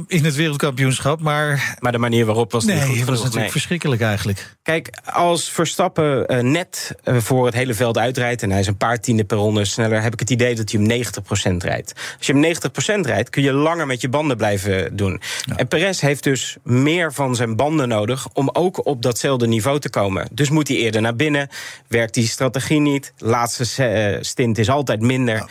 in 0.08 0.26
het 0.26 0.36
wereldkampioenschap, 0.36 1.20
maar... 1.22 1.78
Maar 1.80 1.92
de 1.92 1.98
manier 1.98 2.26
waarop 2.26 2.52
was 2.52 2.66
nee, 2.66 2.76
niet 2.76 2.86
goed 2.86 2.98
dat 2.98 3.06
was 3.06 3.18
natuurlijk 3.18 3.42
nee. 3.42 3.52
verschrikkelijk 3.52 4.02
eigenlijk. 4.02 4.56
Kijk, 4.62 4.90
als 5.06 5.50
Verstappen 5.50 6.34
uh, 6.34 6.40
net 6.40 6.96
uh, 7.04 7.18
voor 7.18 7.46
het 7.46 7.54
hele 7.56 7.74
veld 7.74 7.98
uitrijdt... 7.98 8.44
en 8.44 8.52
hij 8.52 8.60
is 8.60 8.68
een 8.68 8.78
paar 8.78 9.00
tiende 9.00 9.24
per 9.24 9.38
ronde 9.38 9.66
sneller... 9.66 10.02
heb 10.02 10.14
ik 10.14 10.20
het 10.20 10.30
idee 10.30 10.56
dat 10.56 10.72
hij 10.72 10.82
hem 10.82 11.04
90% 11.54 11.58
rijdt. 11.58 11.94
Als 12.18 12.28
je 12.28 12.34
hem 12.34 13.04
90% 13.04 13.06
rijdt, 13.06 13.30
kun 13.30 13.44
je 13.44 13.54
langer 13.54 13.88
met 13.88 14.02
je 14.02 14.10
banden 14.10 14.38
blijven 14.38 14.96
doen. 14.96 15.22
Ja. 15.46 15.56
En 15.56 15.68
Perez 15.68 16.02
heeft 16.02 16.24
dus 16.24 16.58
meer 16.64 17.14
van 17.14 17.36
zijn 17.36 17.56
banden 17.56 17.88
nodig... 17.88 18.28
om 18.34 18.50
ook 18.54 18.86
op 18.86 19.02
datzelfde 19.02 19.48
niveau 19.48 19.80
te 19.80 19.90
komen. 19.90 20.28
Dus 20.32 20.50
moet 20.50 20.68
hij 20.68 20.78
eerder 20.78 21.02
naar 21.02 21.16
binnen, 21.16 21.50
werkt 21.88 22.14
die 22.14 22.28
strategie 22.28 22.80
niet... 22.80 23.14
laatste 23.18 24.14
uh, 24.14 24.18
stint 24.22 24.58
is 24.58 24.70
altijd 24.70 25.02
minder... 25.02 25.36
Ja. 25.36 25.48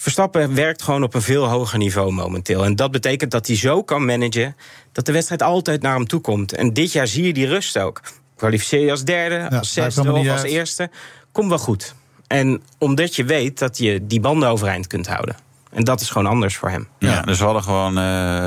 Verstappen 0.00 0.54
werkt 0.54 0.82
gewoon 0.82 1.02
op 1.02 1.14
een 1.14 1.22
veel 1.22 1.48
hoger 1.48 1.78
niveau 1.78 2.12
momenteel. 2.12 2.64
En 2.64 2.76
dat 2.76 2.90
betekent 2.90 3.30
dat 3.30 3.46
hij 3.46 3.56
zo 3.56 3.82
kan 3.82 4.04
managen 4.04 4.56
dat 4.92 5.06
de 5.06 5.12
wedstrijd 5.12 5.42
altijd 5.42 5.82
naar 5.82 5.94
hem 5.94 6.06
toe 6.06 6.20
komt. 6.20 6.52
En 6.52 6.72
dit 6.72 6.92
jaar 6.92 7.06
zie 7.06 7.26
je 7.26 7.32
die 7.32 7.46
rust 7.46 7.78
ook. 7.78 8.00
Kwalificeer 8.36 8.84
je 8.84 8.90
als 8.90 9.04
derde, 9.04 9.34
ja, 9.34 9.46
als 9.46 9.72
zesde 9.72 10.12
of 10.12 10.28
als 10.28 10.42
eerste. 10.42 10.90
Kom 11.32 11.48
wel 11.48 11.58
goed. 11.58 11.94
En 12.26 12.62
omdat 12.78 13.16
je 13.16 13.24
weet 13.24 13.58
dat 13.58 13.78
je 13.78 14.06
die 14.06 14.20
banden 14.20 14.48
overeind 14.48 14.86
kunt 14.86 15.06
houden. 15.06 15.36
En 15.70 15.84
dat 15.84 16.00
is 16.00 16.10
gewoon 16.10 16.26
anders 16.26 16.56
voor 16.56 16.70
hem. 16.70 16.88
Ja, 16.98 17.10
ja. 17.10 17.22
dus 17.22 17.38
we 17.38 17.44
hadden 17.44 17.62
gewoon, 17.62 17.98
uh, 17.98 18.46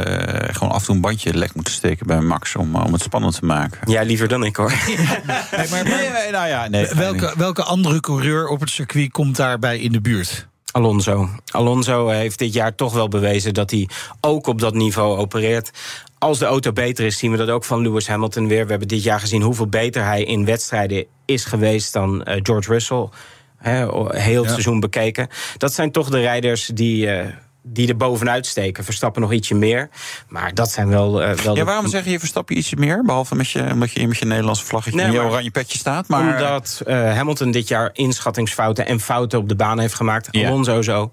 gewoon 0.52 0.72
af 0.72 0.80
en 0.80 0.86
toe 0.86 0.96
een 0.96 1.02
bandje 1.02 1.38
lek 1.38 1.56
moeten 1.56 1.74
steken 1.74 2.08
bij 2.08 2.20
Max 2.20 2.56
om, 2.56 2.76
om 2.76 2.94
het 2.94 3.02
spannend 3.02 3.40
te 3.40 3.46
maken. 3.46 3.92
Ja, 3.92 4.02
liever 4.02 4.28
dan 4.28 4.44
ik 4.44 4.56
hoor. 4.56 4.70
nee, 4.88 4.98
maar, 5.28 5.68
maar, 5.70 5.84
nee, 5.84 6.32
nou 6.32 6.48
ja, 6.48 6.68
nee, 6.68 6.88
welke, 6.88 7.34
welke 7.38 7.64
andere 7.64 8.00
coureur 8.00 8.48
op 8.48 8.60
het 8.60 8.70
circuit 8.70 9.12
komt 9.12 9.36
daarbij 9.36 9.80
in 9.80 9.92
de 9.92 10.02
buurt? 10.02 10.48
Alonso. 10.74 11.30
Alonso 11.52 12.08
heeft 12.08 12.40
dit 12.40 12.54
jaar 12.54 12.76
toch 12.76 12.94
wel 12.94 13.08
bewezen 13.08 13.54
dat 13.54 13.72
hij 13.72 13.90
ook 14.22 14.48
op 14.48 14.60
dat 14.60 14.74
niveau 14.74 15.18
opereert. 15.18 15.72
Als 16.18 16.40
de 16.40 16.46
auto 16.46 16.72
beter 16.72 17.06
is, 17.06 17.18
zien 17.18 17.32
we 17.32 17.38
dat 17.38 17.50
ook 17.50 17.64
van 17.64 17.82
Lewis 17.82 18.08
Hamilton 18.08 18.48
weer. 18.48 18.64
We 18.64 18.70
hebben 18.70 18.88
dit 18.88 19.04
jaar 19.04 19.20
gezien 19.20 19.42
hoeveel 19.42 19.68
beter 19.68 20.04
hij 20.04 20.24
in 20.24 20.46
wedstrijden 20.46 21.06
is 21.26 21.46
geweest 21.46 21.94
dan 21.94 22.16
uh, 22.16 22.36
George 22.42 22.72
Russell. 22.72 23.10
He, 23.58 23.78
heel 23.78 24.38
het 24.38 24.46
ja. 24.46 24.50
seizoen 24.50 24.80
bekeken. 24.80 25.28
Dat 25.58 25.74
zijn 25.74 25.92
toch 25.92 26.10
de 26.10 26.20
rijders 26.20 26.66
die. 26.66 27.06
Uh, 27.06 27.26
die 27.64 27.88
er 27.88 27.98
bovenuit 27.98 28.46
steken. 28.46 28.84
Verstappen 28.84 29.22
nog 29.22 29.32
ietsje 29.32 29.56
meer. 29.56 29.90
Maar 30.28 30.54
dat 30.54 30.72
zijn 30.72 30.90
wel. 30.90 31.24
Uh, 31.24 31.32
wel 31.32 31.56
ja, 31.56 31.64
waarom 31.64 31.84
de... 31.84 31.90
zeg 31.90 32.06
je 32.06 32.20
Verstappen 32.20 32.58
ietsje 32.58 32.76
meer? 32.76 33.04
Behalve 33.06 33.36
met 33.36 33.50
je, 33.50 33.70
omdat 33.72 33.92
je 33.92 34.08
met 34.08 34.18
je 34.18 34.26
Nederlandse 34.26 34.66
vlaggetje 34.66 34.98
nee, 34.98 35.06
en 35.06 35.12
je 35.12 35.22
oranje 35.22 35.52
petje 35.52 35.78
staat. 35.78 36.08
Maar... 36.08 36.34
Omdat 36.34 36.82
uh, 36.88 36.96
Hamilton 37.16 37.52
dit 37.52 37.68
jaar 37.68 37.90
inschattingsfouten 37.94 38.86
en 38.86 39.00
fouten 39.00 39.40
op 39.40 39.50
de 39.50 39.56
baan 39.56 39.80
heeft 39.80 39.94
gemaakt. 39.94 40.28
Ja. 40.32 40.48
Alonso 40.48 40.82
zo. 40.82 41.12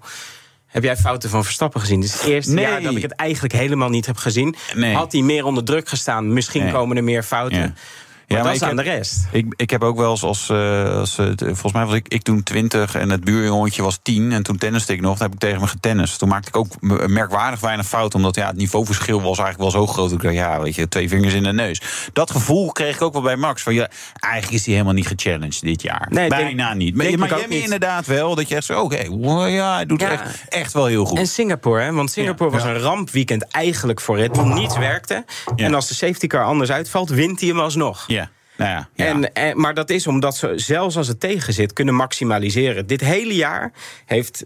Heb 0.67 0.83
jij 0.83 0.97
fouten 0.97 1.29
van 1.29 1.43
Verstappen 1.43 1.81
gezien? 1.81 2.01
Dit 2.01 2.09
is 2.09 2.15
het 2.15 2.29
eerste 2.29 2.53
nee. 2.53 2.65
jaar 2.65 2.81
dat 2.81 2.95
ik 2.95 3.01
het 3.01 3.11
eigenlijk 3.11 3.53
helemaal 3.53 3.89
niet 3.89 4.05
heb 4.05 4.17
gezien. 4.17 4.55
Nee. 4.75 4.95
Had 4.95 5.11
hij 5.11 5.21
meer 5.21 5.45
onder 5.45 5.63
druk 5.63 5.89
gestaan, 5.89 6.33
misschien 6.33 6.71
komen 6.71 6.97
er 6.97 7.03
meer 7.03 7.23
fouten. 7.23 7.59
Ja. 7.59 7.73
Ja, 8.31 8.43
maar 8.43 8.45
dat 8.45 8.61
is 8.61 8.61
aan 8.61 8.77
heb, 8.77 8.85
de 8.85 8.91
rest. 8.91 9.27
Ik, 9.31 9.53
ik 9.55 9.69
heb 9.69 9.83
ook 9.83 9.97
wel 9.97 10.11
eens 10.11 10.23
als, 10.23 10.49
uh, 10.49 10.95
als 10.95 11.17
uh, 11.17 11.31
volgens 11.37 11.73
mij 11.73 11.85
was 11.85 11.95
ik, 11.95 12.07
ik 12.07 12.21
toen 12.21 12.43
20 12.43 12.95
en 12.95 13.09
het 13.09 13.23
buurjongetje 13.23 13.81
was 13.81 13.99
10 14.01 14.31
en 14.31 14.43
toen 14.43 14.57
tenniste 14.57 14.93
ik 14.93 15.01
nog, 15.01 15.17
dan 15.17 15.27
heb 15.27 15.33
ik 15.33 15.39
tegen 15.39 15.59
me 15.61 15.67
getennist. 15.67 16.19
Toen 16.19 16.29
maakte 16.29 16.47
ik 16.47 16.55
ook 16.55 16.81
merkwaardig 17.07 17.59
weinig 17.59 17.87
fout, 17.87 18.15
omdat 18.15 18.35
ja, 18.35 18.47
het 18.47 18.57
niveauverschil 18.57 19.21
was 19.21 19.39
eigenlijk 19.39 19.71
wel 19.71 19.81
zo 19.81 19.87
groot. 19.87 20.11
Ik 20.11 20.21
dacht, 20.21 20.33
ja, 20.33 20.61
weet 20.61 20.75
je, 20.75 20.87
twee 20.87 21.09
vingers 21.09 21.33
in 21.33 21.43
de 21.43 21.53
neus. 21.53 21.81
Dat 22.13 22.31
gevoel 22.31 22.71
kreeg 22.71 22.95
ik 22.95 23.01
ook 23.01 23.13
wel 23.13 23.21
bij 23.21 23.35
Max. 23.35 23.63
Van 23.63 23.73
ja, 23.73 23.89
eigenlijk 24.19 24.53
is 24.53 24.65
hij 24.65 24.73
helemaal 24.73 24.93
niet 24.93 25.07
gechallenged 25.07 25.61
dit 25.61 25.81
jaar. 25.81 26.07
Nee, 26.09 26.29
Bijna 26.29 26.67
denk, 26.67 26.79
niet. 26.79 26.95
Maar, 26.95 27.17
maar 27.17 27.37
Miami 27.37 27.61
inderdaad 27.61 28.05
wel, 28.05 28.35
dat 28.35 28.49
je 28.49 28.55
echt 28.55 28.65
zo, 28.65 28.81
oké, 28.81 29.05
okay, 29.09 29.51
ja, 29.51 29.75
hij 29.75 29.85
doet 29.85 30.01
ja. 30.01 30.09
echt, 30.11 30.43
echt 30.49 30.73
wel 30.73 30.85
heel 30.85 31.05
goed. 31.05 31.17
En 31.17 31.27
Singapore, 31.27 31.81
hè, 31.81 31.91
want 31.91 32.11
Singapore 32.11 32.51
ja. 32.51 32.57
was 32.57 32.65
een 32.65 32.79
rampweekend 32.79 33.43
eigenlijk 33.43 34.01
voor 34.01 34.17
Red 34.17 34.31
Bull. 34.31 34.53
Niets 34.53 34.77
werkte. 34.77 35.25
En 35.55 35.73
als 35.73 35.87
de 35.87 35.93
safety 35.93 36.27
car 36.27 36.43
anders 36.43 36.71
uitvalt, 36.71 37.09
wint 37.09 37.39
hij 37.39 37.49
hem 37.49 37.59
alsnog. 37.59 38.03
Ja. 38.07 38.20
Nou 38.61 38.73
ja, 38.73 38.89
ja. 38.95 39.05
En, 39.05 39.33
en, 39.33 39.59
maar 39.59 39.73
dat 39.73 39.89
is 39.89 40.07
omdat 40.07 40.37
ze, 40.37 40.53
zelfs 40.55 40.97
als 40.97 41.07
het 41.07 41.19
tegen 41.19 41.53
zit, 41.53 41.73
kunnen 41.73 41.95
maximaliseren. 41.95 42.87
Dit 42.87 43.01
hele 43.01 43.35
jaar 43.35 43.71
heeft 44.05 44.45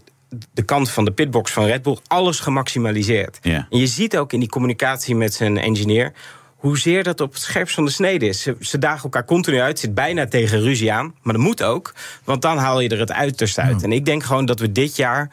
de 0.52 0.62
kant 0.62 0.90
van 0.90 1.04
de 1.04 1.10
pitbox 1.10 1.52
van 1.52 1.64
Red 1.64 1.82
Bull 1.82 1.98
alles 2.06 2.40
gemaximaliseerd. 2.40 3.38
Ja. 3.42 3.66
En 3.70 3.78
je 3.78 3.86
ziet 3.86 4.16
ook 4.16 4.32
in 4.32 4.40
die 4.40 4.48
communicatie 4.48 5.14
met 5.14 5.34
zijn 5.34 5.58
engineer 5.58 6.12
hoezeer 6.56 7.02
dat 7.02 7.20
op 7.20 7.32
het 7.32 7.42
scherpst 7.42 7.74
van 7.74 7.84
de 7.84 7.90
snede 7.90 8.26
is. 8.26 8.42
Ze, 8.42 8.56
ze, 8.60 8.78
dagen 8.78 9.02
elkaar 9.02 9.24
continu 9.24 9.60
uit, 9.60 9.78
zit 9.78 9.94
bijna 9.94 10.26
tegen 10.26 10.60
ruzie 10.60 10.92
aan. 10.92 11.14
Maar 11.22 11.34
dat 11.34 11.42
moet 11.42 11.62
ook, 11.62 11.94
want 12.24 12.42
dan 12.42 12.58
haal 12.58 12.80
je 12.80 12.88
er 12.88 12.98
het 12.98 13.12
uiterste 13.12 13.60
uit. 13.60 13.80
Ja. 13.80 13.86
En 13.86 13.92
ik 13.92 14.04
denk 14.04 14.22
gewoon 14.22 14.46
dat 14.46 14.60
we 14.60 14.72
dit 14.72 14.96
jaar 14.96 15.30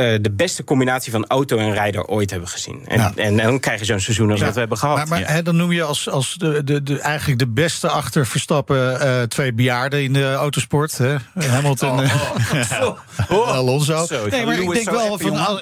uh, 0.00 0.18
de 0.20 0.30
beste 0.30 0.64
combinatie 0.64 1.12
van 1.12 1.26
auto 1.26 1.56
en 1.56 1.72
rijder 1.72 2.04
ooit 2.04 2.30
hebben 2.30 2.48
gezien. 2.48 2.82
En, 2.86 2.98
ja. 2.98 3.12
en, 3.16 3.38
en 3.38 3.46
dan 3.46 3.60
krijg 3.60 3.78
je 3.78 3.84
zo'n 3.84 4.00
seizoen 4.00 4.30
als 4.30 4.38
ja. 4.38 4.44
dat 4.44 4.54
we 4.54 4.60
hebben 4.60 4.78
gehad. 4.78 5.08
Maar, 5.08 5.42
dan 5.42 5.56
noem 5.56 5.72
je 5.72 5.82
als, 5.82 6.08
als 6.08 6.34
de, 6.34 6.64
de, 6.64 6.82
de, 6.82 6.98
eigenlijk 6.98 7.38
de 7.38 7.48
beste 7.48 7.88
achter 7.88 8.26
Verstappen 8.26 9.06
uh, 9.06 9.22
twee 9.22 9.52
bejaarden 9.52 10.02
in 10.02 10.12
de 10.12 10.32
autosport. 10.32 10.98
Hè? 10.98 11.16
Hamilton 11.34 12.02
en 12.02 12.04
oh, 12.04 12.36
oh. 12.80 12.98
oh. 13.38 13.48
Alonso. 13.48 14.06
Zo, 14.06 14.26
nee, 14.28 14.44
maar 14.44 14.58
ik 14.58 14.72
denk 14.72 14.90
wel 14.90 15.18
van. 15.18 15.36
Al, 15.36 15.60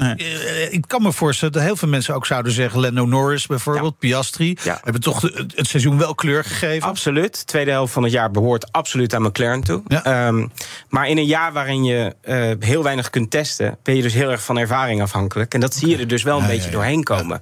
ik 0.70 0.84
kan 0.86 1.02
me 1.02 1.12
voorstellen 1.12 1.54
dat 1.54 1.62
heel 1.62 1.76
veel 1.76 1.88
mensen 1.88 2.14
ook 2.14 2.26
zouden 2.26 2.52
zeggen. 2.52 2.80
Lando 2.80 3.06
Norris 3.06 3.46
bijvoorbeeld, 3.46 3.98
Piastri. 3.98 4.56
Hebben 4.62 5.00
toch 5.00 5.20
de, 5.20 5.46
het 5.54 5.68
seizoen 5.68 5.98
wel 5.98 6.14
kleur 6.14 6.44
gegeven? 6.44 6.88
Absoluut. 6.88 7.46
Tweede 7.46 7.70
helft 7.70 7.92
van 7.92 8.02
het 8.02 8.12
jaar 8.12 8.30
behoort 8.30 8.72
absoluut 8.72 9.14
aan 9.14 9.22
McLaren 9.22 9.64
toe. 9.64 9.82
Um, 10.06 10.50
maar 10.88 11.08
in 11.08 11.18
een 11.18 11.26
jaar 11.26 11.52
waarin 11.52 11.84
je 11.84 12.14
heel 12.58 12.82
weinig 12.82 13.10
kunt 13.10 13.30
testen, 13.30 13.78
ben 13.82 13.96
je 13.96 14.02
dus 14.02 14.14
heel 14.14 14.27
erg 14.30 14.42
van 14.42 14.58
ervaring 14.58 15.02
afhankelijk. 15.02 15.54
En 15.54 15.60
dat 15.60 15.74
zie 15.74 15.88
je 15.88 15.96
er 15.96 16.08
dus 16.08 16.22
wel 16.22 16.36
een 16.36 16.42
ja, 16.42 16.48
beetje 16.48 16.70
ja, 16.70 16.74
doorheen 16.74 17.02
komen. 17.02 17.40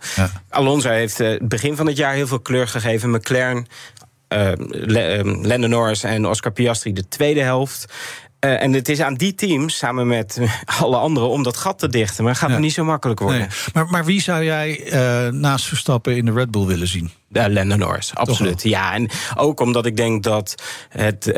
Alonso 0.48 0.88
heeft 0.88 1.18
het 1.18 1.48
begin 1.48 1.76
van 1.76 1.86
het 1.86 1.96
jaar 1.96 2.14
heel 2.14 2.26
veel 2.26 2.40
kleur 2.40 2.68
gegeven. 2.68 3.10
McLaren, 3.10 3.66
uh, 4.28 4.52
Lando 5.42 5.66
Norris 5.66 6.02
en 6.02 6.26
Oscar 6.26 6.52
Piastri 6.52 6.92
de 6.92 7.08
tweede 7.08 7.40
helft. 7.40 7.94
Uh, 8.40 8.62
en 8.62 8.72
het 8.72 8.88
is 8.88 9.00
aan 9.00 9.14
die 9.14 9.34
teams, 9.34 9.76
samen 9.76 10.06
met 10.06 10.40
alle 10.80 10.96
anderen, 10.96 11.28
om 11.28 11.42
dat 11.42 11.56
gat 11.56 11.78
te 11.78 11.88
dichten. 11.88 12.24
Maar 12.24 12.32
het 12.32 12.42
gaat 12.42 12.50
ja. 12.50 12.58
niet 12.58 12.72
zo 12.72 12.84
makkelijk 12.84 13.20
worden. 13.20 13.38
Nee. 13.38 13.48
Maar, 13.72 13.86
maar 13.86 14.04
wie 14.04 14.20
zou 14.20 14.44
jij 14.44 14.90
naast 15.30 15.66
Verstappen 15.66 16.16
in 16.16 16.24
de 16.24 16.32
Red 16.32 16.50
Bull 16.50 16.66
willen 16.66 16.88
zien? 16.88 17.10
Uh, 17.32 17.44
Lando 17.48 17.76
Norris, 17.76 18.14
absoluut. 18.14 18.62
Ja, 18.62 18.94
en 18.94 19.08
ook 19.36 19.60
omdat 19.60 19.86
ik 19.86 19.96
denk 19.96 20.22
dat 20.22 20.54
het, 20.88 21.26
uh, 21.26 21.34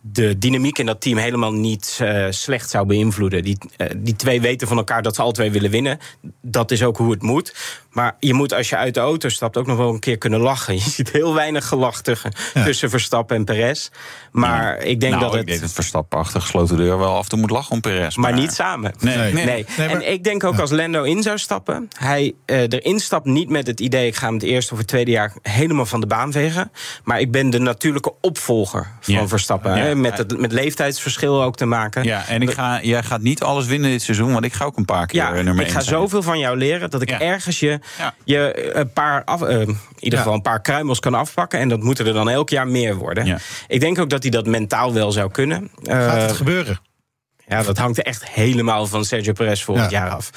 de 0.00 0.38
dynamiek 0.38 0.78
in 0.78 0.86
dat 0.86 1.00
team 1.00 1.18
helemaal 1.18 1.52
niet 1.52 1.98
uh, 2.02 2.26
slecht 2.30 2.70
zou 2.70 2.86
beïnvloeden. 2.86 3.42
Die, 3.42 3.58
uh, 3.78 3.86
die 3.96 4.16
twee 4.16 4.40
weten 4.40 4.68
van 4.68 4.76
elkaar 4.76 5.02
dat 5.02 5.14
ze 5.14 5.22
al 5.22 5.32
twee 5.32 5.50
willen 5.50 5.70
winnen. 5.70 5.98
Dat 6.42 6.70
is 6.70 6.82
ook 6.82 6.96
hoe 6.96 7.10
het 7.10 7.22
moet. 7.22 7.54
Maar 7.96 8.16
je 8.20 8.34
moet 8.34 8.52
als 8.52 8.68
je 8.68 8.76
uit 8.76 8.94
de 8.94 9.00
auto 9.00 9.28
stapt 9.28 9.56
ook 9.56 9.66
nog 9.66 9.76
wel 9.76 9.92
een 9.92 9.98
keer 9.98 10.18
kunnen 10.18 10.40
lachen. 10.40 10.74
Je 10.84 10.90
ziet 10.90 11.10
heel 11.10 11.34
weinig 11.34 11.66
gelach 11.68 12.00
tussen, 12.02 12.32
ja. 12.54 12.64
tussen 12.64 12.90
Verstappen 12.90 13.36
en 13.36 13.44
Perez. 13.44 13.88
Maar 14.32 14.76
ja. 14.76 14.82
ik 14.82 15.00
denk 15.00 15.12
nou, 15.12 15.24
dat 15.24 15.32
het... 15.32 15.40
Ik 15.40 15.46
denk 15.46 15.60
dat 15.60 15.72
Verstappen 15.72 16.18
achter 16.18 16.40
gesloten 16.40 16.76
deur 16.76 16.98
wel 16.98 17.14
af 17.14 17.22
en 17.22 17.28
toe 17.28 17.38
moet 17.38 17.50
lachen 17.50 17.72
om 17.72 17.80
Perez. 17.80 18.16
Maar, 18.16 18.30
maar 18.30 18.40
niet 18.40 18.52
samen. 18.52 18.94
Nee. 19.00 19.16
nee. 19.16 19.32
nee. 19.32 19.44
nee. 19.44 19.66
maar... 19.76 19.88
En 19.88 20.12
ik 20.12 20.24
denk 20.24 20.44
ook 20.44 20.58
als 20.58 20.70
Lando 20.70 21.02
in 21.02 21.22
zou 21.22 21.38
stappen... 21.38 21.88
hij 21.98 22.34
uh, 22.46 22.60
erin 22.60 23.00
stapt 23.00 23.26
niet 23.26 23.48
met 23.48 23.66
het 23.66 23.80
idee... 23.80 24.06
ik 24.06 24.16
ga 24.16 24.26
hem 24.26 24.34
het 24.34 24.42
eerste 24.42 24.72
of 24.72 24.78
het 24.78 24.88
tweede 24.96 25.10
jaar 25.20 25.32
helemaal 25.42 25.86
van 25.86 26.00
de 26.00 26.06
baan 26.06 26.32
vegen. 26.32 26.72
Maar 27.04 27.20
ik 27.20 27.30
ben 27.30 27.50
de 27.50 27.58
natuurlijke 27.58 28.12
opvolger 28.20 28.86
van 29.00 29.14
Ja. 29.14 29.28
Verstappen. 29.28 29.76
Ja. 29.76 29.82
hè, 29.84 29.94
Met 29.94 30.18
het 30.18 30.38
met 30.38 30.52
leeftijdsverschil 30.52 31.42
ook 31.42 31.56
te 31.56 31.64
maken. 31.66 32.04
Ja, 32.04 32.26
en 32.28 32.42
ik 32.42 32.50
ga, 32.50 32.80
jij 32.82 33.02
gaat 33.02 33.20
niet 33.20 33.42
alles 33.42 33.66
winnen 33.66 33.90
dit 33.90 34.02
seizoen, 34.02 34.32
want 34.32 34.44
ik 34.44 34.52
ga 34.52 34.64
ook 34.64 34.76
een 34.76 34.84
paar 34.84 35.06
keer 35.06 35.20
Ja, 35.20 35.34
eh, 35.34 35.44
nummer 35.44 35.64
ik 35.64 35.70
ga 35.70 35.80
zijn. 35.80 35.94
zoveel 36.00 36.22
van 36.22 36.38
jou 36.38 36.56
leren 36.56 36.90
dat 36.90 37.02
ik 37.02 37.08
Ja. 37.10 37.20
ergens 37.20 37.60
je, 37.60 37.78
Ja. 37.98 38.14
je 38.24 38.52
eh, 38.52 38.80
een 38.80 38.92
paar 38.92 39.24
af, 39.24 39.42
eh, 39.42 39.60
in 39.60 39.76
ieder 39.98 40.18
geval 40.18 40.34
een 40.34 40.42
paar 40.42 40.60
kruimels 40.60 41.00
kan 41.00 41.14
afpakken. 41.14 41.58
En 41.58 41.68
dat 41.68 41.82
moeten 41.82 42.06
er 42.06 42.12
dan 42.12 42.28
elk 42.28 42.48
jaar 42.50 42.68
meer 42.68 42.94
worden. 42.96 43.26
Ja. 43.26 43.38
Ik 43.68 43.80
denk 43.80 43.98
ook 43.98 44.10
dat 44.10 44.22
hij 44.22 44.30
dat 44.30 44.46
mentaal 44.46 44.92
wel 44.92 45.12
zou 45.12 45.30
kunnen. 45.30 45.70
Gaat 45.82 46.20
het 46.22 46.32
gebeuren? 46.36 46.78
ja, 47.48 47.62
dat 47.62 47.78
hangt 47.78 48.02
echt 48.02 48.28
helemaal 48.28 48.86
van 48.86 49.04
Sergio 49.04 49.32
Perez 49.32 49.62
volgend 49.62 49.90
Ja. 49.90 49.98
jaar 50.00 50.10
af. 50.10 50.30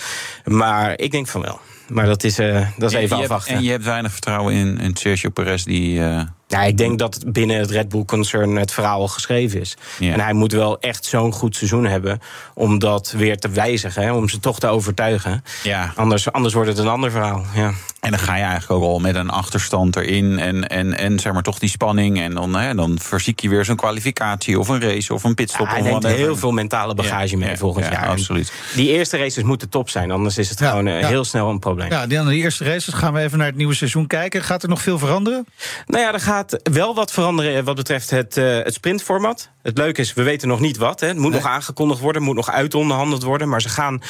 Maar 0.43 0.99
ik 0.99 1.11
denk 1.11 1.27
van 1.27 1.41
wel. 1.41 1.59
Maar 1.89 2.05
dat 2.05 2.23
is, 2.23 2.39
eh, 2.39 2.67
dat 2.77 2.89
is 2.89 2.95
En 2.95 3.01
even 3.03 3.15
je 3.15 3.21
hebt- 3.21 3.33
afwachten. 3.33 3.55
en 3.55 3.63
je 3.63 3.71
hebt 3.71 3.83
weinig 3.83 4.11
vertrouwen 4.11 4.53
in, 4.53 4.79
in 4.79 4.95
Sergio 4.95 5.29
Perez, 5.29 5.63
die... 5.63 6.01
Ja, 6.49 6.63
ik 6.63 6.77
denk 6.77 6.99
dat 6.99 7.23
binnen 7.25 7.57
het 7.57 7.71
Red 7.71 7.89
Bull-concern 7.89 8.55
het 8.55 8.71
verhaal 8.71 8.99
al 8.99 9.07
geschreven 9.07 9.59
is. 9.59 9.77
Ja. 9.99 10.13
En 10.13 10.19
hij 10.19 10.33
moet 10.33 10.51
wel 10.51 10.79
echt 10.79 11.05
zo'n 11.05 11.31
goed 11.33 11.55
seizoen 11.55 11.85
hebben 11.85 12.19
om 12.53 12.79
dat 12.79 13.13
weer 13.17 13.37
te 13.37 13.49
wijzigen. 13.49 14.03
Hè, 14.03 14.11
om 14.13 14.29
ze 14.29 14.39
toch 14.39 14.59
te 14.59 14.67
overtuigen. 14.67 15.43
ja, 15.63 15.93
Anders, 15.95 16.31
anders 16.31 16.53
wordt 16.53 16.69
het 16.69 16.77
een 16.77 16.87
ander 16.87 17.11
verhaal. 17.11 17.45
Ja. 17.53 17.73
En 17.99 18.09
dan 18.11 18.19
ga 18.19 18.35
je 18.35 18.43
eigenlijk 18.43 18.71
ook 18.71 18.89
al 18.89 18.99
met 18.99 19.15
een 19.15 19.29
achterstand 19.29 19.95
erin. 19.95 20.39
En, 20.39 20.67
en, 20.67 20.97
en 20.97 21.19
zeg 21.19 21.33
maar 21.33 21.43
toch 21.43 21.59
die 21.59 21.69
spanning. 21.69 22.19
En 22.19 22.33
dan, 22.33 22.55
hè, 22.55 22.75
dan 22.75 22.99
verziek 23.01 23.39
je 23.39 23.49
weer 23.49 23.65
zo'n 23.65 23.75
kwalificatie 23.75 24.59
of 24.59 24.67
een 24.67 24.81
race 24.81 25.13
of 25.13 25.23
een 25.23 25.33
pitstop. 25.35 25.67
hij 25.67 25.81
neemt 25.81 26.07
heel 26.07 26.35
veel 26.35 26.51
mentale 26.51 26.93
bagage 26.93 27.31
Ja, 27.31 27.37
mee 27.37 27.49
ja, 27.49 27.55
volgend 27.57 27.85
ja, 27.85 27.91
jaar. 27.91 28.07
Absoluut. 28.07 28.51
Die 28.75 28.89
eerste 28.89 29.17
races 29.17 29.43
moeten 29.43 29.69
top 29.69 29.89
zijn, 29.89 30.11
anders 30.11 30.37
is 30.37 30.49
het 30.49 30.59
Ja, 30.59 30.69
gewoon 30.69 30.87
eh, 30.87 30.99
ja. 30.99 31.07
heel 31.07 31.23
snel 31.23 31.49
een 31.49 31.59
probleem. 31.59 31.89
Ja, 31.91 32.07
die, 32.07 32.23
de 32.23 32.35
eerste 32.35 32.63
races 32.63 32.93
gaan 32.93 33.13
we 33.13 33.19
even 33.19 33.37
naar 33.37 33.47
het 33.47 33.55
nieuwe 33.55 33.73
seizoen 33.75 34.07
kijken. 34.07 34.43
Gaat 34.43 34.63
er 34.63 34.69
nog 34.69 34.81
veel 34.81 34.99
veranderen? 34.99 35.45
Nou 35.85 36.03
ja, 36.03 36.13
er 36.13 36.19
gaat 36.19 36.38
wel 36.63 36.95
wat 36.95 37.11
veranderen 37.11 37.63
wat 37.63 37.75
betreft 37.75 38.09
het, 38.09 38.37
eh, 38.37 38.63
het 38.63 38.73
sprintformat. 38.73 39.49
Het 39.61 39.77
leuke 39.77 40.01
is, 40.01 40.13
we 40.13 40.23
weten 40.23 40.47
nog 40.47 40.59
niet 40.59 40.77
wat. 40.77 40.99
Hè. 40.99 41.07
Het 41.07 41.17
moet 41.17 41.31
nog 41.31 41.45
aangekondigd 41.45 41.99
worden, 41.99 42.21
moet 42.21 42.35
nog 42.35 42.51
uitonderhandeld 42.51 43.23
worden. 43.23 43.49
Maar 43.49 43.61
ze 43.61 43.69
gaan 43.69 44.01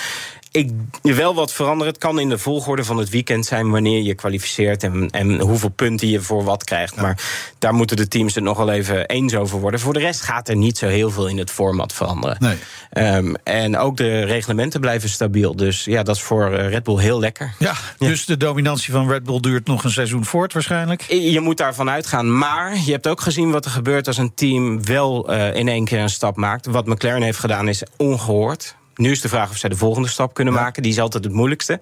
ik, 0.52 0.72
wel 1.02 1.36
wat 1.36 1.54
veranderen. 1.54 1.94
Het 1.94 2.02
kan 2.02 2.20
in 2.20 2.30
de 2.30 2.38
volgorde 2.38 2.84
van 2.84 2.98
het 2.98 3.10
weekend 3.10 3.46
zijn 3.46 3.70
wanneer 3.70 4.02
je 4.02 4.16
kwalificeert 4.16 4.84
en, 4.84 5.10
en 5.10 5.40
hoeveel 5.40 5.70
punten 5.70 6.08
je 6.08 6.22
voor 6.22 6.44
wat 6.44 6.64
krijgt. 6.64 6.96
Maar 6.96 7.22
daar 7.60 7.74
moeten 7.74 7.98
de 7.98 8.08
teams 8.08 8.36
het 8.36 8.44
nog 8.44 8.58
wel 8.58 8.72
even 8.72 9.08
eens 9.08 9.36
over 9.36 9.60
worden. 9.60 9.80
Voor 9.80 9.94
de 9.94 10.00
rest 10.00 10.22
gaat 10.22 10.50
er 10.50 10.56
niet 10.56 10.78
zo 10.78 10.88
heel 10.88 11.12
veel 11.12 11.28
in 11.28 11.38
het 11.38 11.52
format 11.52 11.94
veranderen. 11.94 12.38
Nee. 12.40 12.58
Ehm, 12.90 13.34
en 13.44 13.78
ook 13.78 13.98
de 13.98 14.24
reglementen 14.24 14.80
blijven 14.80 15.10
stabiel. 15.10 15.56
Dus 15.56 15.84
ja, 15.84 16.04
dat 16.04 16.16
is 16.16 16.22
voor 16.22 16.54
eh, 16.54 16.70
Red 16.70 16.84
Bull 16.84 17.00
heel 17.00 17.20
lekker. 17.20 17.54
Ja, 17.60 17.74
dus 17.98 18.26
de 18.26 18.38
dominantie 18.38 18.94
van 18.94 19.10
Red 19.10 19.24
Bull 19.24 19.40
duurt 19.40 19.68
nog 19.68 19.84
een 19.84 19.92
seizoen 19.92 20.26
voort 20.26 20.54
waarschijnlijk. 20.54 21.02
Je 21.02 21.40
moet 21.40 21.58
daarvan 21.58 21.90
uitgaan. 21.90 22.38
Maar 22.38 22.78
je 22.86 22.92
hebt 22.92 23.08
ook 23.08 23.22
gezien 23.22 23.52
wat 23.52 23.66
er 23.66 23.72
gebeurt 23.72 24.08
als 24.08 24.18
een 24.18 24.34
team 24.34 24.86
wel 24.86 25.30
eh, 25.30 25.56
in 25.56 25.68
één 25.68 25.86
keer 25.86 26.00
een 26.00 26.10
stap 26.10 26.36
maakt. 26.36 26.66
Wat 26.66 26.86
McLaren 26.86 27.22
heeft 27.22 27.40
gedaan 27.40 27.68
is 27.68 27.84
ongehoord. 27.98 28.78
Nu 29.00 29.12
is 29.12 29.22
de 29.22 29.30
vraag 29.30 29.50
of 29.50 29.58
zij 29.58 29.70
de 29.70 29.76
volgende 29.76 30.08
stap 30.08 30.34
kunnen 30.34 30.54
maken. 30.54 30.84
Die 30.84 30.92
is 30.92 31.00
altijd 31.00 31.24
het 31.24 31.34
moeilijkste. 31.34 31.80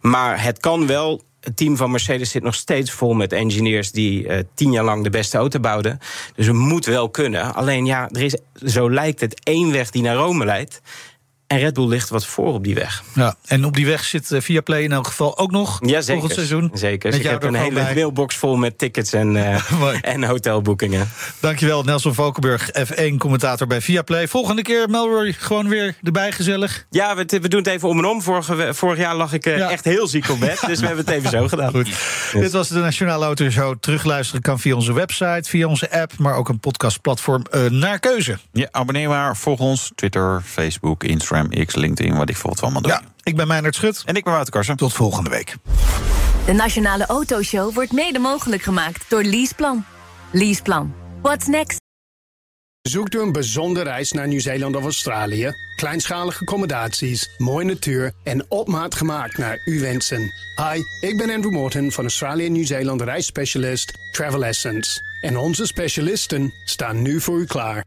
Maar 0.00 0.42
het 0.42 0.58
kan 0.58 0.86
wel. 0.86 1.22
Het 1.40 1.56
team 1.56 1.76
van 1.76 1.90
Mercedes 1.90 2.30
zit 2.30 2.42
nog 2.42 2.54
steeds 2.54 2.90
vol 2.90 3.14
met 3.14 3.32
engineers 3.32 3.92
die 3.92 4.28
eh, 4.28 4.44
tien 4.54 4.72
jaar 4.72 4.84
lang 4.84 5.04
de 5.04 5.10
beste 5.10 5.38
auto 5.38 5.60
bouwden. 5.60 5.98
Dus 6.34 6.46
het 6.46 6.56
moet 6.56 6.84
wel 6.86 7.10
kunnen. 7.10 7.54
Alleen 7.54 7.86
ja, 7.86 8.08
er 8.08 8.22
is, 8.22 8.36
zo 8.64 8.90
lijkt 8.90 9.20
het, 9.20 9.40
één 9.42 9.72
weg 9.72 9.90
die 9.90 10.02
naar 10.02 10.16
Rome 10.16 10.44
leidt. 10.44 10.80
En 11.48 11.58
Red 11.58 11.74
Bull 11.74 11.88
ligt 11.88 12.08
wat 12.08 12.26
voor 12.26 12.52
op 12.52 12.64
die 12.64 12.74
weg. 12.74 13.02
Ja, 13.14 13.34
en 13.46 13.64
op 13.64 13.74
die 13.74 13.86
weg 13.86 14.04
zit 14.04 14.30
eh, 14.32 14.40
Viaplay 14.40 14.82
in 14.82 14.92
elk 14.92 15.06
geval 15.06 15.38
ook 15.38 15.50
nog 15.50 15.78
Ja, 15.80 15.86
zeker. 16.00 16.12
volgend 16.12 16.32
seizoen. 16.32 16.70
Zeker. 16.74 17.14
Ik 17.14 17.22
heb 17.22 17.42
een 17.42 17.54
hele 17.54 17.72
bij. 17.74 17.94
mailbox 17.94 18.36
vol 18.36 18.56
met 18.56 18.78
tickets 18.78 19.12
en, 19.12 19.36
eh, 19.36 19.94
en 20.14 20.24
hotelboekingen. 20.24 21.08
Dankjewel, 21.40 21.82
Nelson 21.82 22.14
Valkenburg, 22.14 22.70
F1-commentator 22.86 23.66
bij 23.66 23.80
Viaplay. 23.80 24.28
Volgende 24.28 24.62
keer, 24.62 24.88
Melroy, 24.90 25.32
gewoon 25.38 25.68
weer 25.68 25.94
erbij 26.02 26.32
gezellig. 26.32 26.86
Ja, 26.90 27.16
we, 27.16 27.24
we 27.40 27.48
doen 27.48 27.58
het 27.60 27.68
even 27.68 27.88
om 27.88 27.98
en 27.98 28.04
om. 28.04 28.22
Vorige, 28.22 28.74
vorig 28.74 28.98
jaar 28.98 29.16
lag 29.16 29.32
ik 29.32 29.46
eh, 29.46 29.56
Ja. 29.58 29.70
echt 29.70 29.84
heel 29.84 30.06
ziek 30.06 30.28
op 30.30 30.40
bed. 30.40 30.60
Dus 30.66 30.80
we 30.80 30.86
hebben 30.86 31.04
het 31.04 31.14
even 31.14 31.30
zo 31.30 31.48
gedaan. 31.48 31.70
Goed. 31.70 31.88
Dit 32.32 32.52
was 32.52 32.68
de 32.68 32.78
Nationale 32.78 33.24
Autoshow. 33.24 33.74
Terugluisteren 33.80 34.42
kan 34.42 34.58
via 34.60 34.74
onze 34.74 34.92
website, 34.92 35.42
via 35.50 35.66
onze 35.66 35.90
app... 36.00 36.12
maar 36.18 36.34
ook 36.34 36.48
een 36.48 36.60
podcastplatform 36.60 37.42
eh, 37.50 37.64
naar 37.64 37.98
keuze. 37.98 38.38
Ja, 38.52 38.68
abonneer 38.70 39.08
maar. 39.08 39.36
Volg 39.36 39.58
ons. 39.60 39.92
Twitter, 39.94 40.42
Facebook, 40.44 41.04
Instagram, 41.04 41.37
X, 41.64 41.74
LinkedIn. 41.74 42.16
Wat 42.16 42.28
ik 42.28 42.36
we 42.36 42.48
allemaal 42.60 42.82
doen. 42.82 42.90
Ja, 42.90 43.02
ik 43.22 43.36
ben 43.36 43.46
Meijnerd 43.46 43.74
Schut. 43.74 44.02
En 44.04 44.14
ik 44.14 44.24
ben 44.24 44.32
Wouter 44.32 44.52
Karsen. 44.52 44.76
Tot 44.76 44.92
volgende 44.92 45.30
week. 45.30 45.56
De 46.46 46.52
Nationale 46.52 47.06
Autoshow 47.06 47.74
wordt 47.74 47.92
mede 47.92 48.18
mogelijk 48.18 48.62
gemaakt 48.62 49.04
door 49.08 49.22
Leaseplan. 49.22 49.84
Leaseplan. 50.32 50.94
What's 51.22 51.46
next? 51.46 51.80
Zoekt 52.82 53.14
u 53.14 53.20
een 53.20 53.32
bijzondere 53.32 53.84
reis 53.84 54.12
naar 54.12 54.28
Nieuw-Zeeland 54.28 54.76
of 54.76 54.82
Australië? 54.82 55.52
Kleinschalige 55.76 56.40
accommodaties, 56.40 57.34
mooie 57.38 57.64
natuur 57.64 58.12
en 58.24 58.44
op 58.48 58.68
maat 58.68 58.94
gemaakt 58.94 59.38
naar 59.38 59.62
uw 59.64 59.80
wensen. 59.80 60.32
Hi, 60.56 60.82
ik 61.08 61.16
ben 61.16 61.30
Andrew 61.30 61.52
Morton 61.52 61.92
van 61.92 62.04
Australië 62.04 62.48
Nieuw-Zeeland 62.48 63.00
reisspecialist 63.00 63.92
Travel 64.12 64.44
Essence. 64.44 65.00
En 65.20 65.36
onze 65.36 65.66
specialisten 65.66 66.52
staan 66.64 67.02
nu 67.02 67.20
voor 67.20 67.38
u 67.38 67.44
klaar. 67.44 67.84